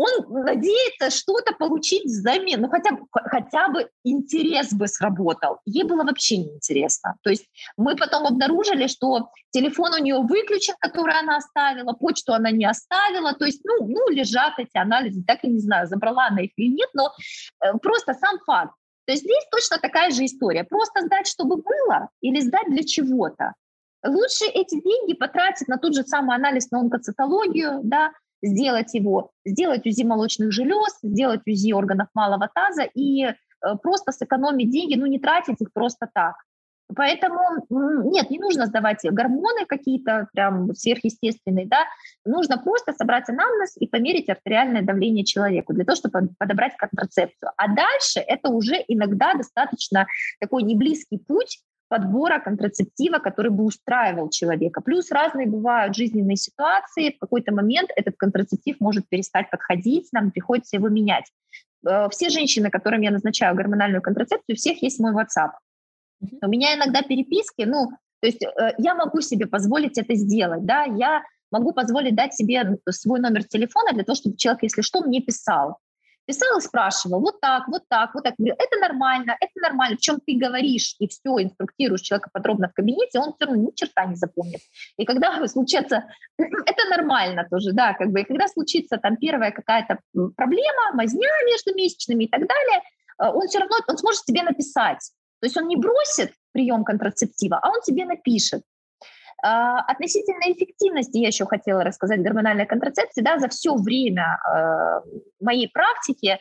он 0.00 0.44
надеется 0.44 1.10
что-то 1.10 1.52
получить 1.52 2.04
взамен, 2.04 2.62
ну 2.62 2.68
хотя, 2.70 2.90
хотя 3.12 3.68
бы 3.68 3.90
интерес 4.02 4.72
бы 4.72 4.88
сработал. 4.88 5.58
Ей 5.66 5.84
было 5.84 6.04
вообще 6.04 6.38
неинтересно. 6.38 7.16
То 7.22 7.28
есть 7.28 7.46
мы 7.76 7.96
потом 7.96 8.26
обнаружили, 8.26 8.86
что 8.86 9.28
телефон 9.50 9.92
у 9.94 9.98
нее 9.98 10.18
выключен, 10.18 10.74
который 10.80 11.18
она 11.18 11.36
оставила, 11.36 11.92
почту 11.92 12.32
она 12.32 12.50
не 12.50 12.64
оставила, 12.64 13.34
то 13.34 13.44
есть, 13.44 13.60
ну, 13.64 13.86
ну 13.86 14.08
лежат 14.08 14.54
эти 14.58 14.78
анализы, 14.78 15.22
так 15.26 15.44
и 15.44 15.48
не 15.48 15.58
знаю, 15.58 15.86
забрала 15.86 16.28
она 16.28 16.40
их 16.40 16.52
или 16.56 16.68
нет, 16.68 16.88
но 16.94 17.12
э, 17.62 17.76
просто 17.82 18.14
сам 18.14 18.38
факт. 18.46 18.72
То 19.06 19.12
есть 19.12 19.24
здесь 19.24 19.44
точно 19.50 19.78
такая 19.78 20.10
же 20.12 20.24
история. 20.24 20.64
Просто 20.64 21.02
сдать, 21.02 21.26
чтобы 21.26 21.56
было, 21.56 22.08
или 22.22 22.40
сдать 22.40 22.68
для 22.68 22.84
чего-то. 22.84 23.52
лучше 24.06 24.46
эти 24.46 24.80
деньги 24.80 25.12
потратить 25.12 25.68
на 25.68 25.76
тот 25.76 25.94
же 25.94 26.04
самый 26.04 26.36
анализ 26.36 26.70
на 26.70 26.80
онкоцитологию, 26.80 27.80
да, 27.82 28.12
сделать 28.42 28.94
его, 28.94 29.30
сделать 29.44 29.86
УЗИ 29.86 30.04
молочных 30.04 30.52
желез, 30.52 30.98
сделать 31.02 31.42
УЗИ 31.46 31.72
органов 31.72 32.08
малого 32.14 32.48
таза 32.54 32.82
и 32.94 33.24
э, 33.24 33.34
просто 33.82 34.12
сэкономить 34.12 34.70
деньги, 34.70 34.96
ну 34.96 35.06
не 35.06 35.18
тратить 35.18 35.60
их 35.60 35.72
просто 35.72 36.08
так. 36.12 36.34
Поэтому 36.96 37.38
нет, 37.68 38.30
не 38.30 38.38
нужно 38.38 38.66
сдавать 38.66 38.98
гормоны 39.04 39.64
какие-то 39.66 40.28
прям 40.32 40.74
сверхъестественные, 40.74 41.66
да, 41.66 41.84
нужно 42.24 42.58
просто 42.58 42.92
собрать 42.92 43.28
анамнез 43.28 43.76
и 43.76 43.86
померить 43.86 44.28
артериальное 44.28 44.82
давление 44.82 45.24
человеку 45.24 45.72
для 45.72 45.84
того, 45.84 45.96
чтобы 45.96 46.30
подобрать 46.38 46.76
контрацепцию. 46.76 47.52
А 47.56 47.68
дальше 47.68 48.20
это 48.20 48.48
уже 48.50 48.76
иногда 48.88 49.34
достаточно 49.34 50.06
такой 50.40 50.62
неблизкий 50.62 51.18
путь 51.18 51.60
подбора 51.90 52.38
контрацептива, 52.38 53.18
который 53.18 53.50
бы 53.50 53.64
устраивал 53.64 54.30
человека. 54.30 54.80
Плюс 54.80 55.10
разные 55.10 55.48
бывают 55.48 55.96
жизненные 55.96 56.36
ситуации. 56.36 57.10
В 57.10 57.18
какой-то 57.18 57.52
момент 57.52 57.90
этот 57.96 58.14
контрацептив 58.16 58.76
может 58.80 59.08
перестать 59.08 59.50
подходить, 59.50 60.08
нам 60.12 60.30
приходится 60.30 60.76
его 60.76 60.88
менять. 60.88 61.24
Э, 61.86 62.08
все 62.10 62.30
женщины, 62.30 62.70
которым 62.70 63.02
я 63.02 63.10
назначаю 63.10 63.56
гормональную 63.56 64.02
контрацепцию, 64.02 64.54
у 64.54 64.56
всех 64.56 64.80
есть 64.82 65.00
мой 65.00 65.12
WhatsApp. 65.12 65.50
У 66.42 66.48
меня 66.48 66.76
иногда 66.76 67.02
переписки, 67.02 67.62
ну, 67.62 67.90
то 68.20 68.26
есть 68.26 68.42
э, 68.42 68.74
я 68.78 68.94
могу 68.94 69.20
себе 69.20 69.46
позволить 69.46 69.98
это 69.98 70.14
сделать, 70.14 70.64
да, 70.64 70.84
я 70.84 71.22
могу 71.50 71.72
позволить 71.72 72.14
дать 72.14 72.34
себе 72.34 72.78
свой 72.90 73.18
номер 73.18 73.42
телефона 73.42 73.92
для 73.92 74.04
того, 74.04 74.14
чтобы 74.14 74.36
человек, 74.36 74.62
если 74.62 74.82
что, 74.82 75.00
мне 75.00 75.20
писал. 75.20 75.78
Писал 76.26 76.58
и 76.58 76.60
спрашивал, 76.60 77.20
вот 77.20 77.40
так, 77.40 77.66
вот 77.68 77.82
так, 77.88 78.14
вот 78.14 78.24
так. 78.24 78.34
Говорю, 78.38 78.54
это 78.58 78.78
нормально, 78.78 79.36
это 79.40 79.52
нормально. 79.56 79.96
В 79.96 80.00
чем 80.00 80.20
ты 80.20 80.36
говоришь 80.36 80.94
и 80.98 81.08
все, 81.08 81.42
инструктируешь 81.42 82.02
человека 82.02 82.30
подробно 82.32 82.68
в 82.68 82.74
кабинете, 82.74 83.18
он 83.18 83.34
все 83.34 83.46
равно 83.46 83.62
ни 83.62 83.70
черта 83.74 84.04
не 84.04 84.14
запомнит. 84.14 84.60
И 84.96 85.04
когда 85.04 85.46
случится, 85.48 86.04
это 86.38 86.88
нормально 86.88 87.46
тоже, 87.50 87.72
да, 87.72 87.94
как 87.94 88.10
бы, 88.10 88.20
и 88.20 88.24
когда 88.24 88.46
случится 88.48 88.96
там 88.98 89.16
первая 89.16 89.50
какая-то 89.50 89.98
проблема, 90.36 90.94
мазня 90.94 91.28
между 91.46 91.74
месячными 91.74 92.24
и 92.24 92.28
так 92.28 92.46
далее, 92.46 92.82
э, 93.18 93.26
он 93.26 93.48
все 93.48 93.58
равно, 93.58 93.76
он 93.88 93.98
сможет 93.98 94.24
тебе 94.24 94.42
написать. 94.42 95.10
То 95.40 95.46
есть 95.46 95.56
он 95.56 95.66
не 95.68 95.76
бросит 95.76 96.32
прием 96.52 96.84
контрацептива, 96.84 97.58
а 97.62 97.70
он 97.70 97.80
тебе 97.80 98.04
напишет. 98.04 98.62
А, 99.42 99.80
относительно 99.80 100.52
эффективности 100.52 101.18
я 101.18 101.28
еще 101.28 101.46
хотела 101.46 101.82
рассказать 101.84 102.22
гормональной 102.22 102.66
контрацепции. 102.66 103.22
Да, 103.22 103.38
за 103.38 103.48
все 103.48 103.74
время 103.74 104.38
э, 104.46 105.00
моей 105.40 105.68
практики 105.68 106.38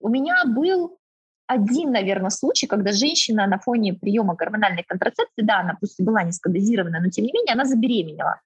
у 0.00 0.08
меня 0.08 0.44
был 0.46 0.98
один, 1.46 1.90
наверное, 1.90 2.30
случай, 2.30 2.66
когда 2.66 2.92
женщина 2.92 3.46
на 3.46 3.58
фоне 3.58 3.94
приема 3.94 4.34
гормональной 4.34 4.84
контрацепции, 4.84 5.42
да, 5.42 5.60
она 5.60 5.76
пусть 5.80 5.98
и 5.98 6.04
была 6.04 6.22
низкодозированная, 6.22 7.00
но 7.00 7.10
тем 7.10 7.24
не 7.24 7.32
менее 7.32 7.54
она 7.54 7.64
забеременела. 7.64 8.40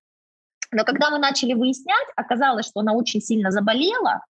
Но 0.70 0.84
когда 0.84 1.10
мы 1.10 1.18
начали 1.18 1.52
выяснять, 1.52 2.06
оказалось, 2.16 2.66
что 2.66 2.80
она 2.80 2.94
очень 2.94 3.20
сильно 3.20 3.50
заболела, 3.50 4.24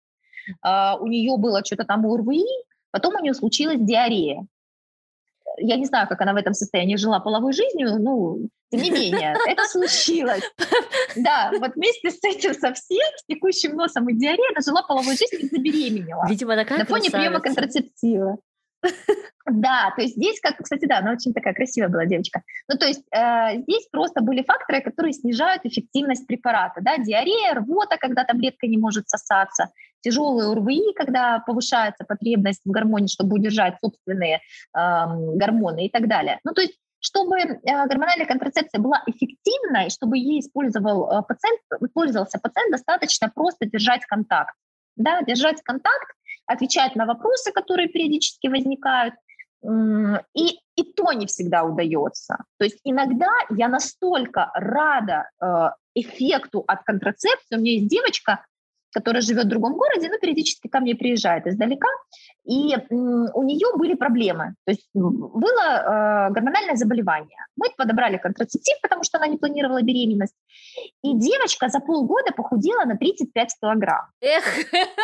э, 0.47 0.93
у 0.99 1.07
нее 1.07 1.35
было 1.37 1.65
что-то 1.65 1.83
там 1.83 2.05
УРВИ, 2.05 2.45
потом 2.91 3.15
у 3.15 3.19
нее 3.19 3.33
случилась 3.33 3.79
диарея 3.79 4.45
я 5.59 5.75
не 5.75 5.85
знаю, 5.85 6.07
как 6.07 6.21
она 6.21 6.33
в 6.33 6.37
этом 6.37 6.53
состоянии 6.53 6.95
жила 6.95 7.19
половой 7.19 7.53
жизнью, 7.53 7.97
ну, 7.99 8.49
тем 8.71 8.81
не 8.81 8.91
менее, 8.91 9.35
это 9.47 9.63
случилось. 9.65 10.43
Да, 11.15 11.51
вот 11.59 11.75
вместе 11.75 12.11
с 12.11 12.23
этим 12.23 12.53
совсем, 12.53 13.07
с 13.17 13.25
текущим 13.25 13.75
носом 13.75 14.07
и 14.09 14.13
диареей, 14.13 14.53
она 14.53 14.61
жила 14.61 14.83
половой 14.83 15.17
жизнью 15.17 15.41
и 15.41 15.49
забеременела. 15.49 16.27
Видимо, 16.27 16.55
такая 16.55 16.79
На 16.79 16.85
фоне 16.85 17.09
приема 17.09 17.39
контрацептива. 17.39 18.37
Да, 19.51 19.91
то 19.95 20.03
есть 20.03 20.15
здесь, 20.15 20.39
как, 20.39 20.57
кстати, 20.57 20.85
да, 20.85 20.99
она 20.99 21.13
очень 21.13 21.33
такая 21.33 21.55
красивая 21.55 21.89
была 21.89 22.05
девочка. 22.05 22.43
Ну, 22.67 22.77
то 22.77 22.85
есть 22.85 23.03
э, 23.11 23.61
здесь 23.61 23.87
просто 23.91 24.21
были 24.21 24.43
факторы, 24.43 24.81
которые 24.81 25.13
снижают 25.13 25.65
эффективность 25.65 26.27
препарата, 26.27 26.81
да, 26.81 26.97
диарея, 26.97 27.55
рвота, 27.55 27.97
когда 27.97 28.25
таблетка 28.25 28.67
не 28.67 28.77
может 28.77 29.09
сосаться, 29.09 29.71
тяжелые 30.01 30.49
УРВИ, 30.49 30.93
когда 30.95 31.39
повышается 31.39 32.05
потребность 32.05 32.61
в 32.63 32.69
гормоне, 32.69 33.07
чтобы 33.07 33.37
удержать 33.37 33.77
собственные 33.81 34.35
э, 34.35 34.39
гормоны 34.73 35.87
и 35.87 35.89
так 35.89 36.07
далее. 36.07 36.39
Ну, 36.43 36.53
то 36.53 36.61
есть 36.61 36.77
чтобы 37.01 37.37
э, 37.39 37.57
гормональная 37.63 38.27
контрацепция 38.27 38.79
была 38.79 39.01
эффективной, 39.07 39.89
чтобы 39.89 40.17
ей 40.17 40.41
использовал 40.41 41.09
э, 41.09 41.23
пациент, 41.23 41.61
пользовался 41.93 42.39
пациент, 42.39 42.71
достаточно 42.71 43.31
просто 43.33 43.65
держать 43.65 44.05
контакт. 44.05 44.53
Да, 44.95 45.21
держать 45.21 45.61
контакт, 45.63 46.11
отвечать 46.49 46.95
на 46.95 47.05
вопросы, 47.05 47.51
которые 47.51 47.87
периодически 47.87 48.47
возникают, 48.47 49.13
и, 49.63 50.59
и 50.75 50.93
то 50.95 51.11
не 51.13 51.25
всегда 51.25 51.63
удается. 51.63 52.37
То 52.57 52.65
есть 52.65 52.79
иногда 52.83 53.31
я 53.49 53.67
настолько 53.67 54.51
рада 54.53 55.29
э, 55.41 55.69
эффекту 55.95 56.63
от 56.65 56.83
контрацепции. 56.83 57.57
У 57.57 57.59
меня 57.59 57.73
есть 57.73 57.89
девочка, 57.89 58.45
которая 58.91 59.21
живет 59.21 59.45
в 59.45 59.49
другом 59.49 59.73
городе, 59.73 60.09
но 60.09 60.17
периодически 60.17 60.67
ко 60.67 60.79
мне 60.79 60.95
приезжает 60.95 61.47
издалека, 61.47 61.87
и 62.45 62.75
у 62.89 63.43
нее 63.43 63.67
были 63.77 63.95
проблемы. 63.95 64.55
То 64.65 64.71
есть 64.71 64.89
было 64.93 66.29
э, 66.29 66.33
гормональное 66.33 66.75
заболевание. 66.75 67.37
Мы 67.55 67.67
подобрали 67.77 68.17
контрацептив, 68.17 68.75
потому 68.81 69.03
что 69.03 69.17
она 69.17 69.27
не 69.27 69.37
планировала 69.37 69.81
беременность. 69.81 70.35
И 71.03 71.13
девочка 71.15 71.69
за 71.69 71.79
полгода 71.79 72.31
похудела 72.31 72.85
на 72.85 72.97
35 72.97 73.49
килограмм. 73.61 74.07
Эх, 74.21 74.43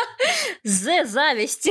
за 0.63 1.05
зависть. 1.05 1.69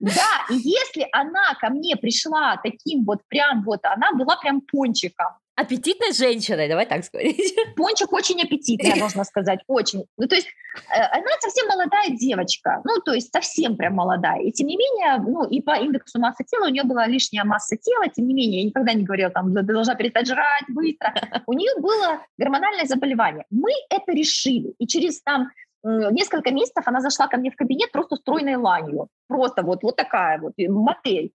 Да, 0.00 0.46
и 0.50 0.54
если 0.54 1.06
она 1.12 1.54
ко 1.60 1.70
мне 1.70 1.96
пришла 1.96 2.56
таким 2.62 3.04
вот 3.04 3.20
прям 3.28 3.62
вот, 3.62 3.80
она 3.84 4.12
была 4.12 4.36
прям 4.36 4.60
пончиком, 4.60 5.38
аппетитной 5.56 6.12
женщиной, 6.12 6.68
давай 6.68 6.86
так 6.86 7.04
сказать. 7.04 7.36
Пончик 7.76 8.12
очень 8.12 8.40
аппетитный, 8.42 8.90
я 8.94 8.96
должна 8.96 9.24
сказать, 9.24 9.60
очень. 9.66 10.04
Ну, 10.16 10.26
то 10.26 10.34
есть 10.34 10.48
э, 10.48 11.00
она 11.12 11.26
совсем 11.40 11.68
молодая 11.68 12.10
девочка, 12.10 12.80
ну, 12.84 13.00
то 13.00 13.12
есть 13.12 13.32
совсем 13.32 13.76
прям 13.76 13.94
молодая. 13.94 14.40
И 14.42 14.52
тем 14.52 14.66
не 14.66 14.76
менее, 14.76 15.18
ну, 15.18 15.44
и 15.48 15.60
по 15.60 15.76
индексу 15.76 16.18
массы 16.18 16.44
тела 16.44 16.66
у 16.66 16.70
нее 16.70 16.84
была 16.84 17.06
лишняя 17.06 17.44
масса 17.44 17.76
тела, 17.76 18.08
тем 18.08 18.26
не 18.26 18.34
менее, 18.34 18.62
я 18.62 18.66
никогда 18.66 18.92
не 18.92 19.04
говорила, 19.04 19.30
там, 19.30 19.54
ты 19.54 19.62
должна 19.62 19.94
перестать 19.94 20.26
жрать 20.26 20.64
быстро. 20.68 21.14
У 21.46 21.52
нее 21.52 21.72
было 21.80 22.20
гормональное 22.38 22.86
заболевание. 22.86 23.44
Мы 23.50 23.70
это 23.90 24.12
решили. 24.12 24.74
И 24.78 24.86
через 24.86 25.22
там 25.22 25.50
несколько 25.84 26.50
месяцев 26.50 26.82
она 26.86 27.00
зашла 27.00 27.28
ко 27.28 27.36
мне 27.36 27.50
в 27.50 27.56
кабинет 27.56 27.92
просто 27.92 28.16
стройной 28.16 28.56
ланью. 28.56 29.08
Просто 29.28 29.62
вот, 29.62 29.82
вот 29.82 29.96
такая 29.96 30.40
вот 30.40 30.54
модель. 30.56 31.32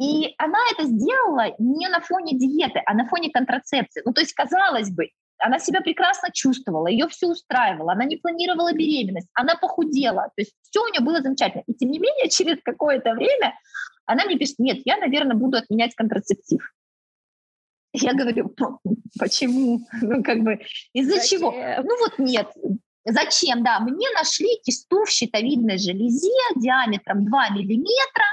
И 0.00 0.34
она 0.38 0.58
это 0.72 0.84
сделала 0.84 1.54
не 1.58 1.88
на 1.88 2.00
фоне 2.00 2.36
диеты, 2.36 2.82
а 2.84 2.94
на 2.94 3.06
фоне 3.06 3.30
контрацепции. 3.30 4.02
Ну, 4.04 4.12
то 4.12 4.20
есть, 4.20 4.34
казалось 4.34 4.90
бы, 4.90 5.10
она 5.38 5.58
себя 5.58 5.80
прекрасно 5.80 6.30
чувствовала, 6.32 6.86
ее 6.86 7.06
все 7.08 7.28
устраивало, 7.28 7.92
она 7.92 8.04
не 8.04 8.16
планировала 8.16 8.72
беременность, 8.72 9.28
она 9.34 9.56
похудела, 9.56 10.30
то 10.34 10.40
есть 10.40 10.54
все 10.62 10.82
у 10.82 10.88
нее 10.88 11.00
было 11.00 11.20
замечательно. 11.20 11.62
И 11.66 11.74
тем 11.74 11.90
не 11.90 11.98
менее, 11.98 12.28
через 12.30 12.58
какое-то 12.62 13.12
время 13.12 13.54
она 14.06 14.24
мне 14.24 14.36
пишет, 14.36 14.58
нет, 14.58 14.78
я, 14.84 14.96
наверное, 14.96 15.36
буду 15.36 15.56
отменять 15.56 15.94
контрацептив. 15.94 16.60
Я 17.92 18.12
говорю, 18.12 18.52
почему? 19.20 19.80
Ну, 20.02 20.22
как 20.24 20.40
бы, 20.40 20.60
из-за 20.92 21.24
чего? 21.24 21.52
Ну, 21.52 21.98
вот 22.00 22.18
нет. 22.18 22.48
Зачем? 23.04 23.62
Да, 23.62 23.78
мне 23.80 24.08
нашли 24.14 24.48
кисту 24.64 25.04
в 25.04 25.10
щитовидной 25.10 25.78
железе 25.78 26.32
диаметром 26.56 27.24
2 27.24 27.50
миллиметра, 27.50 28.24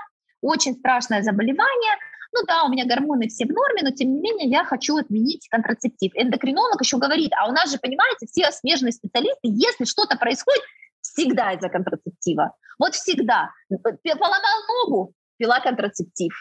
очень 0.42 0.76
страшное 0.76 1.22
заболевание. 1.22 1.94
Ну 2.34 2.44
да, 2.48 2.64
у 2.64 2.70
меня 2.70 2.86
гормоны 2.86 3.28
все 3.28 3.46
в 3.46 3.50
норме, 3.50 3.82
но 3.84 3.92
тем 3.92 4.14
не 4.14 4.22
менее 4.22 4.50
я 4.50 4.64
хочу 4.64 4.98
отменить 4.98 5.48
контрацептив. 5.50 6.12
Эндокринолог 6.16 6.82
еще 6.82 6.98
говорит, 6.98 7.32
а 7.38 7.50
у 7.50 7.52
нас 7.52 7.70
же, 7.72 7.78
понимаете, 7.78 8.26
все 8.28 8.52
смежные 8.52 8.94
специалисты, 8.94 9.40
если 9.44 9.86
что-то 9.86 10.16
происходит, 10.18 10.64
всегда 11.02 11.52
из-за 11.54 11.70
контрацептива. 11.70 12.56
Вот 12.80 12.96
всегда. 12.96 13.50
Поломал 13.70 14.86
ногу, 14.86 15.14
пила 15.38 15.60
контрацептив. 15.60 16.34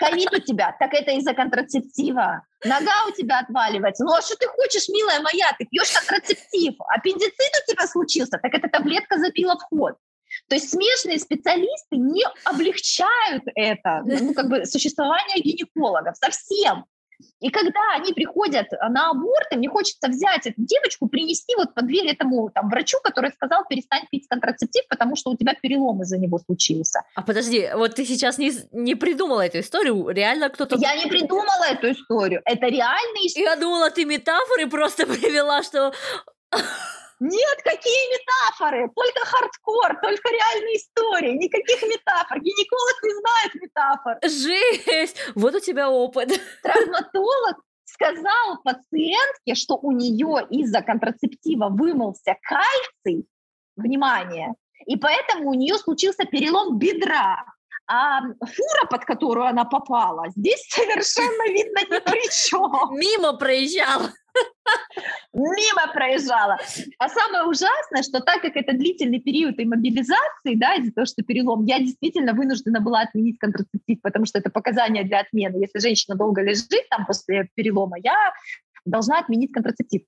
Ковид 0.00 0.32
у 0.32 0.40
тебя, 0.40 0.74
так 0.80 0.92
это 0.92 1.12
из-за 1.12 1.34
контрацептива. 1.34 2.42
Нога 2.64 3.06
у 3.08 3.12
тебя 3.12 3.38
отваливается. 3.38 4.04
Ну 4.04 4.12
а 4.12 4.22
что 4.22 4.34
ты 4.36 4.48
хочешь, 4.48 4.88
милая 4.88 5.20
моя? 5.20 5.54
Ты 5.56 5.66
пьешь 5.66 5.92
контрацептив. 5.92 6.74
Аппендицит 6.96 7.52
у 7.62 7.70
тебя 7.70 7.86
случился, 7.86 8.38
так 8.42 8.52
эта 8.52 8.68
таблетка 8.68 9.18
забила 9.18 9.56
вход. 9.56 9.94
То 10.48 10.56
есть 10.56 10.70
смежные 10.70 11.18
специалисты 11.18 11.96
не 11.96 12.24
облегчают 12.44 13.42
это, 13.54 14.02
ну, 14.22 14.34
как 14.34 14.48
бы 14.48 14.64
существование 14.64 15.42
гинекологов 15.42 16.16
совсем. 16.16 16.84
И 17.40 17.50
когда 17.50 17.80
они 17.94 18.12
приходят 18.12 18.66
на 18.90 19.10
аборты, 19.10 19.56
мне 19.56 19.68
хочется 19.68 20.08
взять 20.08 20.46
эту 20.46 20.56
девочку, 20.58 21.08
принести 21.08 21.54
вот 21.56 21.74
под 21.74 21.86
дверь 21.86 22.08
этому 22.08 22.50
там, 22.50 22.68
врачу, 22.68 22.98
который 23.02 23.30
сказал, 23.32 23.64
перестань 23.68 24.04
пить 24.10 24.26
контрацептив, 24.28 24.86
потому 24.88 25.16
что 25.16 25.30
у 25.30 25.36
тебя 25.36 25.54
перелом 25.54 26.02
из-за 26.02 26.18
него 26.18 26.38
случился. 26.38 27.02
А 27.14 27.22
подожди, 27.22 27.70
вот 27.74 27.94
ты 27.94 28.04
сейчас 28.04 28.38
не, 28.38 28.52
не 28.72 28.94
придумала 28.94 29.46
эту 29.46 29.60
историю, 29.60 30.08
реально 30.08 30.48
кто-то... 30.50 30.76
Я 30.78 30.96
не 30.96 31.06
придумала 31.06 31.64
эту 31.70 31.92
историю, 31.92 32.42
это 32.44 32.66
реальная 32.66 33.26
история. 33.26 33.46
Я 33.46 33.56
думала, 33.56 33.90
ты 33.90 34.04
метафоры 34.04 34.66
просто 34.68 35.06
привела, 35.06 35.62
что 35.62 35.92
нет, 37.20 37.58
какие 37.64 38.18
метафоры? 38.18 38.90
Только 38.94 39.20
хардкор, 39.24 40.00
только 40.02 40.28
реальные 40.28 40.76
истории, 40.76 41.32
никаких 41.32 41.82
метафор. 41.82 42.40
Гинеколог 42.40 43.02
не 43.02 43.14
знает 43.14 43.54
метафор. 43.54 44.18
Жесть! 44.22 45.16
Вот 45.34 45.54
у 45.54 45.60
тебя 45.60 45.90
опыт. 45.90 46.28
Травматолог 46.62 47.56
сказал 47.84 48.58
пациентке, 48.62 49.54
что 49.54 49.76
у 49.76 49.92
нее 49.92 50.46
из-за 50.50 50.82
контрацептива 50.82 51.68
вымылся 51.70 52.36
кальций, 52.42 53.26
внимание, 53.76 54.54
и 54.86 54.96
поэтому 54.96 55.50
у 55.50 55.54
нее 55.54 55.78
случился 55.78 56.24
перелом 56.24 56.78
бедра. 56.78 57.44
А 57.88 58.20
фура, 58.20 58.86
под 58.90 59.04
которую 59.04 59.46
она 59.46 59.64
попала, 59.64 60.24
здесь 60.34 60.66
совершенно 60.68 61.52
видно 61.52 61.78
ни 61.82 62.00
при 62.00 62.28
чем. 62.30 62.98
Мимо 62.98 63.36
проезжала. 63.36 64.12
Мимо 65.32 65.92
проезжала. 65.92 66.58
А 66.98 67.08
самое 67.08 67.44
ужасное, 67.44 68.02
что 68.02 68.20
так 68.20 68.40
как 68.40 68.56
это 68.56 68.72
длительный 68.72 69.20
период 69.20 69.54
иммобилизации, 69.58 70.54
да, 70.54 70.74
из-за 70.76 70.92
того, 70.92 71.04
что 71.04 71.22
перелом, 71.22 71.64
я 71.64 71.78
действительно 71.78 72.32
вынуждена 72.32 72.80
была 72.80 73.02
отменить 73.02 73.38
контрацептив, 73.38 74.00
потому 74.02 74.24
что 74.24 74.38
это 74.38 74.50
показание 74.50 75.04
для 75.04 75.20
отмены. 75.20 75.56
Если 75.60 75.78
женщина 75.78 76.16
долго 76.16 76.42
лежит 76.42 76.88
там 76.90 77.04
после 77.06 77.48
перелома, 77.54 77.98
я 78.02 78.32
должна 78.84 79.18
отменить 79.18 79.52
контрацептив. 79.52 80.02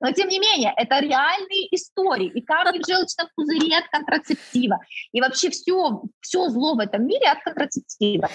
Но, 0.00 0.12
тем 0.12 0.28
не 0.28 0.38
менее, 0.38 0.72
это 0.76 0.98
реальные 1.00 1.74
истории. 1.74 2.30
И 2.34 2.42
камни 2.42 2.78
в 2.78 2.86
желчном 2.86 3.28
пузыре 3.34 3.78
от 3.78 3.88
контрацептива. 3.88 4.78
И 5.12 5.20
вообще 5.20 5.50
все, 5.50 6.02
все 6.20 6.48
зло 6.48 6.74
в 6.74 6.80
этом 6.80 7.06
мире 7.06 7.28
от 7.28 7.42
контрацептива. 7.42 8.28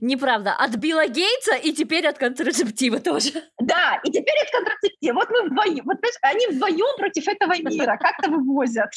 Неправда. 0.00 0.54
От 0.54 0.76
Билла 0.76 1.06
Гейтса 1.08 1.56
и 1.56 1.72
теперь 1.72 2.06
от 2.06 2.18
контрацептива 2.18 3.00
тоже. 3.00 3.32
Да, 3.58 4.00
и 4.04 4.10
теперь 4.10 4.38
от 4.44 4.50
контрацептива. 4.50 5.14
Вот 5.14 5.30
мы 5.30 5.48
вдвоем. 5.48 5.84
Вот, 5.84 5.98
они 6.22 6.46
вдвоем 6.46 6.96
против 6.96 7.26
этого 7.28 7.54
мира 7.58 7.96
как-то 8.00 8.30
вывозят. 8.30 8.90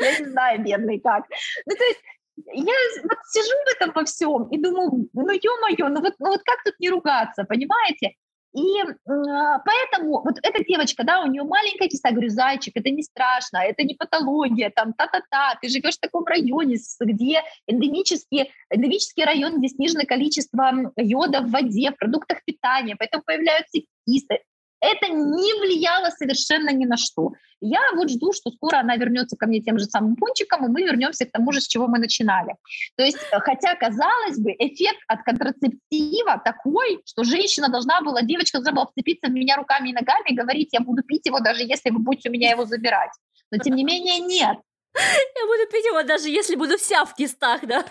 Я 0.00 0.18
не 0.18 0.26
знаю, 0.26 0.62
бедный 0.64 1.00
как. 1.00 1.24
Ну, 1.66 1.76
то 1.76 1.84
есть 1.84 2.00
я 2.36 2.74
вот 3.02 3.18
сижу 3.30 3.54
в 3.66 3.76
этом 3.76 3.92
во 3.94 4.04
всем 4.04 4.48
и 4.48 4.58
думаю, 4.58 5.08
ну, 5.12 5.30
ё-моё, 5.30 5.88
ну 5.88 6.00
вот, 6.00 6.14
ну 6.18 6.28
вот 6.28 6.42
как 6.42 6.62
тут 6.64 6.74
не 6.80 6.88
ругаться, 6.88 7.44
понимаете? 7.44 8.14
И 8.54 8.80
э, 8.82 8.92
поэтому 9.06 10.22
вот 10.22 10.38
эта 10.42 10.64
девочка, 10.64 11.04
да, 11.04 11.22
у 11.22 11.26
нее 11.26 11.42
маленькая 11.42 11.88
киста, 11.88 12.10
говорю, 12.10 12.28
зайчик, 12.28 12.76
это 12.76 12.90
не 12.90 13.02
страшно, 13.02 13.58
это 13.58 13.82
не 13.82 13.94
патология, 13.94 14.70
там, 14.70 14.92
та-та-та, 14.92 15.58
ты 15.60 15.68
живешь 15.68 15.96
в 15.96 16.00
таком 16.00 16.24
районе, 16.26 16.76
где 17.00 17.42
эндемический, 17.66 18.52
эндемический 18.70 19.24
район, 19.24 19.58
где 19.58 19.68
снижено 19.68 20.04
количество 20.06 20.92
йода 20.96 21.40
в 21.40 21.50
воде, 21.50 21.92
в 21.92 21.96
продуктах 21.96 22.44
питания, 22.44 22.94
поэтому 22.96 23.22
появляются 23.24 23.80
кисты 24.06 24.40
это 24.82 25.08
не 25.08 25.54
влияло 25.60 26.10
совершенно 26.10 26.70
ни 26.70 26.84
на 26.84 26.96
что. 26.96 27.32
Я 27.60 27.80
вот 27.94 28.10
жду, 28.10 28.32
что 28.32 28.50
скоро 28.50 28.78
она 28.80 28.96
вернется 28.96 29.36
ко 29.36 29.46
мне 29.46 29.60
тем 29.60 29.78
же 29.78 29.84
самым 29.84 30.16
пончиком, 30.16 30.66
и 30.66 30.68
мы 30.68 30.82
вернемся 30.82 31.24
к 31.24 31.30
тому 31.30 31.52
же, 31.52 31.60
с 31.60 31.68
чего 31.68 31.86
мы 31.86 31.98
начинали. 31.98 32.56
То 32.96 33.04
есть, 33.04 33.18
э, 33.30 33.38
хотя, 33.38 33.76
казалось 33.76 34.38
бы, 34.38 34.50
эффект 34.58 34.98
от 35.06 35.22
контрацептива 35.22 36.42
такой, 36.44 37.00
что 37.06 37.22
женщина 37.22 37.68
должна 37.68 38.00
была, 38.00 38.22
девочка 38.22 38.58
должна 38.58 38.72
была 38.72 38.86
вцепиться 38.86 39.28
в 39.28 39.32
меня 39.32 39.56
руками 39.56 39.90
и 39.90 39.92
ногами 39.92 40.30
и 40.30 40.34
говорить, 40.34 40.70
я 40.72 40.80
буду 40.80 41.04
пить 41.04 41.26
его, 41.26 41.38
даже 41.38 41.62
если 41.62 41.90
вы 41.90 42.00
будете 42.00 42.28
у 42.28 42.32
меня 42.32 42.50
его 42.50 42.64
забирать. 42.64 43.12
Но, 43.52 43.58
тем 43.58 43.76
не 43.76 43.84
менее, 43.84 44.18
нет. 44.18 44.58
Я 44.94 45.46
буду 45.46 45.70
пить 45.70 45.86
его, 45.86 46.02
даже 46.02 46.28
если 46.28 46.56
буду 46.56 46.76
вся 46.76 47.04
в 47.04 47.14
кистах, 47.14 47.64
да? 47.66 47.84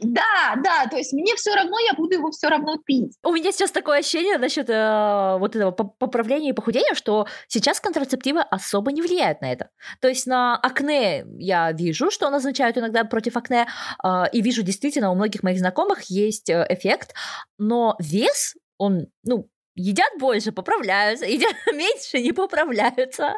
Да, 0.00 0.56
да, 0.62 0.86
то 0.88 0.96
есть 0.96 1.12
мне 1.12 1.34
все 1.34 1.54
равно, 1.54 1.76
я 1.80 1.94
буду 1.94 2.14
его 2.14 2.30
все 2.30 2.48
равно 2.48 2.76
пить. 2.84 3.16
У 3.24 3.32
меня 3.32 3.50
сейчас 3.50 3.70
такое 3.72 3.98
ощущение 3.98 4.38
насчет 4.38 4.70
э, 4.70 5.36
вот 5.38 5.56
этого 5.56 5.72
поправления 5.72 6.50
и 6.50 6.52
похудения, 6.52 6.94
что 6.94 7.26
сейчас 7.48 7.80
контрацептивы 7.80 8.42
особо 8.42 8.92
не 8.92 9.02
влияют 9.02 9.40
на 9.40 9.52
это. 9.52 9.70
То 10.00 10.08
есть 10.08 10.26
на 10.26 10.56
акне 10.56 11.24
я 11.38 11.72
вижу, 11.72 12.10
что 12.10 12.30
назначают 12.30 12.78
иногда 12.78 13.04
против 13.04 13.36
акне, 13.36 13.66
э, 14.04 14.24
и 14.32 14.40
вижу 14.40 14.62
действительно 14.62 15.10
у 15.10 15.14
многих 15.14 15.42
моих 15.42 15.58
знакомых 15.58 16.02
есть 16.04 16.48
э, 16.48 16.66
эффект, 16.68 17.14
но 17.58 17.96
вес, 17.98 18.54
он, 18.78 19.06
ну, 19.24 19.48
едят 19.74 20.12
больше, 20.18 20.52
поправляются, 20.52 21.26
едят 21.26 21.54
меньше, 21.72 22.20
не 22.20 22.32
поправляются. 22.32 23.34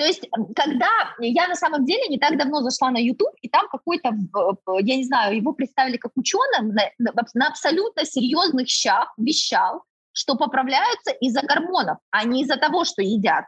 То 0.00 0.06
есть, 0.06 0.26
когда 0.56 0.88
я 1.18 1.46
на 1.46 1.54
самом 1.54 1.84
деле 1.84 2.08
не 2.08 2.18
так 2.18 2.38
давно 2.38 2.62
зашла 2.62 2.90
на 2.90 2.96
YouTube, 2.96 3.34
и 3.42 3.50
там 3.50 3.68
какой-то, 3.68 4.14
я 4.78 4.96
не 4.96 5.04
знаю, 5.04 5.36
его 5.36 5.52
представили 5.52 5.98
как 5.98 6.12
ученым 6.16 6.68
на, 6.68 6.84
на 7.34 7.46
абсолютно 7.46 8.06
серьезных 8.06 8.66
щах 8.66 9.12
вещал, 9.18 9.82
что 10.12 10.36
поправляются 10.36 11.10
из-за 11.20 11.42
гормонов, 11.42 11.98
а 12.10 12.24
не 12.24 12.44
из-за 12.44 12.56
того, 12.56 12.86
что 12.86 13.02
едят. 13.02 13.44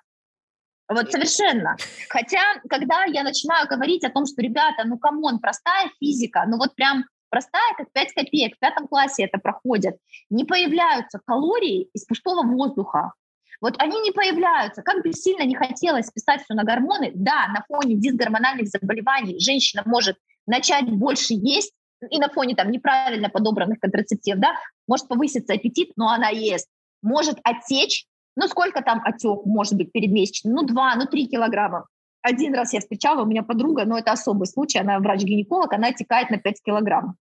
Вот 0.91 1.11
совершенно. 1.11 1.75
Хотя, 2.11 2.43
когда 2.69 3.05
я 3.05 3.23
начинаю 3.23 3.67
говорить 3.67 4.05
о 4.05 4.11
том, 4.11 4.27
что, 4.27 4.43
ребята, 4.43 4.85
ну, 4.85 4.99
come 4.99 5.22
on, 5.22 5.39
простая 5.39 5.91
физика, 6.01 6.45
ну, 6.47 6.59
вот 6.59 6.75
прям 6.75 7.07
простая, 7.31 7.73
как 7.79 7.91
5 7.93 8.13
копеек, 8.13 8.57
в 8.57 8.59
пятом 8.59 8.89
классе 8.89 9.25
это 9.25 9.39
проходит, 9.39 9.97
не 10.29 10.45
появляются 10.45 11.19
калории 11.25 11.89
из 11.95 12.05
пустого 12.05 12.47
воздуха. 12.47 13.15
Вот 13.63 13.77
они 13.79 14.01
не 14.01 14.11
появляются. 14.11 14.83
Как 14.83 15.03
бы 15.03 15.13
сильно 15.13 15.45
не 15.45 15.55
хотелось 15.55 16.11
писать 16.11 16.43
все 16.43 16.55
на 16.55 16.65
гормоны, 16.65 17.13
да, 17.15 17.47
на 17.55 17.65
фоне 17.69 17.95
дисгормональных 17.95 18.67
заболеваний 18.67 19.39
женщина 19.39 19.85
может 19.87 20.19
начать 20.47 20.91
больше 20.91 21.29
есть, 21.35 21.73
и 22.11 22.19
на 22.19 22.29
фоне 22.29 22.57
там 22.57 22.73
неправильно 22.73 23.31
подобранных 23.31 23.79
контрацептив, 23.79 24.37
да, 24.39 24.57
может 24.89 25.07
повыситься 25.07 25.53
аппетит, 25.53 25.93
но 25.95 26.09
она 26.09 26.31
ест. 26.31 26.69
Может 27.03 27.39
отсечь, 27.45 28.07
ну 28.35 28.49
сколько 28.49 28.83
там 28.83 29.01
отек 29.05 29.47
может 29.47 29.75
быть 29.75 29.93
перед 29.93 30.11
месячным? 30.11 30.55
Ну 30.55 30.63
2, 30.65 30.97
ну 30.97 31.07
3 31.07 31.29
килограмма. 31.29 31.87
Один 32.21 32.55
раз 32.55 32.73
я 32.73 32.81
встречала, 32.81 33.23
у 33.23 33.27
меня 33.27 33.45
подруга, 33.45 33.85
но 33.85 33.97
это 33.97 34.11
особый 34.11 34.49
случай, 34.49 34.79
она 34.79 34.99
врач-гинеколог, 34.99 35.73
она 35.73 35.89
отекает 35.89 36.31
на 36.31 36.39
5 36.39 36.63
килограмм. 36.65 37.15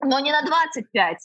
Но 0.00 0.20
не 0.20 0.32
на 0.32 0.40
25. 0.42 1.18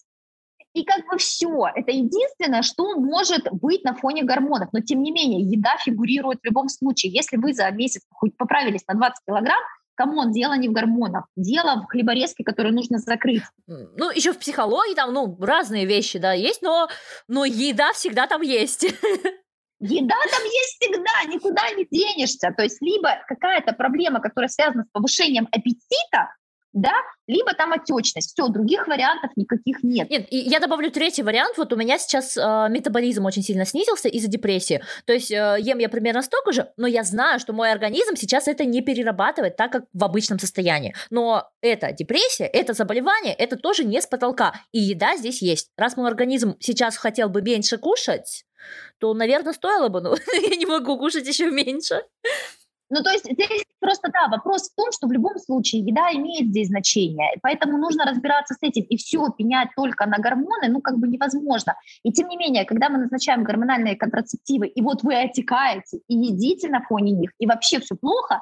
И 0.73 0.83
как 0.85 1.05
бы 1.09 1.17
все. 1.17 1.67
Это 1.75 1.91
единственное, 1.91 2.61
что 2.61 2.95
может 2.95 3.47
быть 3.51 3.83
на 3.83 3.93
фоне 3.95 4.23
гормонов. 4.23 4.69
Но 4.71 4.79
тем 4.79 5.03
не 5.03 5.11
менее, 5.11 5.41
еда 5.41 5.75
фигурирует 5.83 6.39
в 6.41 6.45
любом 6.45 6.69
случае. 6.69 7.11
Если 7.11 7.37
вы 7.37 7.53
за 7.53 7.69
месяц 7.71 8.01
хоть 8.09 8.37
поправились 8.37 8.85
на 8.87 8.95
20 8.95 9.25
килограмм, 9.27 9.61
come 9.95 10.16
on, 10.16 10.31
дело 10.31 10.53
не 10.53 10.69
в 10.69 10.71
гормонах, 10.71 11.25
дело 11.35 11.81
в 11.81 11.85
хлеборезке, 11.91 12.43
которую 12.43 12.73
нужно 12.73 12.97
закрыть. 12.97 13.43
Ну, 13.67 14.09
еще 14.11 14.33
в 14.33 14.39
психологии 14.39 14.95
там, 14.95 15.13
ну, 15.13 15.37
разные 15.39 15.85
вещи, 15.85 16.17
да, 16.17 16.33
есть, 16.33 16.61
но, 16.61 16.89
но 17.27 17.45
еда 17.45 17.91
всегда 17.93 18.27
там 18.27 18.41
есть. 18.41 18.83
Еда 19.83 20.15
там 20.31 20.43
есть 20.43 20.77
всегда, 20.79 21.33
никуда 21.33 21.71
не 21.71 21.87
денешься. 21.89 22.53
То 22.55 22.61
есть 22.61 22.79
либо 22.81 23.17
какая-то 23.27 23.73
проблема, 23.73 24.19
которая 24.21 24.47
связана 24.47 24.83
с 24.83 24.91
повышением 24.91 25.47
аппетита, 25.51 26.29
да, 26.73 26.93
либо 27.27 27.53
там 27.53 27.73
отечность. 27.73 28.33
Все, 28.33 28.47
других 28.47 28.87
вариантов 28.87 29.31
никаких 29.35 29.83
нет. 29.83 30.09
Нет, 30.09 30.27
и 30.29 30.37
я 30.37 30.59
добавлю 30.59 30.89
третий 30.91 31.23
вариант. 31.23 31.57
Вот 31.57 31.73
у 31.73 31.75
меня 31.75 31.97
сейчас 31.97 32.37
э, 32.37 32.67
метаболизм 32.69 33.25
очень 33.25 33.43
сильно 33.43 33.65
снизился 33.65 34.07
из-за 34.07 34.29
депрессии. 34.29 34.81
То 35.05 35.13
есть 35.13 35.31
э, 35.31 35.57
ем 35.59 35.79
я 35.79 35.89
примерно 35.89 36.21
столько 36.21 36.53
же, 36.53 36.71
но 36.77 36.87
я 36.87 37.03
знаю, 37.03 37.39
что 37.39 37.53
мой 37.53 37.71
организм 37.71 38.15
сейчас 38.15 38.47
это 38.47 38.63
не 38.65 38.81
перерабатывает 38.81 39.57
так, 39.57 39.71
как 39.71 39.83
в 39.93 40.03
обычном 40.03 40.39
состоянии. 40.39 40.95
Но 41.09 41.49
это 41.61 41.91
депрессия, 41.91 42.45
это 42.45 42.73
заболевание, 42.73 43.33
это 43.33 43.57
тоже 43.57 43.83
не 43.83 44.01
с 44.01 44.07
потолка. 44.07 44.53
И 44.71 44.79
еда 44.79 45.17
здесь 45.17 45.41
есть. 45.41 45.71
Раз 45.77 45.97
мой 45.97 46.07
организм 46.07 46.55
сейчас 46.59 46.97
хотел 46.97 47.29
бы 47.29 47.41
меньше 47.41 47.77
кушать, 47.77 48.45
то, 48.99 49.13
наверное, 49.13 49.53
стоило 49.53 49.89
бы, 49.89 50.01
но 50.01 50.15
я 50.49 50.55
не 50.55 50.65
могу 50.65 50.97
кушать 50.97 51.27
еще 51.27 51.49
меньше. 51.49 52.03
Ну, 52.93 53.01
то 53.03 53.09
есть 53.09 53.23
здесь 53.23 53.63
просто, 53.79 54.11
да, 54.11 54.27
вопрос 54.27 54.69
в 54.69 54.75
том, 54.75 54.91
что 54.91 55.07
в 55.07 55.13
любом 55.13 55.39
случае 55.39 55.81
еда 55.81 56.11
имеет 56.11 56.49
здесь 56.49 56.67
значение, 56.67 57.29
поэтому 57.41 57.77
нужно 57.77 58.03
разбираться 58.03 58.53
с 58.53 58.57
этим, 58.61 58.83
и 58.83 58.97
все 58.97 59.29
пенять 59.29 59.69
только 59.77 60.05
на 60.05 60.17
гормоны, 60.17 60.67
ну, 60.67 60.81
как 60.81 60.99
бы 60.99 61.07
невозможно. 61.07 61.75
И 62.03 62.11
тем 62.11 62.27
не 62.27 62.35
менее, 62.35 62.65
когда 62.65 62.89
мы 62.89 62.97
назначаем 62.97 63.45
гормональные 63.45 63.95
контрацептивы, 63.95 64.67
и 64.67 64.81
вот 64.81 65.03
вы 65.03 65.15
отекаете 65.15 66.01
и 66.09 66.15
едите 66.15 66.67
на 66.67 66.81
фоне 66.81 67.13
них, 67.13 67.31
и 67.39 67.47
вообще 67.47 67.79
все 67.79 67.95
плохо, 67.95 68.41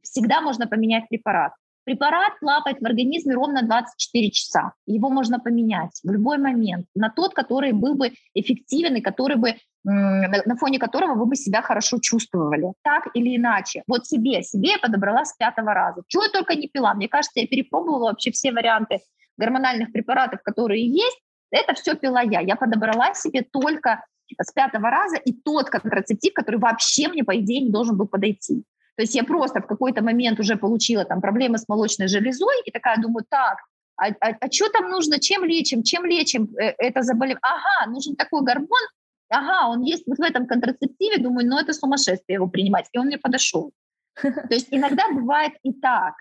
всегда 0.00 0.40
можно 0.40 0.66
поменять 0.66 1.06
препарат. 1.10 1.52
Препарат 1.90 2.38
плавает 2.38 2.78
в 2.80 2.86
организме 2.86 3.34
ровно 3.34 3.62
24 3.62 4.30
часа. 4.30 4.74
Его 4.86 5.10
можно 5.10 5.40
поменять 5.40 5.98
в 6.04 6.10
любой 6.12 6.38
момент 6.38 6.86
на 6.94 7.10
тот, 7.10 7.34
который 7.34 7.72
был 7.72 7.96
бы 7.96 8.12
эффективен 8.32 8.94
и 8.94 9.00
который 9.00 9.36
бы 9.36 9.56
на 9.82 10.56
фоне 10.56 10.78
которого 10.78 11.14
вы 11.14 11.26
бы 11.26 11.34
себя 11.34 11.62
хорошо 11.62 11.98
чувствовали. 12.00 12.74
Так 12.84 13.08
или 13.14 13.36
иначе. 13.36 13.82
Вот 13.88 14.06
себе, 14.06 14.44
себе 14.44 14.70
я 14.70 14.78
подобрала 14.78 15.24
с 15.24 15.32
пятого 15.36 15.74
раза. 15.74 16.02
Чего 16.06 16.22
я 16.22 16.30
только 16.30 16.54
не 16.54 16.68
пила. 16.68 16.94
Мне 16.94 17.08
кажется, 17.08 17.40
я 17.40 17.48
перепробовала 17.48 18.10
вообще 18.10 18.30
все 18.30 18.52
варианты 18.52 19.00
гормональных 19.36 19.90
препаратов, 19.90 20.42
которые 20.44 20.86
есть. 20.86 21.20
Это 21.50 21.74
все 21.74 21.96
пила 21.96 22.22
я. 22.22 22.38
Я 22.38 22.54
подобрала 22.54 23.14
себе 23.14 23.42
только 23.42 24.04
с 24.40 24.52
пятого 24.52 24.90
раза 24.90 25.16
и 25.16 25.32
тот 25.32 25.70
контрацептив, 25.70 26.34
который 26.34 26.60
вообще 26.60 27.08
мне, 27.08 27.24
по 27.24 27.36
идее, 27.36 27.62
не 27.62 27.70
должен 27.70 27.96
был 27.96 28.06
подойти. 28.06 28.62
То 29.00 29.04
есть 29.04 29.14
я 29.14 29.24
просто 29.24 29.62
в 29.62 29.66
какой-то 29.66 30.02
момент 30.02 30.38
уже 30.40 30.56
получила 30.56 31.06
там 31.06 31.22
проблемы 31.22 31.56
с 31.56 31.66
молочной 31.68 32.06
железой 32.06 32.54
и 32.66 32.70
такая 32.70 33.00
думаю, 33.00 33.24
так, 33.30 33.56
а, 33.96 34.08
а, 34.08 34.36
а 34.38 34.52
что 34.52 34.68
там 34.68 34.90
нужно, 34.90 35.18
чем 35.18 35.42
лечим, 35.42 35.82
чем 35.82 36.04
лечим 36.04 36.50
э, 36.58 36.74
это 36.76 37.00
заболевание? 37.00 37.40
Ага, 37.40 37.90
нужен 37.90 38.14
такой 38.14 38.42
гормон, 38.42 38.68
ага, 39.30 39.70
он 39.70 39.80
есть 39.84 40.02
вот 40.06 40.18
в 40.18 40.22
этом 40.22 40.46
контрацептиве, 40.46 41.16
думаю, 41.16 41.48
ну 41.48 41.58
это 41.58 41.72
сумасшествие 41.72 42.34
его 42.34 42.46
принимать, 42.46 42.88
и 42.92 42.98
он 42.98 43.06
мне 43.06 43.16
подошел. 43.16 43.72
То 44.20 44.48
есть 44.50 44.68
иногда 44.70 45.04
бывает 45.14 45.54
и 45.62 45.72
так. 45.72 46.12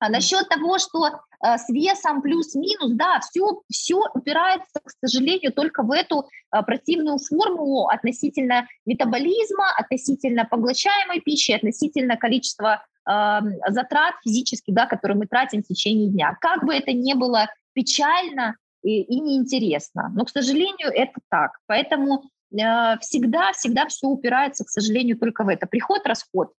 А 0.00 0.08
насчет 0.08 0.48
того, 0.48 0.78
что 0.78 1.06
э, 1.06 1.58
с 1.58 1.68
весом 1.68 2.22
плюс-минус, 2.22 2.92
да, 2.92 3.20
все, 3.20 3.60
все 3.70 4.00
упирается, 4.14 4.80
к 4.82 4.90
сожалению, 4.98 5.52
только 5.52 5.82
в 5.82 5.92
эту 5.92 6.24
э, 6.24 6.62
противную 6.62 7.18
формулу 7.18 7.86
относительно 7.86 8.66
метаболизма, 8.86 9.66
относительно 9.76 10.46
поглощаемой 10.46 11.20
пищи, 11.20 11.52
относительно 11.52 12.16
количества 12.16 12.82
э, 13.06 13.40
затрат 13.68 14.14
физических, 14.24 14.72
да, 14.74 14.86
которые 14.86 15.18
мы 15.18 15.26
тратим 15.26 15.62
в 15.62 15.66
течение 15.66 16.08
дня. 16.08 16.34
Как 16.40 16.64
бы 16.64 16.74
это 16.74 16.92
ни 16.94 17.12
было 17.12 17.48
печально 17.74 18.56
и, 18.82 19.02
и 19.02 19.20
неинтересно, 19.20 20.10
но, 20.14 20.24
к 20.24 20.30
сожалению, 20.30 20.88
это 20.94 21.20
так. 21.28 21.58
Поэтому 21.66 22.22
э, 22.52 22.98
всегда, 23.00 23.52
всегда 23.52 23.86
все 23.86 24.06
упирается, 24.06 24.64
к 24.64 24.70
сожалению, 24.70 25.18
только 25.18 25.44
в 25.44 25.48
это. 25.48 25.66
Приход, 25.66 26.06
расход. 26.06 26.54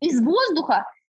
Из 0.00 0.20
воздуха 0.20 0.84
Э, 0.84 1.03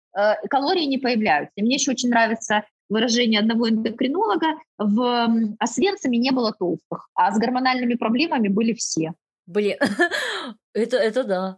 калории 0.49 0.85
не 0.85 0.97
появляются. 0.97 1.53
И 1.55 1.61
мне 1.61 1.75
еще 1.75 1.91
очень 1.91 2.09
нравится 2.09 2.63
выражение 2.89 3.39
одного 3.39 3.69
эндокринолога, 3.69 4.59
в 4.77 5.55
Освенциме 5.59 6.17
не 6.17 6.31
было 6.31 6.53
толстых, 6.53 7.09
а 7.15 7.31
с 7.31 7.37
гормональными 7.37 7.95
проблемами 7.95 8.47
были 8.47 8.73
все. 8.73 9.13
Блин, 9.47 9.77
это, 10.73 10.97
это 10.97 11.23
да. 11.23 11.57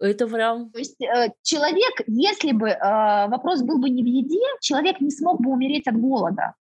Это 0.00 0.26
прям... 0.26 0.70
То 0.70 0.78
есть 0.80 1.00
э, 1.00 1.28
человек, 1.42 2.02
если 2.08 2.50
бы 2.50 2.70
э, 2.70 3.28
вопрос 3.28 3.62
был 3.62 3.78
бы 3.78 3.88
не 3.88 4.02
в 4.02 4.06
еде, 4.06 4.40
человек 4.60 5.00
не 5.00 5.10
смог 5.10 5.40
бы 5.40 5.50
умереть 5.52 5.86
от 5.86 5.96
голода. 5.96 6.54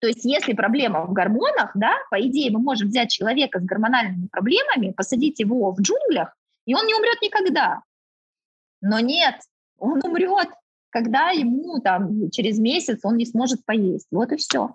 То 0.00 0.08
есть 0.08 0.24
если 0.24 0.54
проблема 0.54 1.04
в 1.04 1.12
гормонах, 1.12 1.72
да, 1.74 1.94
по 2.10 2.20
идее 2.20 2.50
мы 2.50 2.60
можем 2.60 2.88
взять 2.88 3.10
человека 3.10 3.60
с 3.60 3.64
гормональными 3.64 4.28
проблемами, 4.28 4.92
посадить 4.92 5.40
его 5.40 5.72
в 5.72 5.80
джунглях, 5.80 6.34
и 6.66 6.74
он 6.74 6.86
не 6.86 6.94
умрет 6.94 7.20
никогда. 7.20 7.82
Но 8.80 8.98
нет, 9.00 9.36
он 9.78 10.00
умрет, 10.04 10.48
когда 10.90 11.30
ему 11.30 11.80
там 11.80 12.30
через 12.30 12.58
месяц 12.58 13.00
он 13.02 13.16
не 13.16 13.26
сможет 13.26 13.64
поесть. 13.64 14.06
Вот 14.10 14.32
и 14.32 14.36
все. 14.36 14.74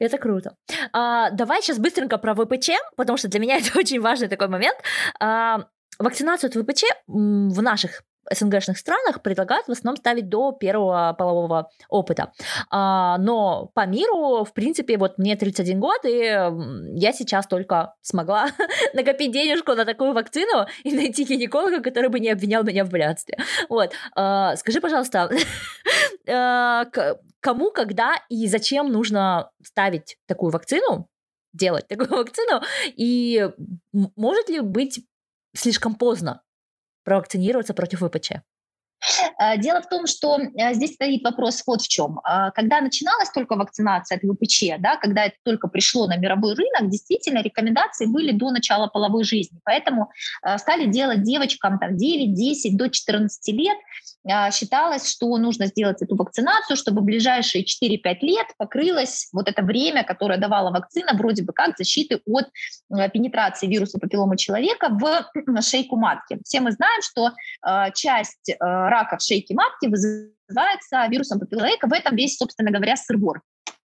Это 0.00 0.18
круто. 0.18 0.56
А, 0.92 1.30
давай 1.30 1.62
сейчас 1.62 1.78
быстренько 1.78 2.18
про 2.18 2.34
ВПЧ, 2.34 2.70
потому 2.96 3.16
что 3.16 3.28
для 3.28 3.40
меня 3.40 3.56
это 3.58 3.78
очень 3.78 4.00
важный 4.00 4.28
такой 4.28 4.48
момент. 4.48 4.76
А, 5.20 5.66
вакцинацию 5.98 6.48
от 6.48 6.56
ВПЧ 6.56 6.84
в 7.06 7.62
наших 7.62 8.02
СНГшных 8.32 8.78
странах 8.78 9.22
предлагают 9.22 9.66
в 9.66 9.70
основном 9.70 9.96
ставить 9.96 10.28
до 10.28 10.52
первого 10.52 11.14
полового 11.18 11.70
опыта. 11.88 12.32
А, 12.70 13.18
но 13.18 13.70
по 13.74 13.86
миру, 13.86 14.44
в 14.44 14.52
принципе, 14.52 14.98
вот 14.98 15.18
мне 15.18 15.36
31 15.36 15.80
год, 15.80 16.04
и 16.04 16.18
я 16.94 17.12
сейчас 17.12 17.46
только 17.46 17.94
смогла 18.02 18.48
накопить 18.94 19.32
денежку 19.32 19.74
на 19.74 19.84
такую 19.84 20.12
вакцину 20.12 20.66
и 20.84 20.92
найти 20.92 21.24
гинеколога, 21.24 21.80
который 21.80 22.10
бы 22.10 22.20
не 22.20 22.30
обвинял 22.30 22.62
меня 22.64 22.84
в 22.84 22.90
блядстве. 22.90 23.38
Вот. 23.68 23.92
А, 24.14 24.56
скажи, 24.56 24.80
пожалуйста, 24.80 25.30
а, 26.28 26.86
кому, 27.40 27.70
когда 27.70 28.14
и 28.28 28.46
зачем 28.46 28.92
нужно 28.92 29.50
ставить 29.62 30.16
такую 30.26 30.52
вакцину, 30.52 31.08
делать 31.52 31.88
такую 31.88 32.10
вакцину, 32.18 32.62
и 32.86 33.48
может 33.92 34.48
ли 34.48 34.60
быть 34.60 35.00
слишком 35.54 35.94
поздно 35.94 36.42
провакцинироваться 37.08 37.72
против 37.72 38.00
ВПЧ? 38.00 38.32
Э, 39.40 39.56
дело 39.58 39.80
в 39.80 39.88
том, 39.88 40.06
что 40.06 40.38
э, 40.38 40.74
здесь 40.74 40.94
стоит 40.94 41.22
вопрос 41.22 41.62
вот 41.66 41.80
в 41.82 41.88
чем. 41.88 42.18
Э, 42.18 42.50
когда 42.54 42.80
начиналась 42.80 43.30
только 43.30 43.56
вакцинация 43.56 44.18
от 44.18 44.22
ВПЧ, 44.22 44.80
да, 44.80 44.96
когда 44.96 45.26
это 45.26 45.36
только 45.44 45.68
пришло 45.68 46.06
на 46.06 46.16
мировой 46.16 46.54
рынок, 46.54 46.90
действительно 46.90 47.42
рекомендации 47.42 48.06
были 48.06 48.32
до 48.32 48.50
начала 48.50 48.88
половой 48.88 49.24
жизни. 49.24 49.58
Поэтому 49.64 50.10
стали 50.56 50.86
делать 50.86 51.22
девочкам 51.22 51.78
там, 51.78 51.96
9, 51.96 52.34
10, 52.34 52.76
до 52.76 52.90
14 52.90 53.54
лет. 53.54 53.76
Считалось, 54.52 55.08
что 55.08 55.36
нужно 55.38 55.66
сделать 55.66 56.02
эту 56.02 56.16
вакцинацию, 56.16 56.76
чтобы 56.76 57.00
в 57.00 57.04
ближайшие 57.04 57.64
4-5 57.64 58.16
лет 58.22 58.46
покрылось 58.58 59.28
вот 59.32 59.48
это 59.48 59.62
время, 59.62 60.04
которое 60.04 60.38
давала 60.38 60.70
вакцина, 60.70 61.12
вроде 61.14 61.44
бы 61.44 61.52
как 61.52 61.76
защиты 61.78 62.20
от 62.26 62.46
пенетрации 63.12 63.66
вируса 63.66 63.98
папиллома 63.98 64.36
человека 64.36 64.88
в 64.90 65.62
шейку 65.62 65.96
матки. 65.96 66.38
Все 66.44 66.60
мы 66.60 66.72
знаем, 66.72 67.00
что 67.02 67.32
часть 67.94 68.54
рака 68.60 69.16
в 69.18 69.22
шейке 69.22 69.54
матки 69.54 69.86
вызывается 69.86 71.06
вирусом 71.08 71.40
папиллоэка. 71.40 71.86
В 71.86 71.92
этом 71.92 72.16
весь, 72.16 72.36
собственно 72.36 72.70
говоря, 72.70 72.96
сырбор. 72.96 73.42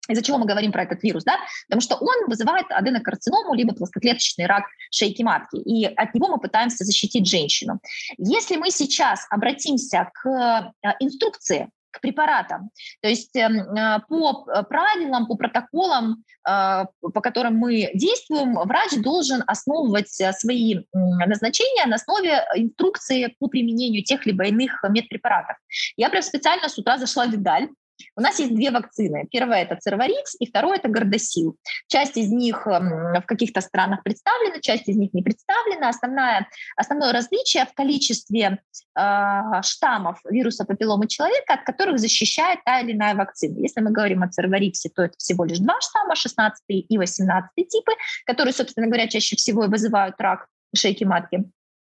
Из-за 0.09 0.23
чего 0.23 0.39
мы 0.39 0.47
говорим 0.47 0.73
про 0.73 0.83
этот 0.83 1.03
вирус, 1.03 1.23
да? 1.25 1.37
Потому 1.69 1.81
что 1.81 1.97
он 1.97 2.27
вызывает 2.27 2.67
аденокарциному, 2.71 3.55
либо 3.55 3.75
плоскоклеточный 3.75 4.47
рак 4.47 4.65
шейки 4.91 5.23
матки, 5.23 5.57
и 5.57 5.85
от 5.85 6.15
него 6.15 6.29
мы 6.29 6.39
пытаемся 6.39 6.85
защитить 6.85 7.29
женщину. 7.29 7.81
Если 8.19 8.57
мы 8.57 8.71
сейчас 8.71 9.27
обратимся 9.31 10.11
к 10.13 10.73
э, 10.83 10.89
инструкции 11.01 11.69
к 11.93 12.01
препаратам. 12.01 12.71
То 13.03 13.09
есть 13.09 13.37
эм, 13.37 13.61
э, 13.61 14.01
по 14.09 14.45
правилам, 14.65 15.27
по 15.27 15.37
протоколам, 15.37 16.25
э, 16.49 16.85
по 17.01 17.21
которым 17.21 17.59
мы 17.59 17.91
действуем, 17.95 18.55
врач 18.55 18.93
должен 18.97 19.45
основывать 19.47 20.09
свои 20.41 20.77
назначения 20.93 21.87
на 21.87 21.97
основе 21.97 22.45
инструкции 22.57 23.37
по 23.39 23.47
применению 23.47 24.03
тех 24.03 24.25
либо 24.27 24.47
иных 24.47 24.83
медпрепаратов. 24.89 25.57
Я 25.97 26.09
прям 26.09 26.23
специально 26.23 26.69
с 26.69 26.79
утра 26.79 26.97
зашла 26.97 27.27
в 27.27 27.31
Видаль, 27.31 27.69
у 28.17 28.21
нас 28.21 28.39
есть 28.39 28.55
две 28.55 28.71
вакцины. 28.71 29.27
Первая– 29.31 29.63
это 29.65 29.77
Церварикс, 29.77 30.37
и 30.39 30.47
второе– 30.47 30.77
это 30.79 30.89
Гордосил. 30.89 31.57
Часть 31.89 32.17
из 32.17 32.31
них 32.31 32.67
эм, 32.67 33.21
в 33.21 33.27
каких-то 33.27 33.61
странах 33.61 34.03
представлена, 34.03 34.61
часть 34.61 34.89
из 34.89 34.97
них 34.97 35.13
не 35.13 35.23
представлена. 35.23 35.89
Основное, 35.89 36.49
основное 36.77 37.13
различие 37.13 37.65
в 37.67 37.75
количестве 37.75 38.59
э, 38.99 39.63
штаммов 39.63 40.21
вируса 40.29 40.65
папилломы 40.65 41.09
человека, 41.09 41.55
от 41.55 41.65
которых 41.65 41.99
защищает 41.99 42.61
та 42.65 42.81
или 42.81 42.93
иная 42.93 43.15
вакцина. 43.15 43.59
Если 43.59 43.81
мы 43.81 43.91
говорим 43.91 44.23
о 44.23 44.29
Цервариксе, 44.29 44.91
то 44.95 45.03
это 45.03 45.15
всего 45.19 45.45
лишь 45.45 45.59
два 45.59 45.81
штамма, 45.81 46.15
16 46.15 46.63
и 46.69 46.99
18 46.99 47.51
типы, 47.69 47.93
которые, 48.27 48.53
собственно 48.53 48.87
говоря, 48.87 49.09
чаще 49.09 49.37
всего 49.37 49.65
и 49.65 49.69
вызывают 49.69 50.17
рак 50.19 50.47
шейки 50.75 51.05
матки. 51.05 51.45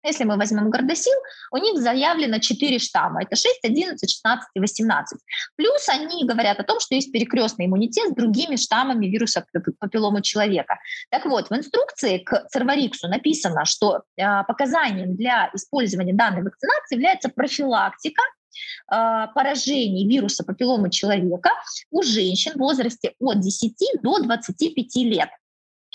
Если 0.05 0.25
мы 0.25 0.37
возьмем 0.37 0.69
гордосил, 0.69 1.15
у 1.53 1.57
них 1.59 1.81
заявлено 1.81 2.39
4 2.39 2.79
штамма. 2.79 3.23
Это 3.23 3.37
6, 3.37 3.61
11, 3.65 4.11
16 4.11 4.49
и 4.55 4.61
18. 4.61 5.19
Плюс 5.57 5.89
они 5.89 6.27
говорят 6.27 6.59
о 6.59 6.65
том, 6.65 6.81
что 6.81 6.95
есть 6.95 7.13
перекрестный 7.13 7.67
иммунитет 7.67 8.11
с 8.11 8.15
другими 8.15 8.57
штаммами 8.57 9.07
вируса 9.07 9.47
папилломы 9.79 10.23
человека. 10.23 10.79
Так 11.11 11.27
вот, 11.27 11.51
в 11.51 11.53
инструкции 11.53 12.19
к 12.19 12.47
цервариксу 12.51 13.09
написано, 13.09 13.65
что 13.65 14.03
э, 14.17 14.45
показанием 14.45 15.15
для 15.15 15.51
использования 15.55 16.15
данной 16.15 16.43
вакцинации 16.43 16.97
является 16.97 17.29
профилактика 17.29 18.23
э, 18.91 19.27
поражений 19.35 20.09
вируса 20.09 20.43
папилломы 20.45 20.91
человека 20.91 21.51
у 21.91 22.03
женщин 22.03 22.53
в 22.55 22.59
возрасте 22.59 23.15
от 23.21 23.41
10 23.41 24.03
до 24.03 24.19
25 24.19 24.97
лет. 24.97 25.29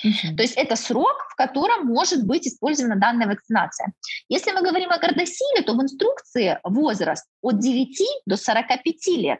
То 0.01 0.43
есть 0.43 0.53
это 0.55 0.75
срок, 0.75 1.27
в 1.31 1.35
котором 1.35 1.87
может 1.87 2.25
быть 2.25 2.47
использована 2.47 2.95
данная 2.97 3.27
вакцинация. 3.27 3.93
Если 4.29 4.51
мы 4.51 4.61
говорим 4.61 4.91
о 4.91 4.99
гордосиле, 4.99 5.63
то 5.63 5.73
в 5.73 5.81
инструкции 5.81 6.59
возраст 6.63 7.25
от 7.41 7.59
9 7.59 7.99
до 8.25 8.37
45 8.37 9.07
лет. 9.17 9.39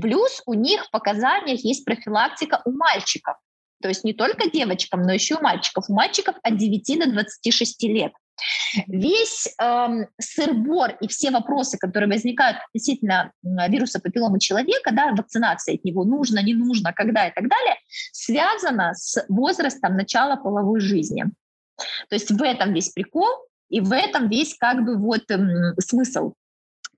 Плюс 0.00 0.42
у 0.46 0.54
них 0.54 0.86
в 0.86 0.90
показаниях 0.90 1.60
есть 1.60 1.84
профилактика 1.84 2.62
у 2.64 2.72
мальчиков. 2.72 3.36
То 3.82 3.88
есть 3.88 4.04
не 4.04 4.14
только 4.14 4.50
девочкам, 4.50 5.02
но 5.02 5.12
еще 5.12 5.34
и 5.34 5.38
у 5.38 5.42
мальчиков. 5.42 5.84
У 5.88 5.92
мальчиков 5.92 6.36
от 6.42 6.56
9 6.56 6.98
до 6.98 7.10
26 7.10 7.82
лет. 7.84 8.12
Весь 8.86 9.48
эм, 9.60 10.06
сырбор 10.20 10.96
и 11.00 11.08
все 11.08 11.30
вопросы, 11.30 11.78
которые 11.78 12.10
возникают 12.10 12.58
относительно 12.68 13.32
вируса 13.42 14.00
папилломы 14.00 14.40
человека, 14.40 14.90
да, 14.92 15.12
вакцинация 15.12 15.76
от 15.76 15.84
него 15.84 16.04
нужно, 16.04 16.42
не 16.42 16.54
нужно, 16.54 16.92
когда 16.92 17.28
и 17.28 17.32
так 17.32 17.48
далее, 17.48 17.76
связано 18.12 18.92
с 18.94 19.24
возрастом 19.28 19.96
начала 19.96 20.36
половой 20.36 20.80
жизни. 20.80 21.24
То 22.08 22.14
есть 22.14 22.30
в 22.30 22.42
этом 22.42 22.72
весь 22.72 22.90
прикол 22.90 23.46
и 23.68 23.80
в 23.80 23.92
этом 23.92 24.28
весь 24.28 24.56
как 24.58 24.84
бы 24.84 24.96
вот 24.96 25.30
эм, 25.30 25.74
смысл 25.78 26.34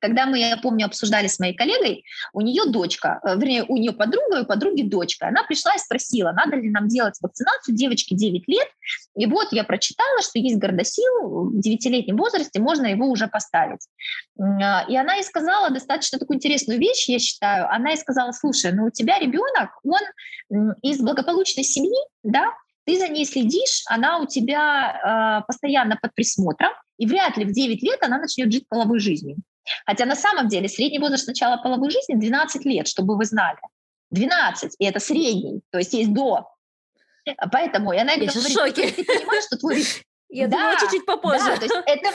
когда 0.00 0.26
мы, 0.26 0.38
я 0.38 0.56
помню, 0.56 0.86
обсуждали 0.86 1.26
с 1.26 1.38
моей 1.38 1.54
коллегой, 1.54 2.04
у 2.32 2.40
нее 2.40 2.64
дочка, 2.66 3.20
э, 3.24 3.36
вернее, 3.36 3.64
у 3.64 3.76
нее 3.76 3.92
подруга, 3.92 4.42
у 4.42 4.46
подруги 4.46 4.82
дочка. 4.82 5.28
Она 5.28 5.44
пришла 5.44 5.74
и 5.74 5.78
спросила, 5.78 6.32
надо 6.32 6.56
ли 6.56 6.70
нам 6.70 6.88
делать 6.88 7.16
вакцинацию 7.20 7.74
девочке 7.74 8.14
9 8.14 8.48
лет. 8.48 8.68
И 9.16 9.26
вот 9.26 9.52
я 9.52 9.64
прочитала, 9.64 10.22
что 10.22 10.38
есть 10.38 10.58
гордосил 10.58 11.50
в 11.50 11.58
9-летнем 11.58 12.16
возрасте, 12.16 12.60
можно 12.60 12.86
его 12.86 13.06
уже 13.06 13.26
поставить. 13.28 13.86
А, 14.38 14.84
и 14.88 14.96
она 14.96 15.18
и 15.18 15.22
сказала 15.22 15.70
достаточно 15.70 16.18
такую 16.18 16.36
интересную 16.36 16.78
вещь, 16.78 17.08
я 17.08 17.18
считаю. 17.18 17.68
Она 17.72 17.92
и 17.92 17.96
сказала, 17.96 18.32
слушай, 18.32 18.72
ну 18.72 18.86
у 18.86 18.90
тебя 18.90 19.18
ребенок, 19.18 19.70
он 19.84 20.74
из 20.82 21.00
благополучной 21.00 21.64
семьи, 21.64 21.98
да, 22.22 22.52
ты 22.88 22.98
за 22.98 23.08
ней 23.08 23.26
следишь, 23.26 23.82
она 23.86 24.18
у 24.18 24.26
тебя 24.26 25.42
э, 25.42 25.46
постоянно 25.46 25.98
под 26.00 26.14
присмотром, 26.14 26.70
и 26.96 27.06
вряд 27.06 27.36
ли 27.36 27.44
в 27.44 27.52
9 27.52 27.82
лет 27.82 28.02
она 28.02 28.18
начнет 28.18 28.50
жить 28.50 28.66
половой 28.66 28.98
жизнью. 28.98 29.36
Хотя 29.86 30.06
на 30.06 30.16
самом 30.16 30.48
деле 30.48 30.68
средний 30.68 30.98
возраст 30.98 31.26
начала 31.26 31.56
половой 31.56 31.90
жизни 31.90 32.14
12 32.14 32.64
лет, 32.64 32.88
чтобы 32.88 33.16
вы 33.16 33.24
знали. 33.24 33.58
12, 34.10 34.76
и 34.78 34.84
это 34.84 35.00
средний, 35.00 35.60
то 35.70 35.78
есть 35.78 35.92
есть 35.92 36.12
до. 36.12 36.48
Поэтому 37.52 37.92
и 37.92 37.98
она 37.98 38.14
говорит, 38.14 38.32
шоке. 38.32 38.90
ты 38.90 39.04
понимаешь, 39.04 39.44
что 39.44 39.58
твой... 39.58 39.84
Я 40.30 40.46
да, 40.46 40.56
думала 40.58 40.76
чуть-чуть 40.80 41.06
попозже. 41.06 41.44
Да, 41.46 41.56
то 41.56 41.62
есть 41.62 41.76
это, 41.86 42.10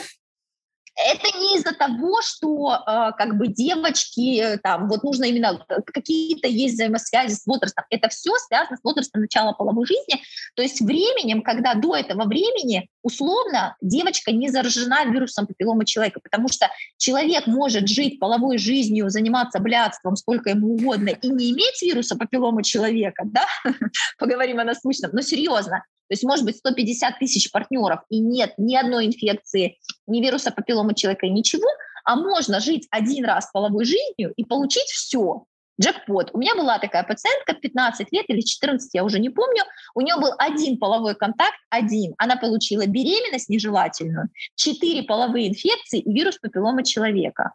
Это 0.95 1.37
не 1.37 1.57
из-за 1.57 1.73
того, 1.73 2.21
что 2.21 2.75
э, 2.75 3.11
как 3.17 3.37
бы 3.37 3.47
девочки, 3.47 4.39
э, 4.39 4.57
там, 4.59 4.87
вот 4.87 5.03
нужно 5.03 5.25
именно 5.25 5.65
э, 5.67 5.81
какие-то 5.85 6.47
есть 6.47 6.75
взаимосвязи 6.75 7.33
с 7.33 7.47
возрастом. 7.47 7.83
Это 7.89 8.09
все 8.09 8.31
связано 8.47 8.77
с 8.77 8.83
возрастом 8.83 9.21
начала 9.21 9.53
половой 9.53 9.87
жизни. 9.87 10.21
То 10.55 10.61
есть 10.61 10.81
временем, 10.81 11.41
когда 11.41 11.73
до 11.73 11.95
этого 11.95 12.25
времени 12.25 12.89
условно 13.01 13.75
девочка 13.81 14.31
не 14.31 14.49
заражена 14.49 15.05
вирусом 15.05 15.47
папиллома 15.47 15.85
человека, 15.85 16.19
потому 16.21 16.47
что 16.47 16.69
человек 16.97 17.47
может 17.47 17.87
жить 17.87 18.19
половой 18.19 18.59
жизнью, 18.59 19.09
заниматься 19.09 19.59
блядством 19.59 20.15
сколько 20.15 20.51
ему 20.51 20.75
угодно 20.75 21.09
и 21.09 21.27
не 21.27 21.51
иметь 21.51 21.81
вируса 21.81 22.15
папиллома 22.15 22.63
человека, 22.63 23.23
да? 23.25 23.45
Поговорим 24.19 24.59
о 24.59 24.63
насущном. 24.63 25.09
Но 25.13 25.21
серьезно, 25.21 25.83
есть 26.13 26.23
может 26.23 26.45
быть 26.45 26.57
150 26.57 27.19
тысяч 27.19 27.51
партнеров 27.51 28.01
и 28.09 28.19
нет 28.19 28.53
ни 28.57 28.75
одной 28.75 29.07
инфекции, 29.07 29.77
ни 30.07 30.21
вируса 30.21 30.51
папиллома 30.51 30.93
человека, 30.93 31.27
ничего, 31.27 31.67
а 32.05 32.15
можно 32.15 32.59
жить 32.59 32.87
один 32.91 33.25
раз 33.25 33.49
половой 33.51 33.85
жизнью 33.85 34.33
и 34.35 34.45
получить 34.45 34.87
все. 34.87 35.45
Джекпот. 35.81 36.29
У 36.33 36.37
меня 36.37 36.55
была 36.55 36.77
такая 36.77 37.03
пациентка 37.03 37.55
15 37.55 38.11
лет 38.11 38.25
или 38.27 38.41
14, 38.41 38.93
я 38.93 39.03
уже 39.03 39.19
не 39.19 39.29
помню. 39.29 39.63
У 39.95 40.01
нее 40.01 40.15
был 40.17 40.31
один 40.37 40.77
половой 40.77 41.15
контакт, 41.15 41.57
один. 41.69 42.13
Она 42.17 42.35
получила 42.35 42.85
беременность 42.85 43.49
нежелательную, 43.49 44.29
четыре 44.55 45.03
половые 45.03 45.49
инфекции 45.49 45.99
и 45.99 46.13
вирус 46.13 46.37
папиллома 46.37 46.83
человека. 46.83 47.53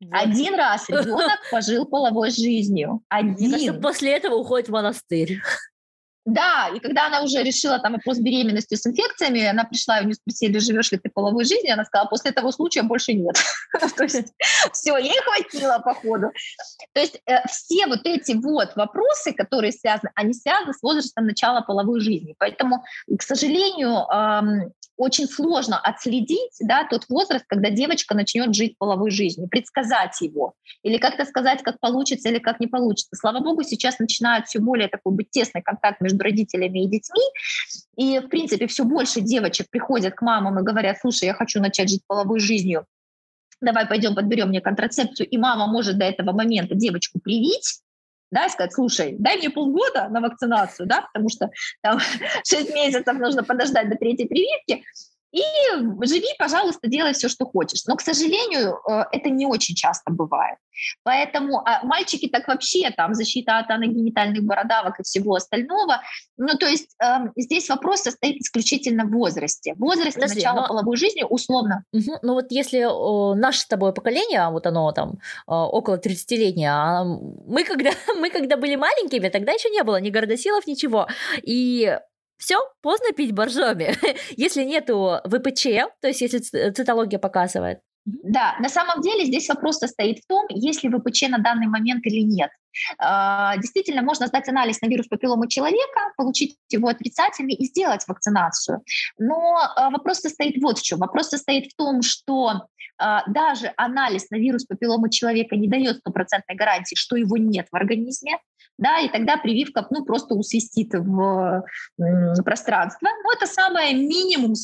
Вот. 0.00 0.10
Один 0.12 0.54
раз 0.54 0.88
ребенок 0.88 1.38
пожил 1.50 1.86
половой 1.86 2.30
жизнью. 2.30 3.02
Один. 3.08 3.48
Мне 3.48 3.50
кажется, 3.50 3.74
после 3.74 4.12
этого 4.12 4.34
уходит 4.34 4.68
в 4.68 4.72
монастырь. 4.72 5.40
Да, 6.30 6.70
и 6.72 6.78
когда 6.78 7.06
она 7.06 7.22
уже 7.22 7.42
решила 7.42 7.80
там 7.80 7.94
вопрос 7.94 8.18
беременности 8.18 8.76
с 8.76 8.86
инфекциями, 8.86 9.44
она 9.44 9.64
пришла 9.64 9.98
и 9.98 10.02
у 10.02 10.04
нее 10.04 10.14
спросили, 10.14 10.58
живешь 10.58 10.92
ли 10.92 10.98
ты 10.98 11.10
половой 11.10 11.44
жизнью, 11.44 11.74
она 11.74 11.84
сказала, 11.84 12.08
после 12.08 12.30
этого 12.30 12.52
случая 12.52 12.84
больше 12.84 13.14
нет. 13.14 13.36
То 13.96 14.04
есть 14.04 14.32
все, 14.72 14.96
ей 14.96 15.18
хватило, 15.24 15.80
походу. 15.80 16.30
То 16.92 17.00
есть 17.00 17.20
э, 17.26 17.46
все 17.48 17.86
вот 17.86 18.00
эти 18.04 18.32
вот 18.32 18.76
вопросы, 18.76 19.32
которые 19.32 19.72
связаны, 19.72 20.12
они 20.14 20.32
связаны 20.32 20.72
с 20.72 20.82
возрастом 20.82 21.26
начала 21.26 21.62
половой 21.62 22.00
жизни. 22.00 22.36
Поэтому, 22.38 22.84
к 23.18 23.22
сожалению, 23.22 24.06
очень 25.00 25.26
сложно 25.26 25.80
отследить 25.80 26.56
да, 26.60 26.86
тот 26.88 27.08
возраст, 27.08 27.46
когда 27.48 27.70
девочка 27.70 28.14
начнет 28.14 28.54
жить 28.54 28.76
половой 28.76 29.10
жизнью, 29.10 29.48
предсказать 29.48 30.20
его, 30.20 30.52
или 30.82 30.98
как-то 30.98 31.24
сказать, 31.24 31.62
как 31.62 31.80
получится 31.80 32.28
или 32.28 32.38
как 32.38 32.60
не 32.60 32.66
получится. 32.66 33.16
Слава 33.16 33.40
богу, 33.40 33.62
сейчас 33.62 33.98
начинает 33.98 34.46
все 34.46 34.60
более 34.60 34.88
такой 34.88 35.14
быть 35.14 35.30
тесный 35.30 35.62
контакт 35.62 36.02
между 36.02 36.22
родителями 36.22 36.84
и 36.84 36.86
детьми, 36.86 37.22
и, 37.96 38.18
в 38.18 38.28
принципе, 38.28 38.66
все 38.66 38.84
больше 38.84 39.22
девочек 39.22 39.68
приходят 39.70 40.14
к 40.14 40.20
мамам 40.20 40.58
и 40.58 40.62
говорят, 40.62 40.98
слушай, 41.00 41.24
я 41.24 41.34
хочу 41.34 41.60
начать 41.60 41.88
жить 41.88 42.02
половой 42.06 42.38
жизнью, 42.38 42.84
давай 43.62 43.86
пойдем 43.86 44.14
подберем 44.14 44.48
мне 44.48 44.60
контрацепцию, 44.60 45.26
и 45.26 45.38
мама 45.38 45.66
может 45.66 45.98
до 45.98 46.04
этого 46.04 46.32
момента 46.32 46.74
девочку 46.74 47.20
привить, 47.20 47.80
да, 48.30 48.46
и 48.46 48.48
сказать, 48.48 48.72
слушай, 48.72 49.16
дай 49.18 49.36
мне 49.36 49.50
полгода 49.50 50.08
на 50.08 50.20
вакцинацию, 50.20 50.86
да, 50.86 51.02
потому 51.12 51.28
что 51.28 51.50
там 51.82 51.98
6 52.48 52.74
месяцев 52.74 53.18
нужно 53.18 53.44
подождать 53.44 53.88
до 53.88 53.96
третьей 53.96 54.28
прививки, 54.28 54.84
и 55.32 55.42
живи, 56.02 56.28
пожалуйста, 56.38 56.88
делай 56.88 57.12
все, 57.12 57.28
что 57.28 57.46
хочешь. 57.46 57.84
Но, 57.86 57.96
к 57.96 58.00
сожалению, 58.00 58.78
э, 58.88 59.04
это 59.12 59.30
не 59.30 59.46
очень 59.46 59.74
часто 59.74 60.10
бывает. 60.10 60.58
Поэтому 61.02 61.62
а 61.64 61.84
мальчики 61.84 62.28
так 62.28 62.48
вообще, 62.48 62.90
там, 62.90 63.14
защита 63.14 63.58
от 63.58 63.70
аногенитальных 63.70 64.42
бородавок 64.42 65.00
и 65.00 65.02
всего 65.02 65.34
остального. 65.34 66.00
Ну, 66.36 66.56
то 66.56 66.66
есть 66.66 66.96
э, 67.02 67.28
здесь 67.36 67.68
вопрос 67.68 68.02
состоит 68.02 68.40
исключительно 68.40 69.04
в 69.04 69.10
возрасте. 69.10 69.74
В 69.74 69.80
возрасте 69.80 70.20
Подожди, 70.20 70.40
начала 70.40 70.62
но... 70.62 70.68
половой 70.68 70.96
жизни 70.96 71.24
условно. 71.28 71.84
Угу. 71.92 72.18
Ну, 72.22 72.34
вот 72.34 72.46
если 72.50 72.80
э, 72.80 73.34
наше 73.34 73.60
с 73.60 73.66
тобой 73.66 73.92
поколение, 73.92 74.48
вот 74.50 74.66
оно 74.66 74.90
там 74.92 75.12
э, 75.12 75.16
около 75.46 75.96
30-летнее, 75.96 76.70
а 76.70 77.04
мы 77.04 77.64
когда, 77.64 77.90
мы 78.18 78.30
когда 78.30 78.56
были 78.56 78.76
маленькими, 78.76 79.28
тогда 79.28 79.52
еще 79.52 79.70
не 79.70 79.82
было 79.82 80.00
ни 80.00 80.10
городосилов, 80.10 80.66
ничего. 80.66 81.06
И 81.42 81.98
все, 82.40 82.56
поздно 82.80 83.12
пить 83.12 83.32
боржоми. 83.32 83.94
если 84.30 84.64
нету 84.64 85.20
ВПЧ, 85.24 85.64
то 86.00 86.08
есть 86.08 86.22
если 86.22 86.38
цитология 86.38 87.18
показывает. 87.18 87.80
Да, 88.06 88.56
на 88.60 88.70
самом 88.70 89.02
деле 89.02 89.26
здесь 89.26 89.48
вопрос 89.48 89.78
состоит 89.78 90.20
в 90.20 90.26
том, 90.26 90.46
есть 90.48 90.82
ли 90.82 90.90
ВПЧ 90.90 91.28
на 91.28 91.38
данный 91.38 91.66
момент 91.66 92.04
или 92.06 92.22
нет. 92.22 92.50
А, 92.98 93.56
действительно, 93.58 94.02
можно 94.02 94.26
сдать 94.26 94.48
анализ 94.48 94.80
на 94.80 94.86
вирус 94.86 95.06
папиллома 95.06 95.48
человека, 95.48 96.12
получить 96.16 96.56
его 96.70 96.88
отрицательный 96.88 97.52
и 97.54 97.66
сделать 97.66 98.04
вакцинацию. 98.08 98.82
Но 99.18 99.58
а, 99.58 99.90
вопрос 99.90 100.20
состоит 100.20 100.62
вот 100.62 100.78
в 100.78 100.82
чем. 100.82 101.00
Вопрос 101.00 101.28
состоит 101.28 101.70
в 101.72 101.76
том, 101.76 102.00
что 102.00 102.68
а, 102.98 103.22
даже 103.28 103.72
анализ 103.76 104.30
на 104.30 104.36
вирус 104.36 104.64
папиллома 104.64 105.10
человека 105.10 105.56
не 105.56 105.68
дает 105.68 105.98
стопроцентной 105.98 106.56
гарантии, 106.56 106.94
что 106.94 107.16
его 107.16 107.36
нет 107.36 107.66
в 107.70 107.76
организме 107.76 108.38
да, 108.80 108.98
и 109.00 109.08
тогда 109.08 109.36
прививка 109.36 109.86
ну, 109.90 110.04
просто 110.04 110.34
усвистит 110.34 110.94
в 110.94 111.64
пространство. 112.44 113.08
Но 113.22 113.32
это 113.32 113.46
самое 113.46 113.94
минимум 113.94 114.54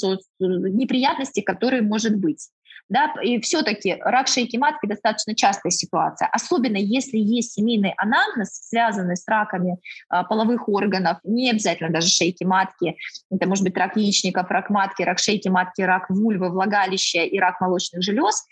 неприятностей, 0.40 1.42
которые 1.42 1.82
может 1.82 2.16
быть. 2.16 2.48
Да, 2.88 3.12
и 3.20 3.40
все-таки 3.40 3.96
рак 4.00 4.28
шейки 4.28 4.56
матки 4.56 4.86
достаточно 4.86 5.34
частая 5.34 5.72
ситуация, 5.72 6.28
особенно 6.28 6.76
если 6.76 7.18
есть 7.18 7.52
семейный 7.52 7.92
анамнез, 7.96 8.50
связанный 8.68 9.16
с 9.16 9.26
раками 9.26 9.78
а, 10.08 10.22
половых 10.22 10.68
органов, 10.68 11.18
не 11.24 11.50
обязательно 11.50 11.90
даже 11.90 12.06
шейки 12.06 12.44
матки, 12.44 12.96
это 13.28 13.48
может 13.48 13.64
быть 13.64 13.76
рак 13.76 13.96
яичников, 13.96 14.48
рак 14.50 14.70
матки, 14.70 15.02
рак 15.02 15.18
шейки 15.18 15.48
матки, 15.48 15.82
рак 15.82 16.08
вульвы, 16.10 16.48
влагалища 16.48 17.24
и 17.24 17.36
рак 17.40 17.60
молочных 17.60 18.04
желез. 18.04 18.46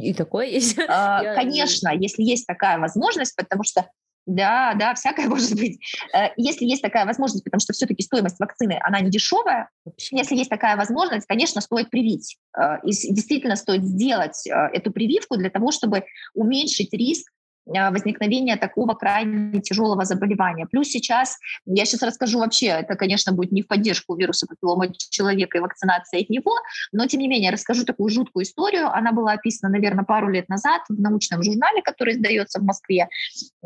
И 0.00 0.14
такое 0.14 0.46
есть. 0.46 0.78
А, 0.88 1.34
конечно, 1.34 1.90
если 1.94 2.22
есть 2.22 2.46
такая 2.46 2.78
возможность, 2.78 3.36
потому 3.36 3.62
что 3.62 3.90
да, 4.26 4.74
да, 4.74 4.94
всякое 4.94 5.28
может 5.28 5.54
быть. 5.54 5.80
Э, 6.12 6.30
если 6.36 6.64
есть 6.64 6.82
такая 6.82 7.06
возможность, 7.06 7.44
потому 7.44 7.60
что 7.60 7.72
все-таки 7.72 8.02
стоимость 8.02 8.38
вакцины, 8.40 8.78
она 8.82 9.00
не 9.00 9.10
дешевая, 9.10 9.70
если 10.10 10.34
есть 10.34 10.50
такая 10.50 10.76
возможность, 10.76 11.26
конечно, 11.26 11.60
стоит 11.60 11.90
привить. 11.90 12.36
Э, 12.58 12.78
и 12.82 12.90
действительно 12.90 13.56
стоит 13.56 13.84
сделать 13.84 14.46
э, 14.46 14.52
эту 14.72 14.90
прививку 14.90 15.36
для 15.36 15.50
того, 15.50 15.70
чтобы 15.70 16.04
уменьшить 16.34 16.92
риск 16.92 17.30
возникновения 17.66 18.56
такого 18.56 18.94
крайне 18.94 19.60
тяжелого 19.60 20.04
заболевания. 20.04 20.66
Плюс 20.66 20.88
сейчас, 20.88 21.38
я 21.66 21.84
сейчас 21.84 22.02
расскажу 22.02 22.38
вообще, 22.38 22.66
это, 22.66 22.94
конечно, 22.94 23.32
будет 23.32 23.52
не 23.52 23.62
в 23.62 23.66
поддержку 23.66 24.14
вируса 24.16 24.46
папиллома 24.46 24.92
человека 24.94 25.58
и 25.58 25.60
вакцинации 25.60 26.22
от 26.22 26.30
него, 26.30 26.52
но, 26.92 27.06
тем 27.06 27.20
не 27.20 27.28
менее, 27.28 27.50
расскажу 27.50 27.84
такую 27.84 28.10
жуткую 28.10 28.44
историю. 28.44 28.88
Она 28.92 29.12
была 29.12 29.32
описана, 29.32 29.72
наверное, 29.72 30.04
пару 30.04 30.28
лет 30.28 30.48
назад 30.48 30.82
в 30.88 31.00
научном 31.00 31.42
журнале, 31.42 31.82
который 31.82 32.14
издается 32.14 32.60
в 32.60 32.64
Москве. 32.64 33.08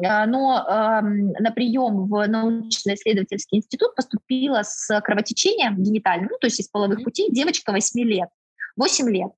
А, 0.02 0.26
но 0.26 0.58
э, 0.58 1.00
на 1.02 1.50
прием 1.50 2.08
в 2.08 2.26
научно-исследовательский 2.26 3.58
институт 3.58 3.94
поступила 3.94 4.62
с 4.62 5.00
кровотечением 5.00 5.82
генитальным, 5.82 6.28
ну, 6.30 6.38
то 6.38 6.46
есть 6.46 6.60
из 6.60 6.68
половых 6.68 7.04
путей, 7.04 7.30
девочка 7.30 7.72
8 7.72 8.00
лет. 8.02 8.28
8 8.76 9.10
лет. 9.10 9.30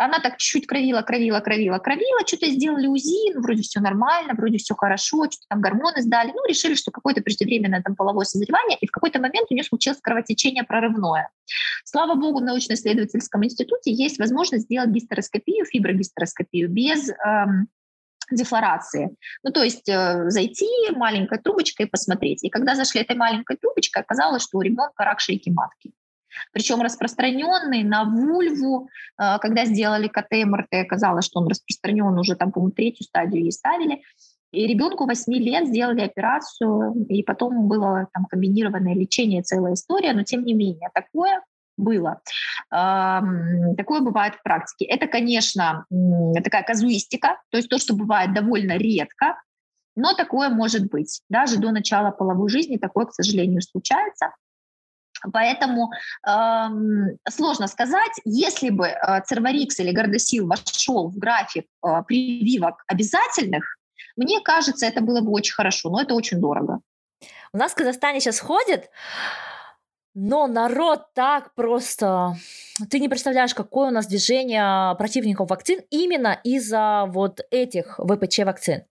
Она 0.00 0.18
так 0.18 0.38
чуть-чуть 0.38 0.66
кровила, 0.66 1.02
кровила, 1.02 1.40
кровила, 1.40 1.78
кровила, 1.78 2.26
что-то 2.26 2.46
сделали 2.46 2.86
УЗИ, 2.86 3.34
ну, 3.34 3.42
вроде 3.42 3.62
все 3.62 3.80
нормально, 3.80 4.32
вроде 4.34 4.56
все 4.56 4.74
хорошо, 4.74 5.24
что-то 5.24 5.46
там 5.48 5.60
гормоны 5.60 6.00
сдали, 6.00 6.32
ну, 6.34 6.42
решили, 6.48 6.74
что 6.74 6.90
какое-то 6.90 7.20
преждевременное 7.20 7.82
там 7.82 7.94
половое 7.94 8.24
созревание, 8.24 8.78
и 8.80 8.86
в 8.86 8.90
какой-то 8.90 9.20
момент 9.20 9.48
у 9.50 9.54
нее 9.54 9.62
случилось 9.62 10.00
кровотечение 10.00 10.64
прорывное. 10.64 11.28
Слава 11.84 12.14
богу, 12.14 12.40
в 12.40 12.44
научно-исследовательском 12.44 13.44
институте 13.44 13.92
есть 13.92 14.18
возможность 14.18 14.64
сделать 14.64 14.88
гистероскопию, 14.88 15.66
фиброгистероскопию 15.66 16.70
без 16.70 17.10
эм, 17.10 17.68
дефлорации. 18.30 19.10
Ну, 19.42 19.52
то 19.52 19.62
есть 19.62 19.88
э, 19.88 20.30
зайти 20.30 20.66
маленькой 20.92 21.40
трубочкой 21.40 21.86
и 21.86 21.88
посмотреть. 21.90 22.42
И 22.42 22.48
когда 22.48 22.74
зашли 22.74 23.02
этой 23.02 23.16
маленькой 23.16 23.58
трубочкой, 23.58 24.02
оказалось, 24.02 24.44
что 24.44 24.58
у 24.58 24.62
ребенка 24.62 25.04
рак 25.04 25.20
шейки 25.20 25.50
матки 25.50 25.92
причем 26.52 26.80
распространенный 26.82 27.82
на 27.82 28.04
вульву. 28.04 28.88
А, 29.16 29.38
когда 29.38 29.64
сделали 29.64 30.08
КТ, 30.08 30.44
МРТ, 30.44 30.74
оказалось, 30.84 31.24
что 31.24 31.40
он 31.40 31.48
распространен 31.48 32.18
уже, 32.18 32.36
там, 32.36 32.52
по-моему, 32.52 32.72
третью 32.72 33.04
стадию 33.04 33.42
ей 33.42 33.52
ставили. 33.52 34.02
И 34.52 34.66
ребенку 34.66 35.06
8 35.06 35.32
лет 35.34 35.68
сделали 35.68 36.00
операцию, 36.00 37.06
и 37.08 37.22
потом 37.22 37.68
было 37.68 38.08
там 38.12 38.24
комбинированное 38.24 38.94
лечение, 38.94 39.42
целая 39.42 39.74
история, 39.74 40.12
но 40.12 40.24
тем 40.24 40.44
не 40.44 40.54
менее 40.54 40.90
такое 40.92 41.40
было. 41.76 42.20
Такое 42.68 44.00
бывает 44.00 44.34
в 44.34 44.42
практике. 44.42 44.86
Это, 44.86 45.06
конечно, 45.06 45.86
такая 46.42 46.64
казуистика, 46.64 47.40
то 47.50 47.58
есть 47.58 47.68
то, 47.68 47.78
что 47.78 47.94
бывает 47.94 48.34
довольно 48.34 48.76
редко, 48.76 49.40
но 49.94 50.14
такое 50.14 50.48
может 50.48 50.90
быть. 50.90 51.22
Даже 51.28 51.58
до 51.58 51.70
начала 51.70 52.10
половой 52.10 52.48
жизни 52.48 52.76
такое, 52.76 53.06
к 53.06 53.14
сожалению, 53.14 53.62
случается. 53.62 54.34
Поэтому 55.32 55.90
эм, 56.26 57.18
сложно 57.28 57.66
сказать, 57.66 58.12
если 58.24 58.70
бы 58.70 58.88
э, 58.88 59.20
Церварикс 59.26 59.78
или 59.80 59.92
Гордосил 59.92 60.46
вошел 60.46 61.08
в 61.08 61.18
график 61.18 61.66
э, 61.84 62.02
прививок 62.06 62.82
обязательных, 62.86 63.64
мне 64.16 64.40
кажется, 64.40 64.86
это 64.86 65.00
было 65.00 65.20
бы 65.20 65.30
очень 65.32 65.54
хорошо, 65.54 65.90
но 65.90 66.02
это 66.02 66.14
очень 66.14 66.40
дорого. 66.40 66.80
У 67.52 67.58
нас 67.58 67.72
в 67.72 67.74
Казахстане 67.74 68.20
сейчас 68.20 68.40
ходит 68.40 68.90
но 70.14 70.46
народ 70.46 71.12
так 71.14 71.54
просто... 71.54 72.34
Ты 72.90 72.98
не 72.98 73.08
представляешь, 73.08 73.54
какое 73.54 73.88
у 73.88 73.92
нас 73.92 74.06
движение 74.06 74.94
противников 74.96 75.50
вакцин 75.50 75.80
именно 75.90 76.38
из-за 76.42 77.04
вот 77.08 77.40
этих 77.50 77.98
ВПЧ-вакцин. 77.98 78.84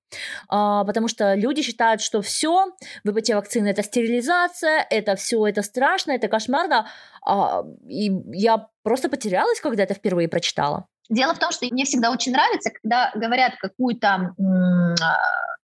А, 0.48 0.84
потому 0.86 1.08
что 1.08 1.34
люди 1.34 1.62
считают, 1.62 2.02
что 2.02 2.22
все, 2.22 2.68
ВПЧ-вакцины 3.04 3.68
это 3.68 3.84
стерилизация, 3.84 4.86
это 4.90 5.16
все, 5.16 5.46
это 5.46 5.62
страшно, 5.62 6.12
это 6.12 6.28
кошмарно. 6.28 6.88
А, 7.26 7.66
и 7.88 8.12
я 8.32 8.68
просто 8.84 9.10
потерялась, 9.10 9.60
когда 9.60 9.84
это 9.84 9.94
впервые 9.94 10.30
прочитала. 10.30 10.88
Дело 11.10 11.34
в 11.34 11.40
том, 11.40 11.52
что 11.52 11.66
мне 11.66 11.86
всегда 11.86 12.12
очень 12.12 12.32
нравится, 12.32 12.70
когда 12.72 13.12
говорят 13.16 13.56
какую-то 13.58 14.36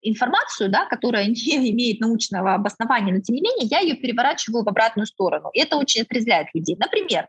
информацию, 0.02 0.70
да, 0.70 0.86
которая 0.86 1.26
не 1.28 1.72
имеет 1.72 2.00
научного 2.00 2.56
обоснования, 2.56 3.14
но 3.14 3.22
тем 3.22 3.36
не 3.36 3.42
менее 3.42 3.68
я 3.68 3.80
ее 3.80 3.96
переворачиваю 3.96 4.64
в 4.64 4.70
обратную 4.70 5.06
сторону. 5.06 5.50
И 5.54 5.60
это 5.60 5.78
очень 5.78 6.02
отрезвляет 6.02 6.48
людей. 6.54 6.76
Например, 6.80 7.28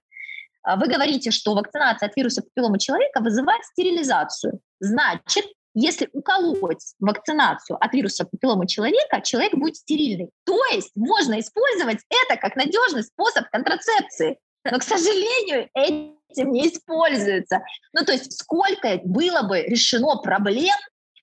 а, 0.63 0.77
вы 0.77 0.89
говорите, 0.89 1.31
что 1.31 1.55
вакцинация 1.55 2.09
от 2.09 2.17
вируса 2.17 2.43
папиллома 2.43 2.79
человека 2.79 3.21
вызывает 3.21 3.65
стерилизацию. 3.65 4.61
Значит, 4.81 5.47
если 5.75 6.09
уколоть 6.13 6.95
вакцинацию 7.01 7.77
от 7.79 7.93
вируса 7.93 8.25
папиллома 8.25 8.67
человека, 8.67 9.21
человек 9.23 9.55
будет 9.55 9.77
стерильный. 9.77 10.31
То 10.45 10.59
есть 10.73 10.93
можно 10.95 11.39
использовать 11.39 11.99
это 12.09 12.41
как 12.41 12.57
надежный 12.57 13.03
способ 13.03 13.49
контрацепции. 13.51 14.39
Но, 14.65 14.79
к 14.79 14.83
сожалению, 14.83 15.69
этим 16.29 16.53
не 16.53 16.69
используется. 16.69 17.61
Ну, 17.93 18.05
то 18.05 18.13
есть 18.13 18.33
сколько 18.39 19.01
было 19.05 19.43
бы 19.43 19.63
решено 19.63 20.17
проблем, 20.17 20.77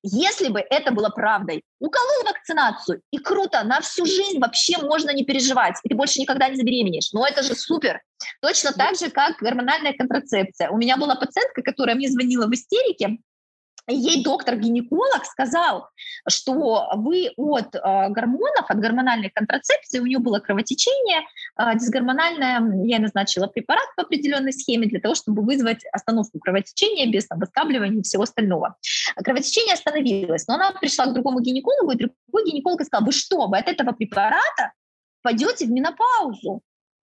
если 0.04 0.50
бы 0.50 0.60
это 0.70 0.92
было 0.92 1.10
правдой. 1.10 1.64
Уколол 1.80 2.26
вакцинацию, 2.26 3.02
и 3.12 3.18
круто, 3.18 3.64
на 3.64 3.80
всю 3.82 4.06
жизнь 4.06 4.40
вообще 4.40 4.78
можно 4.78 5.12
не 5.12 5.24
переживать, 5.24 5.76
и 5.84 5.90
ты 5.90 5.96
больше 5.96 6.20
никогда 6.20 6.50
не 6.50 6.58
забеременеешь. 6.58 7.12
Но 7.14 7.26
это 7.26 7.42
же 7.42 7.56
супер. 7.56 8.02
Точно 8.42 8.74
так 8.74 8.98
же, 8.98 9.10
как 9.10 9.38
гормональная 9.38 9.94
контрацепция. 9.94 10.70
У 10.70 10.78
меня 10.78 10.98
была 10.98 11.16
пациентка, 11.16 11.62
которая 11.62 11.96
мне 11.96 12.10
звонила 12.10 12.48
в 12.48 12.54
истерике, 12.54 13.18
ей 13.88 14.24
доктор-гинеколог 14.24 15.26
сказал, 15.26 15.90
что 16.28 16.90
вы 16.96 17.32
от 17.36 17.76
э, 17.76 17.80
гормонов, 18.10 18.66
от 18.70 18.80
гормональной 18.80 19.30
контрацепции, 19.30 20.00
у 20.00 20.06
нее 20.06 20.20
было 20.20 20.40
кровотечение 20.40 21.22
э, 21.58 21.78
дисгормональное, 21.78 22.86
я 22.86 23.00
назначила 23.00 23.48
препарат 23.48 23.88
по 23.96 24.04
определенной 24.04 24.54
схеме 24.54 24.88
для 24.88 25.00
того, 25.00 25.16
чтобы 25.16 25.44
вызвать 25.44 25.84
остановку 25.92 26.40
кровотечения 26.40 27.12
без 27.12 27.30
обоскабливания 27.30 28.00
и 28.00 28.04
всего 28.04 28.24
остального. 28.24 28.78
Кровотечение 29.16 29.74
остановилось, 29.74 30.48
но 30.48 30.56
она 30.56 30.72
пришла 30.72 31.06
к 31.06 31.14
другому 31.14 31.42
гинекологу, 31.42 31.92
и 31.92 31.98
другой 31.98 32.50
гинеколог 32.50 32.82
сказал, 32.84 33.06
вы 33.06 33.12
что, 33.12 33.48
вы 33.48 33.58
от 33.58 33.68
этого 33.68 33.92
препарата 33.92 34.72
пойдете 35.22 35.66
в 35.66 35.72
менопаузу? 35.72 36.62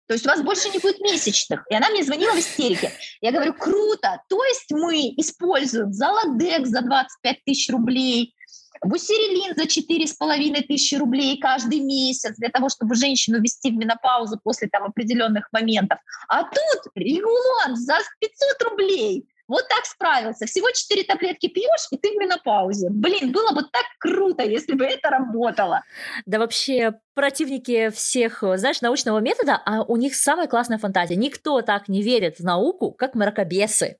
То 0.09 0.15
есть 0.15 0.25
у 0.25 0.31
вас 0.31 0.43
больше 0.43 0.71
не 0.71 0.79
будет 0.79 1.01
месячных. 1.01 1.65
И 1.71 1.75
она 1.75 1.91
мне 1.91 2.03
звонила 2.03 2.33
в 2.33 2.39
истерике. 2.39 2.91
Я 3.21 3.31
говорю, 3.31 3.53
круто. 3.53 4.23
То 4.29 4.43
есть 4.45 4.71
мы 4.71 5.13
используем 5.19 5.93
Золодекс 5.93 6.71
за 6.71 6.81
25 6.81 7.45
тысяч 7.45 7.69
рублей, 7.69 8.35
Бусерилин 8.83 9.55
за 9.57 9.65
4,5 9.65 10.63
тысячи 10.67 10.95
рублей 10.95 11.39
каждый 11.39 11.81
месяц 11.81 12.37
для 12.37 12.49
того, 12.49 12.69
чтобы 12.69 12.95
женщину 12.95 13.41
ввести 13.41 13.71
в 13.71 13.75
менопаузу 13.75 14.39
после 14.43 14.69
там 14.69 14.85
определенных 14.85 15.49
моментов. 15.53 15.99
А 16.29 16.45
тут 16.45 16.93
регулон 16.95 17.77
за 17.77 17.99
500 18.21 18.71
рублей. 18.71 19.29
Вот 19.49 19.67
так 19.69 19.87
справился. 19.87 20.47
Всего 20.47 20.71
4 20.71 21.05
таблетки 21.05 21.49
пьешь, 21.49 21.89
и 21.91 21.97
ты 21.97 22.11
в 22.11 22.17
менопаузе. 22.17 22.89
Блин, 22.91 23.33
было 23.33 23.53
бы 23.53 23.63
так 23.63 23.87
круто, 23.99 24.43
если 24.43 24.75
бы 24.75 24.85
это 24.85 25.09
работало. 25.09 25.83
Да 26.27 26.39
вообще, 26.39 26.95
противники 27.15 27.89
всех, 27.89 28.43
знаешь, 28.57 28.83
научного 28.83 29.19
метода, 29.21 29.61
а 29.65 29.83
у 29.83 29.97
них 29.97 30.15
самая 30.15 30.47
классная 30.47 30.79
фантазия. 30.79 31.17
Никто 31.17 31.63
так 31.63 31.89
не 31.89 32.03
верит 32.03 32.39
в 32.39 32.45
науку, 32.45 32.93
как 32.93 33.15
мракобесы. 33.15 33.97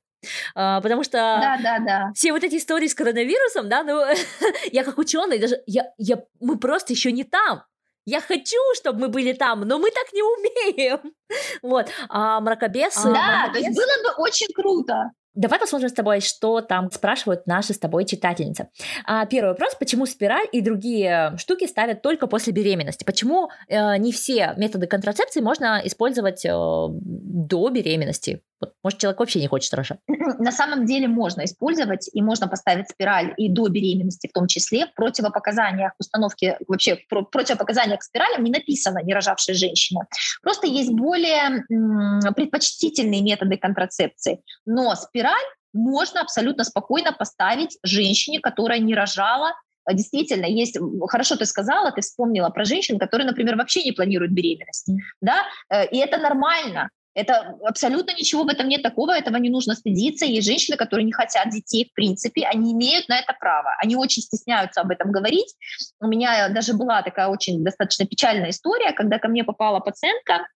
А, 0.53 0.81
потому 0.81 1.03
что 1.03 1.17
да, 1.17 1.57
да, 1.61 1.79
да. 1.79 2.11
все 2.13 2.33
вот 2.33 2.43
эти 2.43 2.57
истории 2.57 2.87
с 2.87 2.95
коронавирусом, 2.95 3.69
да, 3.69 3.83
ну, 3.83 4.03
я 4.71 4.83
как 4.83 4.97
ученый, 4.97 5.39
даже 5.39 5.61
я, 5.65 5.91
я, 5.97 6.23
мы 6.39 6.57
просто 6.59 6.93
еще 6.93 7.11
не 7.11 7.23
там. 7.23 7.63
Я 8.05 8.21
хочу, 8.21 8.57
чтобы 8.75 9.01
мы 9.01 9.07
были 9.09 9.33
там, 9.33 9.61
но 9.61 9.77
мы 9.77 9.91
так 9.91 10.11
не 10.13 10.23
умеем. 10.23 11.13
Вот. 11.61 11.87
А 12.09 12.39
мракобесы... 12.39 13.03
Да, 13.03 13.11
мракобесы... 13.11 13.51
то 13.53 13.59
есть 13.59 13.77
было 13.77 14.03
бы 14.03 14.23
очень 14.23 14.47
круто. 14.53 15.11
Давай 15.39 15.57
посмотрим 15.57 15.87
с 15.87 15.93
тобой, 15.93 16.19
что 16.19 16.59
там 16.59 16.91
спрашивают 16.91 17.47
наши 17.47 17.73
с 17.73 17.79
тобой 17.79 18.03
читательницы. 18.03 18.67
А, 19.05 19.25
первый 19.25 19.51
вопрос, 19.51 19.73
почему 19.79 20.05
спираль 20.05 20.45
и 20.51 20.59
другие 20.59 21.33
штуки 21.37 21.65
ставят 21.65 22.01
только 22.01 22.27
после 22.27 22.51
беременности? 22.51 23.05
Почему 23.05 23.49
э, 23.69 23.95
не 23.99 24.11
все 24.11 24.53
методы 24.57 24.85
контрацепции 24.87 25.39
можно 25.39 25.81
использовать 25.85 26.43
э, 26.43 26.49
до 26.51 27.69
беременности? 27.69 28.41
Вот, 28.61 28.73
может, 28.83 28.99
человек 28.99 29.19
вообще 29.19 29.39
не 29.39 29.47
хочет 29.47 29.73
рожать? 29.73 29.99
На 30.07 30.51
самом 30.51 30.85
деле 30.85 31.07
можно 31.07 31.45
использовать, 31.45 32.09
и 32.13 32.21
можно 32.21 32.47
поставить 32.47 32.89
спираль 32.89 33.33
и 33.37 33.49
до 33.49 33.67
беременности 33.69 34.27
в 34.27 34.33
том 34.33 34.47
числе. 34.47 34.87
В 34.87 34.93
противопоказаниях 34.95 35.93
установки, 35.99 36.57
вообще 36.67 36.97
в 37.09 37.23
противопоказаниях 37.23 37.99
к 37.99 38.03
спиралям 38.03 38.43
не 38.43 38.51
написано 38.51 38.99
«не 39.03 39.13
рожавшая 39.13 39.55
женщина». 39.55 40.07
Просто 40.41 40.67
есть 40.67 40.91
более 40.91 41.63
м, 41.69 42.19
предпочтительные 42.35 43.21
методы 43.21 43.57
контрацепции. 43.57 44.41
Но 44.65 44.95
спираль 44.95 45.35
можно 45.73 46.21
абсолютно 46.21 46.63
спокойно 46.63 47.13
поставить 47.13 47.77
женщине, 47.83 48.39
которая 48.39 48.79
не 48.79 48.95
рожала, 48.95 49.53
действительно 49.93 50.45
есть, 50.45 50.77
хорошо 51.07 51.35
ты 51.35 51.45
сказала, 51.45 51.91
ты 51.91 52.01
вспомнила 52.01 52.49
про 52.49 52.65
женщин, 52.65 52.99
которые, 52.99 53.27
например, 53.27 53.55
вообще 53.55 53.83
не 53.83 53.91
планируют 53.91 54.31
беременность, 54.31 54.89
да, 55.21 55.43
э, 55.69 55.87
и 55.89 55.97
это 55.97 56.17
нормально, 56.17 56.89
это 57.13 57.57
абсолютно 57.65 58.11
ничего 58.11 58.43
в 58.43 58.47
этом 58.47 58.67
нет 58.67 58.83
такого, 58.83 59.11
этого 59.11 59.35
не 59.37 59.49
нужно 59.49 59.75
стыдиться. 59.75 60.25
Есть 60.25 60.47
женщины, 60.47 60.77
которые 60.77 61.05
не 61.05 61.11
хотят 61.11 61.49
детей, 61.49 61.89
в 61.89 61.93
принципе, 61.93 62.45
они 62.45 62.73
имеют 62.73 63.09
на 63.09 63.19
это 63.19 63.33
право. 63.39 63.75
Они 63.81 63.95
очень 63.95 64.21
стесняются 64.21 64.81
об 64.81 64.91
этом 64.91 65.11
говорить. 65.11 65.55
У 65.99 66.07
меня 66.07 66.49
даже 66.49 66.73
была 66.73 67.01
такая 67.01 67.27
очень 67.27 67.63
достаточно 67.63 68.05
печальная 68.05 68.51
история, 68.51 68.93
когда 68.93 69.19
ко 69.19 69.27
мне 69.27 69.43
попала 69.43 69.79
пациентка, 69.79 70.47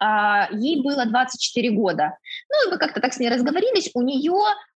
а, 0.00 0.48
ей 0.52 0.82
было 0.82 1.06
24 1.06 1.70
года. 1.70 2.18
Ну, 2.50 2.68
и 2.68 2.72
мы 2.72 2.78
как-то 2.78 3.00
так 3.00 3.12
с 3.12 3.18
ней 3.18 3.28
разговорились. 3.28 3.90
У 3.94 4.02
нее 4.02 4.34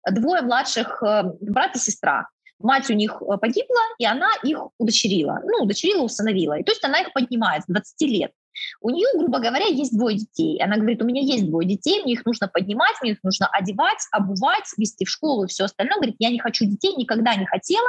двое 0.09 0.43
младших 0.43 1.03
э, 1.03 1.25
брат 1.41 1.75
и 1.75 1.79
сестра. 1.79 2.29
Мать 2.59 2.89
у 2.91 2.95
них 2.95 3.21
э, 3.21 3.37
погибла, 3.39 3.81
и 3.99 4.05
она 4.05 4.31
их 4.43 4.59
удочерила. 4.79 5.41
Ну, 5.45 5.65
удочерила, 5.65 6.03
усыновила. 6.03 6.59
И 6.59 6.63
то 6.63 6.73
есть 6.73 6.85
она 6.85 7.01
их 7.01 7.13
поднимает 7.13 7.65
с 7.65 7.67
20 7.67 8.01
лет. 8.03 8.33
У 8.81 8.91
нее, 8.91 9.07
грубо 9.17 9.39
говоря, 9.39 9.67
есть 9.67 9.97
двое 9.97 10.17
детей. 10.17 10.63
Она 10.63 10.77
говорит, 10.77 11.03
у 11.03 11.07
меня 11.07 11.23
есть 11.23 11.47
двое 11.47 11.67
детей, 11.67 12.03
мне 12.03 12.15
их 12.15 12.25
нужно 12.25 12.49
поднимать, 12.49 12.95
мне 13.03 13.13
их 13.13 13.23
нужно 13.23 13.47
одевать, 13.49 13.99
обувать, 14.13 14.65
вести 14.77 15.05
в 15.05 15.11
школу 15.11 15.45
и 15.45 15.49
все 15.49 15.65
остальное. 15.65 15.97
Говорит, 15.97 16.17
я 16.19 16.31
не 16.31 16.39
хочу 16.39 16.65
детей, 16.65 16.95
никогда 16.97 17.35
не 17.35 17.47
хотела. 17.47 17.89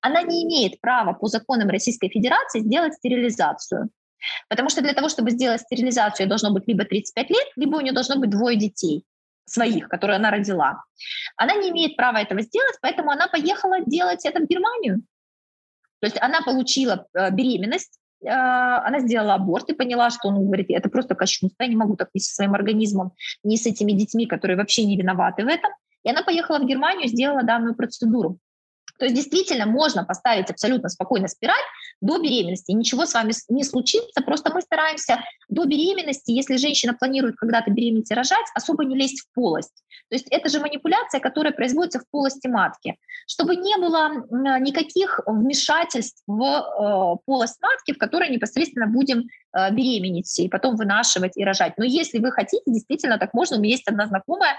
Она 0.00 0.22
не 0.22 0.44
имеет 0.44 0.80
права 0.80 1.12
по 1.12 1.26
законам 1.26 1.68
Российской 1.68 2.08
Федерации 2.08 2.60
сделать 2.60 2.94
стерилизацию. 2.94 3.90
Потому 4.48 4.68
что 4.68 4.82
для 4.82 4.92
того, 4.92 5.08
чтобы 5.08 5.30
сделать 5.30 5.62
стерилизацию, 5.62 6.28
должно 6.28 6.52
быть 6.52 6.68
либо 6.68 6.84
35 6.84 7.30
лет, 7.30 7.46
либо 7.56 7.76
у 7.76 7.80
нее 7.80 7.92
должно 7.92 8.16
быть 8.16 8.30
двое 8.30 8.56
детей 8.56 9.04
своих, 9.46 9.88
которые 9.88 10.16
она 10.16 10.30
родила. 10.30 10.84
Она 11.36 11.54
не 11.54 11.70
имеет 11.70 11.96
права 11.96 12.18
этого 12.18 12.42
сделать, 12.42 12.76
поэтому 12.80 13.10
она 13.10 13.26
поехала 13.28 13.80
делать 13.84 14.24
это 14.24 14.40
в 14.40 14.46
Германию. 14.46 15.02
То 16.00 16.06
есть 16.06 16.20
она 16.20 16.40
получила 16.42 17.06
э, 17.12 17.30
беременность, 17.30 17.99
она 18.24 19.00
сделала 19.00 19.34
аборт 19.34 19.70
и 19.70 19.74
поняла, 19.74 20.10
что 20.10 20.28
он 20.28 20.44
говорит, 20.44 20.66
это 20.70 20.88
просто 20.88 21.14
кощунство, 21.14 21.62
я 21.62 21.68
не 21.68 21.76
могу 21.76 21.96
так 21.96 22.08
ни 22.14 22.18
со 22.20 22.34
своим 22.34 22.54
организмом, 22.54 23.12
ни 23.42 23.56
с 23.56 23.66
этими 23.66 23.92
детьми, 23.92 24.26
которые 24.26 24.56
вообще 24.56 24.84
не 24.84 24.96
виноваты 24.96 25.44
в 25.44 25.48
этом. 25.48 25.70
И 26.02 26.10
она 26.10 26.22
поехала 26.22 26.58
в 26.58 26.66
Германию, 26.66 27.08
сделала 27.08 27.42
данную 27.42 27.74
процедуру. 27.74 28.38
То 28.98 29.06
есть 29.06 29.16
действительно 29.16 29.66
можно 29.66 30.04
поставить 30.04 30.50
абсолютно 30.50 30.88
спокойно 30.90 31.28
спираль 31.28 31.62
до 32.00 32.18
беременности. 32.18 32.72
Ничего 32.72 33.06
с 33.06 33.14
вами 33.14 33.32
не 33.48 33.64
случится, 33.64 34.22
просто 34.22 34.52
мы 34.52 34.62
стараемся 34.62 35.22
до 35.48 35.64
беременности, 35.64 36.30
если 36.30 36.56
женщина 36.56 36.94
планирует 36.94 37.36
когда-то 37.36 37.70
беременеть 37.70 38.10
и 38.10 38.14
рожать, 38.14 38.46
особо 38.54 38.84
не 38.84 38.96
лезть 38.96 39.20
в 39.20 39.34
полость. 39.34 39.82
То 40.08 40.16
есть 40.16 40.26
это 40.30 40.48
же 40.48 40.60
манипуляция, 40.60 41.20
которая 41.20 41.52
производится 41.52 42.00
в 42.00 42.10
полости 42.10 42.48
матки. 42.48 42.96
Чтобы 43.26 43.56
не 43.56 43.76
было 43.78 44.10
никаких 44.58 45.20
вмешательств 45.26 46.22
в 46.26 46.42
э, 46.42 47.16
полость 47.26 47.60
матки, 47.60 47.92
в 47.92 47.98
которой 47.98 48.28
непосредственно 48.30 48.86
будем 48.86 49.28
э, 49.52 49.70
беременеть 49.72 50.38
и 50.40 50.48
потом 50.48 50.76
вынашивать 50.76 51.36
и 51.36 51.44
рожать. 51.44 51.74
Но 51.76 51.84
если 51.84 52.18
вы 52.18 52.32
хотите, 52.32 52.62
действительно 52.66 53.18
так 53.18 53.34
можно. 53.34 53.56
У 53.56 53.60
меня 53.60 53.72
есть 53.74 53.86
одна 53.86 54.06
знакомая, 54.06 54.56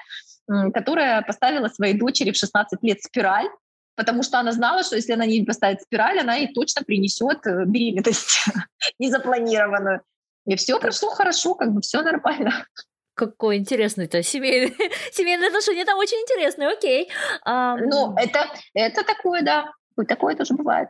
которая 0.73 1.21
поставила 1.21 1.67
своей 1.67 1.97
дочери 1.97 2.31
в 2.31 2.37
16 2.37 2.81
лет 2.81 3.01
спираль, 3.01 3.47
потому 3.95 4.23
что 4.23 4.39
она 4.39 4.51
знала, 4.51 4.83
что 4.83 4.95
если 4.95 5.13
она 5.13 5.25
не 5.25 5.43
поставит 5.43 5.81
спираль, 5.81 6.19
она 6.19 6.35
ей 6.35 6.53
точно 6.53 6.83
принесет 6.83 7.45
э, 7.45 7.65
беременность 7.65 8.45
незапланированную. 8.99 10.01
И 10.45 10.55
все 10.55 10.79
прошло 10.79 11.09
хорошо, 11.09 11.55
как 11.55 11.71
бы 11.71 11.81
все 11.81 12.01
нормально. 12.01 12.65
Какой 13.13 13.57
интересный 13.57 14.05
это 14.05 14.23
семейный, 14.23 14.75
семейные 15.11 15.47
отношения, 15.47 15.81
это 15.81 15.95
очень 15.95 16.17
интересно, 16.17 16.71
окей. 16.71 17.09
А, 17.43 17.75
ну, 17.77 18.15
это, 18.17 18.47
это 18.73 19.03
такое, 19.03 19.43
да, 19.43 19.71
такое 20.07 20.35
тоже 20.35 20.53
бывает. 20.53 20.89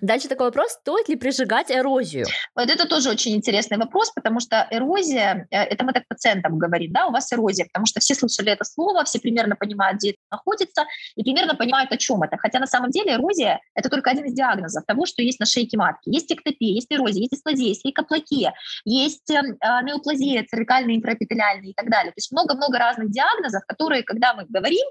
Дальше 0.00 0.28
такой 0.28 0.46
вопрос, 0.46 0.72
стоит 0.72 1.08
ли 1.08 1.16
прижигать 1.16 1.70
эрозию? 1.70 2.26
Вот 2.54 2.70
это 2.70 2.86
тоже 2.86 3.10
очень 3.10 3.34
интересный 3.34 3.78
вопрос, 3.78 4.10
потому 4.10 4.40
что 4.40 4.66
эрозия, 4.70 5.46
э, 5.50 5.62
это 5.62 5.84
мы 5.84 5.92
так 5.92 6.06
пациентам 6.08 6.58
говорим, 6.58 6.92
да, 6.92 7.06
у 7.06 7.12
вас 7.12 7.32
эрозия, 7.32 7.66
потому 7.66 7.86
что 7.86 8.00
все 8.00 8.14
слышали 8.14 8.52
это 8.52 8.64
слово, 8.64 9.04
все 9.04 9.20
примерно 9.20 9.56
понимают, 9.56 9.98
где 9.98 10.10
это 10.10 10.18
находится, 10.30 10.84
и 11.16 11.22
примерно 11.22 11.54
понимают, 11.54 11.92
о 11.92 11.96
чем 11.96 12.22
это. 12.22 12.36
Хотя 12.36 12.58
на 12.58 12.66
самом 12.66 12.90
деле 12.90 13.14
эрозия– 13.14 13.60
это 13.74 13.88
только 13.88 14.10
один 14.10 14.24
из 14.24 14.34
диагнозов 14.34 14.84
того, 14.86 15.06
что 15.06 15.22
есть 15.22 15.40
на 15.40 15.46
шейке 15.46 15.76
матки. 15.76 16.08
Есть 16.08 16.30
эктопия, 16.32 16.74
есть 16.74 16.90
эрозия, 16.90 17.20
есть 17.20 17.32
дисплазия, 17.32 17.68
есть 17.68 17.84
лейкоплакия, 17.84 18.54
есть 18.84 19.30
э, 19.30 19.40
неоплазия, 19.82 20.44
цервикальная, 20.44 20.96
интраэпителиальная 20.96 21.70
и 21.70 21.74
так 21.74 21.90
далее. 21.90 22.12
То 22.12 22.18
есть 22.18 22.32
много-много 22.32 22.78
разных 22.78 23.10
диагнозов, 23.10 23.62
которые, 23.66 24.02
когда 24.02 24.34
мы 24.34 24.44
говорим, 24.46 24.86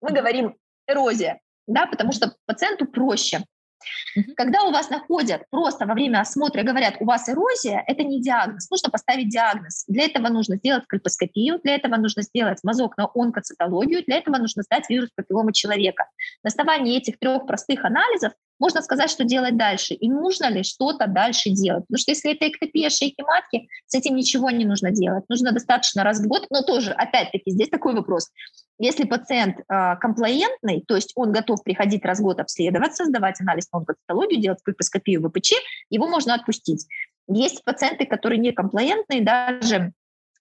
мы 0.00 0.10
говорим 0.10 0.56
эрозия, 0.86 1.40
да, 1.66 1.86
потому 1.86 2.12
что 2.12 2.34
пациенту 2.46 2.86
проще. 2.86 3.44
Когда 4.36 4.62
у 4.64 4.72
вас 4.72 4.90
находят 4.90 5.42
просто 5.50 5.86
во 5.86 5.94
время 5.94 6.20
осмотра 6.20 6.62
и 6.62 6.64
говорят, 6.64 6.96
у 7.00 7.04
вас 7.04 7.28
эрозия, 7.28 7.82
это 7.86 8.02
не 8.02 8.20
диагноз. 8.20 8.70
Нужно 8.70 8.90
поставить 8.90 9.28
диагноз. 9.28 9.84
Для 9.88 10.04
этого 10.04 10.28
нужно 10.28 10.56
сделать 10.56 10.86
кальпоскопию, 10.86 11.60
для 11.62 11.76
этого 11.76 11.96
нужно 11.96 12.22
сделать 12.22 12.58
мазок 12.62 12.96
на 12.96 13.08
онкоцитологию, 13.14 14.04
для 14.04 14.18
этого 14.18 14.38
нужно 14.38 14.62
сдать 14.62 14.88
вирус 14.88 15.10
папилломы 15.14 15.52
человека. 15.52 16.06
На 16.42 16.48
основании 16.48 16.96
этих 16.96 17.18
трех 17.18 17.46
простых 17.46 17.84
анализов 17.84 18.32
можно 18.58 18.82
сказать, 18.82 19.10
что 19.10 19.24
делать 19.24 19.56
дальше, 19.56 19.94
и 19.94 20.08
нужно 20.08 20.50
ли 20.50 20.62
что-то 20.62 21.06
дальше 21.06 21.50
делать. 21.50 21.84
Потому 21.86 21.98
что 21.98 22.12
если 22.12 22.34
это 22.34 22.48
эктопия 22.48 22.90
шейки 22.90 23.22
матки, 23.22 23.68
с 23.86 23.94
этим 23.94 24.14
ничего 24.14 24.50
не 24.50 24.64
нужно 24.64 24.90
делать. 24.90 25.24
Нужно 25.28 25.52
достаточно 25.52 26.04
раз 26.04 26.20
в 26.20 26.26
год, 26.26 26.46
но 26.50 26.62
тоже, 26.62 26.92
опять-таки, 26.92 27.50
здесь 27.50 27.68
такой 27.68 27.94
вопрос. 27.94 28.30
Если 28.78 29.04
пациент 29.04 29.58
э, 29.58 29.96
комплаентный, 30.00 30.84
то 30.86 30.96
есть 30.96 31.12
он 31.14 31.32
готов 31.32 31.62
приходить 31.62 32.04
раз 32.04 32.20
в 32.20 32.22
год 32.22 32.40
обследоваться, 32.40 33.04
сдавать 33.04 33.40
анализ 33.40 33.70
на 33.72 33.80
онкоцитологию, 33.80 34.40
делать 34.40 34.62
кальпоскопию 34.62 35.28
ВПЧ, 35.28 35.52
его 35.90 36.08
можно 36.08 36.34
отпустить. 36.34 36.86
Есть 37.28 37.64
пациенты, 37.64 38.06
которые 38.06 38.38
не 38.38 38.52
комплаентные, 38.52 39.22
даже 39.22 39.92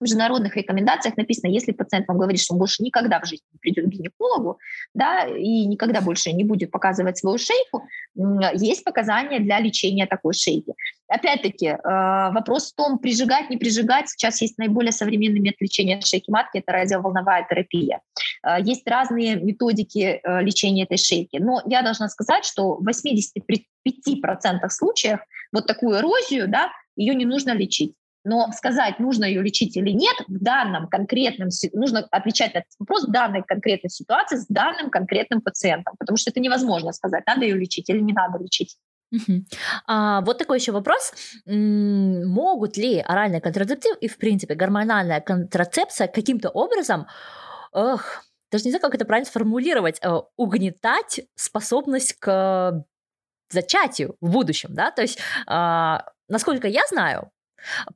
в 0.02 0.04
международных 0.04 0.58
рекомендациях 0.58 1.16
написано, 1.16 1.52
если 1.52 1.74
пациент 1.74 2.08
вам 2.08 2.18
говорит, 2.18 2.42
что 2.42 2.56
он 2.56 2.60
больше 2.60 2.82
никогда 2.82 3.20
в 3.20 3.26
жизни 3.28 3.46
не 3.54 3.60
придет 3.60 3.86
к 3.86 3.90
гинекологу, 3.90 4.58
да, 4.96 5.28
и 5.28 5.66
никогда 5.66 6.02
больше 6.02 6.32
не 6.32 6.44
будет 6.44 6.72
показывать 6.72 7.20
свою 7.20 7.38
шейку, 7.38 7.88
есть 8.54 8.84
показания 8.84 9.40
для 9.40 9.60
лечения 9.60 10.08
такой 10.08 10.34
шейки. 10.34 10.74
Опять-таки, 11.08 11.68
э, 11.68 11.78
вопрос 11.84 12.72
в 12.72 12.76
том, 12.76 12.98
прижигать, 12.98 13.50
не 13.50 13.58
прижигать. 13.58 14.10
Сейчас 14.10 14.42
есть 14.42 14.58
наиболее 14.58 14.92
современный 14.92 15.40
метод 15.40 15.62
лечения 15.62 16.02
шейки 16.02 16.32
матки, 16.32 16.58
это 16.58 16.72
радиоволновая 16.72 17.46
терапия. 17.48 18.00
Э, 18.44 18.58
есть 18.60 18.88
разные 18.88 19.36
методики 19.36 20.20
э, 20.24 20.42
лечения 20.42 20.84
этой 20.84 20.98
шейки. 20.98 21.38
Но 21.38 21.62
я 21.66 21.84
должна 21.84 22.10
сказать, 22.10 22.46
что 22.46 22.78
в 22.78 22.88
85% 22.88 24.70
случаев 24.70 25.20
вот 25.52 25.68
такую 25.68 26.00
эрозию, 26.00 26.48
да, 26.48 26.72
ее 26.96 27.14
не 27.14 27.26
нужно 27.26 27.54
лечить. 27.54 27.94
Но 28.24 28.52
сказать, 28.52 29.00
нужно 29.00 29.26
ее 29.26 29.42
лечить 29.42 29.76
или 29.76 29.90
нет, 29.90 30.16
в 30.28 30.44
данном 30.44 30.88
конкретном, 30.88 31.50
нужно 31.74 32.08
отвечать 32.12 32.54
на 32.54 32.60
этот 32.60 32.72
вопрос 32.80 33.08
в 33.08 33.12
данной 33.12 33.44
конкретной 33.44 33.90
ситуации 33.90 34.38
с 34.38 34.46
данным 34.48 34.90
конкретным 34.90 35.42
пациентом, 35.42 35.96
потому 35.98 36.18
что 36.18 36.30
это 36.30 36.40
невозможно 36.40 36.92
сказать, 36.92 37.24
надо 37.26 37.46
ее 37.46 37.56
лечить 37.56 37.90
или 37.90 38.00
не 38.00 38.14
надо 38.14 38.38
лечить. 38.38 38.78
Угу. 39.12 39.44
А, 39.88 40.22
вот 40.22 40.38
такой 40.38 40.60
еще 40.60 40.72
вопрос. 40.72 41.14
Могут 41.46 42.78
ли 42.78 43.00
оральный 43.00 43.42
контрацептив 43.42 43.98
и, 44.00 44.08
в 44.08 44.18
принципе, 44.18 44.56
гормональная 44.56 45.20
контрацепция 45.20 46.08
каким-то 46.08 46.50
образом, 46.50 47.08
эх, 47.74 48.24
даже 48.52 48.66
не 48.66 48.72
знаю, 48.72 48.82
как 48.82 48.96
это 48.96 49.06
правильно 49.06 49.30
сформулировать, 49.30 50.00
э, 50.02 50.10
угнетать 50.38 51.22
способность 51.36 52.14
к 52.20 52.86
зачатию 53.50 54.16
в 54.22 54.32
будущем, 54.32 54.70
да? 54.74 54.92
То 54.92 55.02
есть, 55.02 55.20
э, 55.48 55.98
насколько 56.30 56.68
я 56.68 56.82
знаю, 56.90 57.32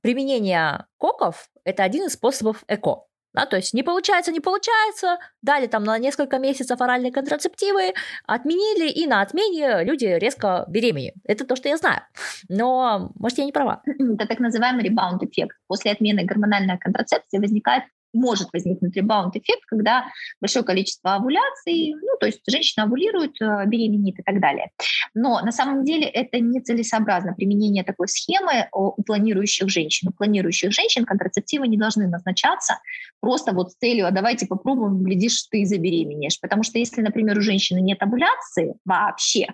Применение 0.02 0.86
коков– 0.98 1.50
это 1.64 1.84
один 1.84 2.06
из 2.06 2.14
способов 2.14 2.64
ЭКО. 2.68 3.06
Да, 3.36 3.46
то 3.46 3.58
есть 3.58 3.74
не 3.74 3.84
получается, 3.84 4.32
не 4.32 4.40
получается, 4.40 5.18
дали 5.42 5.68
там 5.68 5.84
на 5.84 5.98
несколько 5.98 6.40
месяцев 6.40 6.80
оральные 6.80 7.12
контрацептивы, 7.12 7.94
отменили, 8.26 8.90
и 8.90 9.06
на 9.08 9.22
отмене 9.22 9.84
люди 9.84 10.06
резко 10.06 10.64
беременеют. 10.70 11.18
Это 11.26 11.46
то, 11.46 11.58
что 11.58 11.68
я 11.68 11.76
знаю. 11.76 12.02
Но, 12.48 13.12
может, 13.16 13.38
я 13.38 13.44
не 13.44 13.52
права. 13.52 13.82
Это 13.86 14.26
так 14.26 14.40
называемый 14.40 14.86
ребаунд-эффект. 14.86 15.58
После 15.68 15.92
отмены 15.92 16.24
гормональной 16.24 16.78
контрацепции 16.78 17.40
возникает 17.40 17.84
может 18.16 18.50
возникнуть 18.54 18.96
ребаунд-эффект, 18.96 19.62
когда 19.68 20.06
большое 20.42 20.66
количество 20.66 21.16
овуляций, 21.16 21.94
ну, 21.94 22.18
то 22.20 22.26
есть 22.26 22.42
женщина 22.48 22.86
овулирует, 22.86 23.40
э, 23.42 23.66
беременеет 23.68 24.20
и 24.20 24.24
так 24.24 24.40
далее. 24.40 24.72
Но 25.14 25.42
на 25.42 25.52
самом 25.52 25.84
деле 25.84 26.08
это 26.08 26.40
нецелесообразно 26.40 27.34
применение 27.34 27.84
такой 27.84 28.08
схемы 28.08 28.68
у 28.74 29.02
планирующих 29.04 29.70
женщин. 29.70 30.10
У 30.10 30.12
планирующих 30.12 30.72
женщин 30.72 31.06
контрацептивы 31.06 31.68
не 31.68 31.78
должны 31.78 32.08
назначаться 32.08 32.80
просто 33.20 33.54
вот 33.54 33.72
с 33.72 33.76
целью, 33.76 34.08
а 34.08 34.12
давайте 34.12 34.48
попробуем, 34.48 35.04
глядишь, 35.04 35.48
ты 35.52 35.66
забеременеешь. 35.66 36.40
Потому 36.40 36.64
что 36.64 36.80
если, 36.80 37.02
например, 37.02 37.38
у 37.38 37.42
женщины 37.42 37.80
нет 37.80 38.02
овуляции 38.02 38.76
вообще, 38.86 39.48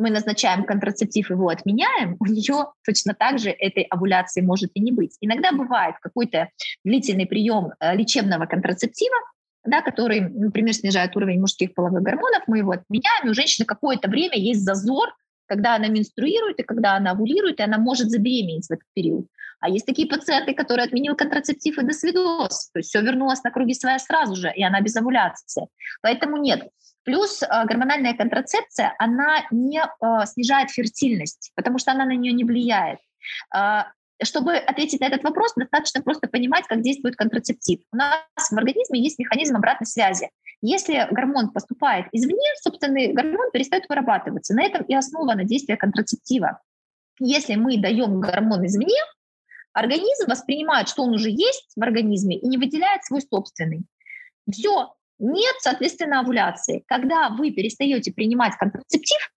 мы 0.00 0.10
назначаем 0.10 0.64
контрацептив, 0.64 1.30
его 1.30 1.48
отменяем, 1.48 2.16
у 2.18 2.26
нее 2.26 2.72
точно 2.84 3.14
так 3.14 3.38
же 3.38 3.50
этой 3.50 3.82
овуляции 3.84 4.40
может 4.40 4.70
и 4.74 4.80
не 4.80 4.92
быть. 4.92 5.16
Иногда 5.20 5.52
бывает 5.52 5.96
какой-то 6.00 6.48
длительный 6.84 7.26
прием 7.26 7.72
э, 7.78 7.94
лечебного 7.94 8.46
контрацептива, 8.46 9.16
да, 9.64 9.82
который, 9.82 10.20
например, 10.20 10.72
снижает 10.74 11.14
уровень 11.16 11.40
мужских 11.40 11.74
половых 11.74 12.02
гормонов, 12.02 12.42
мы 12.46 12.58
его 12.58 12.72
отменяем, 12.72 13.26
и 13.26 13.28
у 13.28 13.34
женщины 13.34 13.66
какое-то 13.66 14.08
время 14.08 14.38
есть 14.38 14.64
зазор, 14.64 15.10
когда 15.50 15.74
она 15.74 15.88
менструирует 15.88 16.60
и 16.60 16.62
когда 16.62 16.94
она 16.94 17.10
овулирует, 17.10 17.58
и 17.58 17.62
она 17.64 17.76
может 17.76 18.08
забеременеть 18.08 18.68
в 18.68 18.70
этот 18.70 18.86
период. 18.94 19.26
А 19.58 19.68
есть 19.68 19.84
такие 19.84 20.06
пациенты, 20.08 20.54
которые 20.54 20.86
отменил 20.86 21.16
контрацептив 21.16 21.76
и 21.76 21.82
до 21.82 21.92
свидос. 21.92 22.70
То 22.70 22.78
есть 22.78 22.88
все 22.88 23.02
вернулось 23.02 23.42
на 23.42 23.50
круги 23.50 23.74
своя 23.74 23.98
сразу 23.98 24.36
же, 24.36 24.50
и 24.54 24.62
она 24.62 24.80
без 24.80 24.96
овуляции. 24.96 25.66
Поэтому 26.02 26.36
нет. 26.36 26.68
Плюс 27.02 27.42
э, 27.42 27.46
гормональная 27.64 28.14
контрацепция, 28.14 28.94
она 28.98 29.44
не 29.50 29.80
э, 29.80 30.26
снижает 30.26 30.70
фертильность, 30.70 31.50
потому 31.56 31.78
что 31.78 31.90
она 31.90 32.04
на 32.04 32.14
нее 32.14 32.32
не 32.32 32.44
влияет. 32.44 33.00
Э, 33.54 33.84
чтобы 34.24 34.56
ответить 34.56 35.00
на 35.00 35.06
этот 35.06 35.22
вопрос, 35.24 35.52
достаточно 35.56 36.02
просто 36.02 36.28
понимать, 36.28 36.66
как 36.66 36.82
действует 36.82 37.16
контрацептив. 37.16 37.80
У 37.92 37.96
нас 37.96 38.20
в 38.36 38.56
организме 38.56 39.00
есть 39.00 39.18
механизм 39.18 39.56
обратной 39.56 39.86
связи. 39.86 40.30
Если 40.62 41.06
гормон 41.10 41.50
поступает 41.50 42.06
извне, 42.12 42.54
собственный 42.60 43.12
гормон 43.12 43.50
перестает 43.50 43.84
вырабатываться. 43.88 44.54
На 44.54 44.62
этом 44.62 44.82
и 44.82 44.94
основано 44.94 45.44
действие 45.44 45.76
контрацептива. 45.76 46.60
Если 47.18 47.54
мы 47.54 47.78
даем 47.78 48.20
гормон 48.20 48.66
извне, 48.66 48.98
организм 49.72 50.28
воспринимает, 50.28 50.88
что 50.88 51.02
он 51.02 51.14
уже 51.14 51.30
есть 51.30 51.72
в 51.76 51.82
организме 51.82 52.38
и 52.38 52.46
не 52.46 52.58
выделяет 52.58 53.04
свой 53.04 53.22
собственный. 53.22 53.84
Все, 54.50 54.94
нет, 55.18 55.54
соответственно, 55.60 56.20
овуляции. 56.20 56.84
Когда 56.86 57.30
вы 57.30 57.50
перестаете 57.50 58.12
принимать 58.12 58.56
контрацептив, 58.56 59.32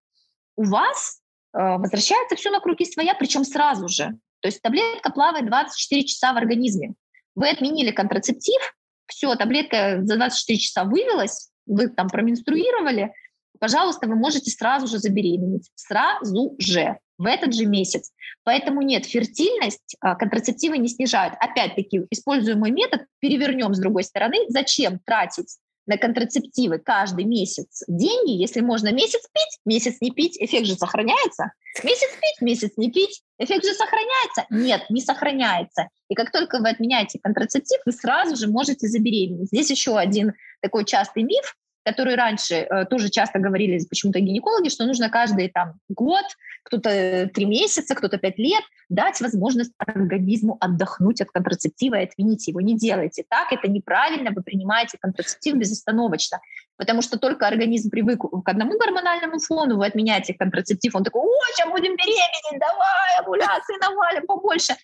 у 0.55 0.63
вас 0.63 1.21
э, 1.53 1.59
возвращается 1.59 2.36
все 2.36 2.51
на 2.51 2.59
круги 2.59 2.86
своя, 2.86 3.13
причем 3.15 3.43
сразу 3.43 3.88
же. 3.88 4.17
То 4.44 4.48
есть 4.48 4.62
таблетка 4.62 5.10
плавает 5.10 5.46
24 5.46 6.04
часа 6.04 6.34
в 6.34 6.38
организме. 6.38 6.96
Вы 7.34 7.50
отменили 7.50 7.91
контрацептив, 7.91 8.76
все, 9.08 9.34
таблетка 9.36 10.02
за 10.04 10.18
24 10.18 10.60
часа 10.60 10.84
вывелась, 10.84 11.50
вы 11.66 11.88
там 11.88 12.10
променструировали, 12.10 13.14
пожалуйста, 13.60 14.08
вы 14.08 14.16
можете 14.16 14.52
сразу 14.52 14.88
же 14.88 15.00
забеременеть. 15.00 15.72
Сразу 15.76 16.56
же 16.60 16.98
в 17.18 17.26
этот 17.26 17.54
же 17.54 17.66
месяц. 17.66 18.12
Поэтому 18.44 18.82
нет, 18.82 19.06
фертильность 19.06 19.96
а, 20.02 20.16
контрацептивы 20.16 20.78
не 20.78 20.89
снижают. 20.89 21.36
Опять-таки, 21.39 22.02
используем 22.12 22.60
мой 22.60 22.72
метод, 22.72 23.06
перевернем 23.20 23.74
с 23.74 23.80
другой 23.80 24.04
стороны. 24.04 24.39
Зачем 24.50 25.00
тратить 25.06 25.58
на 25.86 25.97
контрацептивы 25.97 26.79
каждый 26.79 27.25
месяц 27.25 27.84
деньги, 27.88 28.31
если 28.31 28.61
можно 28.61 28.91
месяц 28.91 29.21
пить, 29.34 29.59
месяц 29.65 29.97
не 30.01 30.11
пить, 30.11 30.38
эффект 30.39 30.65
же 30.65 30.75
сохраняется. 30.75 31.51
Месяц 31.84 32.09
пить, 32.21 32.41
месяц 32.41 32.71
не 32.77 32.91
пить, 32.91 33.21
эффект 33.39 33.65
же 33.65 33.73
сохраняется. 33.73 34.45
Нет, 34.49 34.84
не 34.89 35.01
сохраняется. 35.01 35.89
И 36.07 36.15
как 36.15 36.31
только 36.31 36.59
вы 36.59 36.69
отменяете 36.69 37.19
контрацептив, 37.21 37.79
вы 37.86 37.91
сразу 37.91 38.36
же 38.36 38.47
можете 38.47 38.88
забеременеть. 38.88 39.47
Здесь 39.47 39.71
еще 39.71 39.97
один 39.97 40.34
такой 40.61 40.86
частый 40.86 41.23
миф, 41.23 41.55
который 41.84 42.15
раньше 42.15 42.55
э, 42.55 42.86
тоже 42.86 43.09
часто 43.09 43.39
говорили 43.39 43.84
почему-то 43.86 44.19
гинекологи, 44.19 44.69
что 44.69 44.86
нужно 44.86 45.09
каждый 45.09 45.49
там 45.49 45.73
год, 45.89 46.25
кто-то 46.63 47.29
три 47.34 47.45
месяца, 47.45 47.95
кто-то 47.95 48.17
пять 48.17 48.38
лет 48.38 48.63
дать 48.89 49.19
возможность 49.21 49.73
организму 49.77 50.57
отдохнуть 50.59 51.21
от 51.21 51.29
контрацептива 51.29 51.95
и 51.95 52.03
отменить 52.03 52.47
его. 52.47 52.61
Не 52.61 52.77
делайте 52.77 53.23
так, 53.29 53.51
это 53.51 53.67
неправильно, 53.67 54.31
вы 54.31 54.43
принимаете 54.43 54.97
контрацептив 54.99 55.55
безостановочно, 55.55 56.39
потому 56.77 57.01
что 57.01 57.19
только 57.19 57.47
организм 57.47 57.89
привык 57.89 58.21
к 58.21 58.49
одному 58.49 58.77
гормональному 58.77 59.39
фону, 59.39 59.77
вы 59.77 59.86
отменяете 59.86 60.34
контрацептив, 60.34 60.95
он 60.95 61.03
такой, 61.03 61.21
о, 61.21 61.53
сейчас 61.53 61.69
будем 61.69 61.95
беременеть, 61.95 62.59
давай, 62.59 63.19
овуляции 63.19 63.75
навалим 63.81 64.25
побольше. 64.25 64.75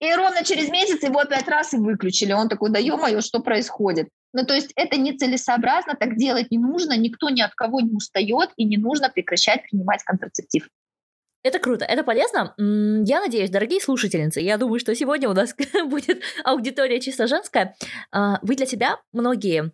И 0.00 0.12
ровно 0.14 0.42
через 0.44 0.68
месяц 0.68 1.02
его 1.04 1.20
опять 1.20 1.46
раз 1.46 1.74
и 1.74 1.76
выключили. 1.76 2.32
Он 2.32 2.48
такой, 2.48 2.70
да 2.70 2.80
ё-моё, 2.80 3.20
что 3.20 3.38
происходит? 3.38 4.08
Ну, 4.32 4.46
то 4.46 4.54
есть 4.54 4.72
это 4.76 4.96
нецелесообразно, 4.96 5.94
так 5.94 6.16
делать 6.16 6.50
не 6.50 6.58
нужно, 6.58 6.96
никто 6.96 7.28
ни 7.28 7.42
от 7.42 7.54
кого 7.54 7.80
не 7.80 7.92
устает, 7.92 8.50
и 8.56 8.64
не 8.64 8.78
нужно 8.78 9.10
прекращать 9.10 9.62
принимать 9.62 10.02
контрацептив. 10.04 10.68
Это 11.44 11.58
круто, 11.58 11.84
это 11.84 12.04
полезно. 12.04 12.54
Я 12.56 13.20
надеюсь, 13.20 13.50
дорогие 13.50 13.80
слушательницы, 13.80 14.40
я 14.40 14.56
думаю, 14.58 14.78
что 14.78 14.94
сегодня 14.94 15.28
у 15.28 15.34
нас 15.34 15.54
будет 15.86 16.22
аудитория 16.44 17.00
чисто 17.00 17.26
женская. 17.26 17.74
А, 18.12 18.38
вы 18.42 18.54
для 18.54 18.66
себя 18.66 18.98
многие 19.12 19.72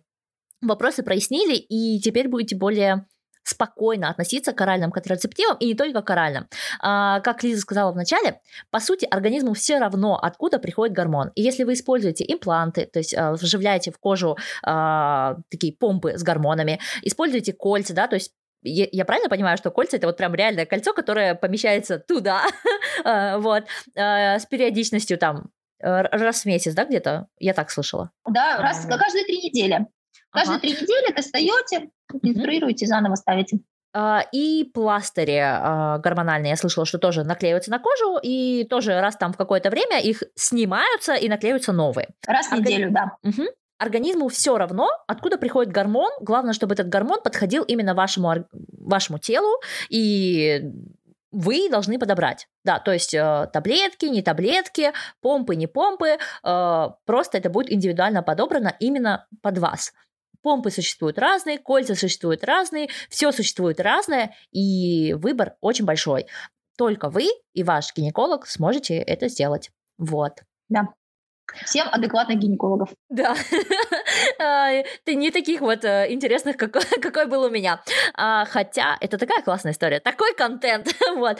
вопросы 0.61 1.03
прояснили, 1.03 1.55
и 1.55 1.99
теперь 2.01 2.27
будете 2.27 2.55
более 2.55 3.05
спокойно 3.43 4.09
относиться 4.09 4.53
к 4.53 4.61
оральным 4.61 4.91
контрацептивам 4.91 5.57
и 5.57 5.67
не 5.67 5.73
только 5.75 6.01
к 6.01 6.09
оральным. 6.09 6.47
А, 6.81 7.19
как 7.21 7.43
Лиза 7.43 7.61
сказала 7.61 7.91
в 7.91 7.95
начале, 7.95 8.39
по 8.69 8.79
сути, 8.79 9.05
организму 9.09 9.53
все 9.53 9.79
равно, 9.79 10.17
откуда 10.17 10.59
приходит 10.59 10.95
гормон. 10.95 11.31
И 11.35 11.41
если 11.41 11.63
вы 11.63 11.73
используете 11.73 12.25
импланты, 12.27 12.85
то 12.85 12.99
есть 12.99 13.15
а, 13.15 13.33
вживляете 13.33 13.91
в 13.91 13.99
кожу 13.99 14.37
а, 14.63 15.37
такие 15.49 15.73
помпы 15.73 16.17
с 16.17 16.23
гормонами, 16.23 16.79
используете 17.01 17.53
кольца, 17.53 17.93
да, 17.93 18.07
то 18.07 18.15
есть 18.15 18.33
я, 18.61 18.87
я 18.91 19.05
правильно 19.05 19.29
понимаю, 19.29 19.57
что 19.57 19.71
кольца 19.71 19.97
это 19.97 20.07
вот 20.07 20.17
прям 20.17 20.35
реальное 20.35 20.65
кольцо, 20.65 20.93
которое 20.93 21.33
помещается 21.33 21.97
туда, 21.97 22.43
а, 23.03 23.37
вот, 23.39 23.63
а, 23.97 24.39
с 24.39 24.45
периодичностью 24.45 25.17
там 25.17 25.49
раз 25.81 26.41
в 26.41 26.45
месяц, 26.45 26.73
да, 26.73 26.83
где-то? 26.83 27.27
Я 27.37 27.53
так 27.53 27.71
слышала. 27.71 28.11
Да, 28.27 28.57
раз, 28.57 28.85
каждые 28.85 29.23
три 29.23 29.37
недели. 29.41 29.87
Каждые 30.29 30.57
ага. 30.57 30.61
три 30.61 30.71
недели 30.71 31.15
достаете, 31.15 31.89
инструируете, 32.21 32.85
заново 32.85 33.15
ставите. 33.15 33.59
Uh, 33.95 34.21
и 34.31 34.69
пластыри 34.71 35.39
uh, 35.39 35.99
гормональные, 35.99 36.51
я 36.51 36.57
слышала, 36.57 36.85
что 36.85 36.99
тоже 36.99 37.23
наклеиваются 37.23 37.71
на 37.71 37.79
кожу, 37.79 38.19
и 38.21 38.63
тоже 38.69 39.01
раз 39.01 39.17
там 39.17 39.33
в 39.33 39.37
какое-то 39.37 39.71
время 39.71 39.99
их 39.99 40.21
снимаются 40.35 41.15
и 41.15 41.27
наклеиваются 41.27 41.73
новые. 41.73 42.09
Раз 42.27 42.47
в 42.47 42.53
Органи... 42.53 42.71
неделю, 42.71 42.91
да. 42.91 43.17
Угу. 43.23 43.47
Организму 43.79 44.27
все 44.27 44.57
равно, 44.57 44.89
откуда 45.07 45.37
приходит 45.37 45.73
гормон, 45.73 46.11
главное, 46.21 46.53
чтобы 46.53 46.75
этот 46.75 46.89
гормон 46.89 47.21
подходил 47.23 47.63
именно 47.63 47.95
вашему, 47.95 48.45
вашему 48.77 49.17
телу, 49.17 49.49
и 49.89 50.61
вы 51.31 51.69
должны 51.69 51.97
подобрать. 51.97 52.47
Да, 52.63 52.79
то 52.79 52.91
есть 52.91 53.13
э, 53.13 53.49
таблетки, 53.53 54.05
не 54.05 54.21
таблетки, 54.21 54.91
помпы, 55.21 55.55
не 55.55 55.67
помпы, 55.67 56.17
э, 56.43 56.87
просто 57.05 57.37
это 57.37 57.49
будет 57.49 57.71
индивидуально 57.71 58.21
подобрано 58.21 58.75
именно 58.79 59.25
под 59.41 59.59
вас. 59.59 59.93
Помпы 60.41 60.71
существуют 60.71 61.17
разные, 61.17 61.57
кольца 61.57 61.95
существуют 61.95 62.43
разные, 62.43 62.89
все 63.09 63.31
существует 63.31 63.79
разное, 63.79 64.35
и 64.51 65.13
выбор 65.13 65.55
очень 65.61 65.85
большой. 65.85 66.27
Только 66.77 67.09
вы 67.09 67.27
и 67.53 67.63
ваш 67.63 67.93
гинеколог 67.93 68.47
сможете 68.47 68.95
это 68.97 69.27
сделать. 69.27 69.69
Вот. 69.97 70.43
Да. 70.69 70.87
Всем 71.65 71.87
адекватных 71.91 72.37
гинекологов. 72.37 72.89
Да. 73.09 73.35
Ты 75.03 75.15
не 75.15 75.31
таких 75.31 75.61
вот 75.61 75.83
э, 75.83 76.07
интересных, 76.09 76.57
какой, 76.57 76.81
какой 77.01 77.25
был 77.25 77.43
у 77.43 77.49
меня. 77.49 77.81
А, 78.13 78.45
хотя 78.45 78.97
это 79.01 79.17
такая 79.17 79.41
классная 79.41 79.71
история, 79.71 79.99
такой 79.99 80.33
контент. 80.35 80.95
вот. 81.15 81.39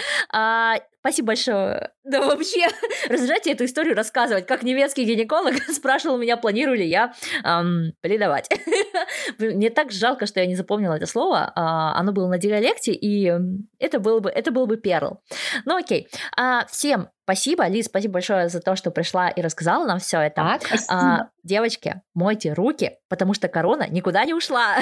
Спасибо 1.00 1.28
большое. 1.28 1.92
Да 2.10 2.22
вообще, 2.22 2.66
разрешайте 3.08 3.52
эту 3.52 3.66
историю 3.66 3.96
рассказывать. 3.96 4.48
Как 4.48 4.64
немецкий 4.64 5.06
гинеколог 5.06 5.54
спрашивал 5.72 6.18
меня, 6.18 6.38
планирую 6.38 6.78
ли 6.80 6.88
я 6.88 7.14
эм, 7.44 7.94
предавать. 8.02 8.50
Мне 9.38 9.70
так 9.70 9.92
жалко, 9.92 10.26
что 10.26 10.40
я 10.40 10.48
не 10.48 10.56
запомнила 10.56 10.96
это 10.96 11.06
слово. 11.06 11.52
А, 11.56 11.94
оно 12.00 12.12
было 12.12 12.28
на 12.28 12.40
диалекте, 12.40 12.94
и 12.94 13.32
это 13.78 14.00
был 14.00 14.22
бы, 14.22 14.32
это 14.32 14.50
был 14.50 14.66
бы 14.66 14.78
перл. 14.78 15.22
Ну 15.66 15.78
окей. 15.78 16.08
А, 16.36 16.66
всем 16.66 17.10
спасибо. 17.26 17.68
Лиз, 17.68 17.86
спасибо 17.86 18.14
большое 18.14 18.50
за 18.50 18.60
то, 18.60 18.76
что 18.76 18.90
пришла 18.90 19.30
и 19.30 19.42
рассказала 19.42 19.86
нам 19.86 20.00
все 20.00 20.22
это. 20.22 20.36
Так, 20.36 20.62
а, 20.90 21.30
девочки, 21.44 22.02
мойте 22.16 22.54
руки, 22.54 22.98
потому 23.08 23.36
что 23.36 23.48
корона 23.50 23.88
никуда 23.88 24.26
не 24.26 24.34
ушла. 24.34 24.78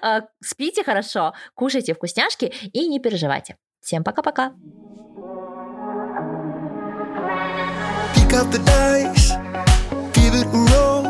а, 0.00 0.22
спите 0.40 0.84
хорошо, 0.84 1.34
кушайте 1.54 1.94
вкусняшки 1.94 2.52
и 2.72 2.86
не 2.86 3.00
переживайте. 3.00 3.56
Всем 3.80 4.04
пока-пока. 4.04 4.52
Pick 8.28 8.38
up 8.38 8.50
the 8.50 8.58
dice, 8.58 9.30
give 10.12 10.34
it 10.34 10.46
a 10.46 10.60
roll. 10.72 11.04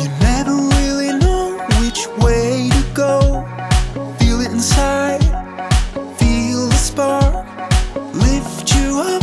You 0.00 0.08
never 0.20 0.54
really 0.76 1.12
know 1.18 1.58
which 1.80 2.06
way 2.24 2.70
to 2.70 2.84
go. 2.94 3.44
Feel 4.18 4.40
it 4.40 4.50
inside, 4.50 5.20
feel 6.16 6.68
the 6.68 6.76
spark, 6.76 7.46
lift 8.14 8.74
you 8.74 9.00
up 9.00 9.22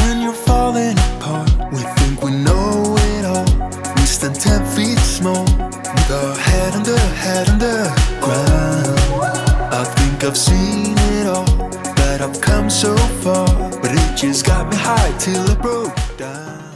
when 0.00 0.20
you're 0.20 0.32
falling 0.32 0.98
apart. 0.98 1.50
We 1.72 1.82
think 1.98 2.22
we 2.22 2.32
know 2.32 2.96
it 3.12 3.24
all, 3.24 3.48
we 3.96 4.02
stand 4.02 4.34
ten 4.34 4.64
feet 4.74 4.98
small, 4.98 5.44
with 5.44 6.10
our 6.10 6.34
head 6.34 6.74
under, 6.74 6.98
head 7.22 7.48
under 7.50 7.84
ground. 8.20 8.98
I 9.80 9.84
think 9.96 10.24
I've 10.24 10.36
seen 10.36 10.96
it 11.18 11.26
all, 11.28 11.46
but 11.94 12.20
I've 12.20 12.40
come 12.40 12.68
so 12.68 12.96
far, 13.22 13.46
but 13.80 13.92
it 13.92 14.16
just 14.16 14.44
got 14.44 14.68
me 14.68 14.76
high 14.76 15.16
till 15.18 15.48
I 15.50 15.54
broke 15.54 15.94
done. 16.18 16.67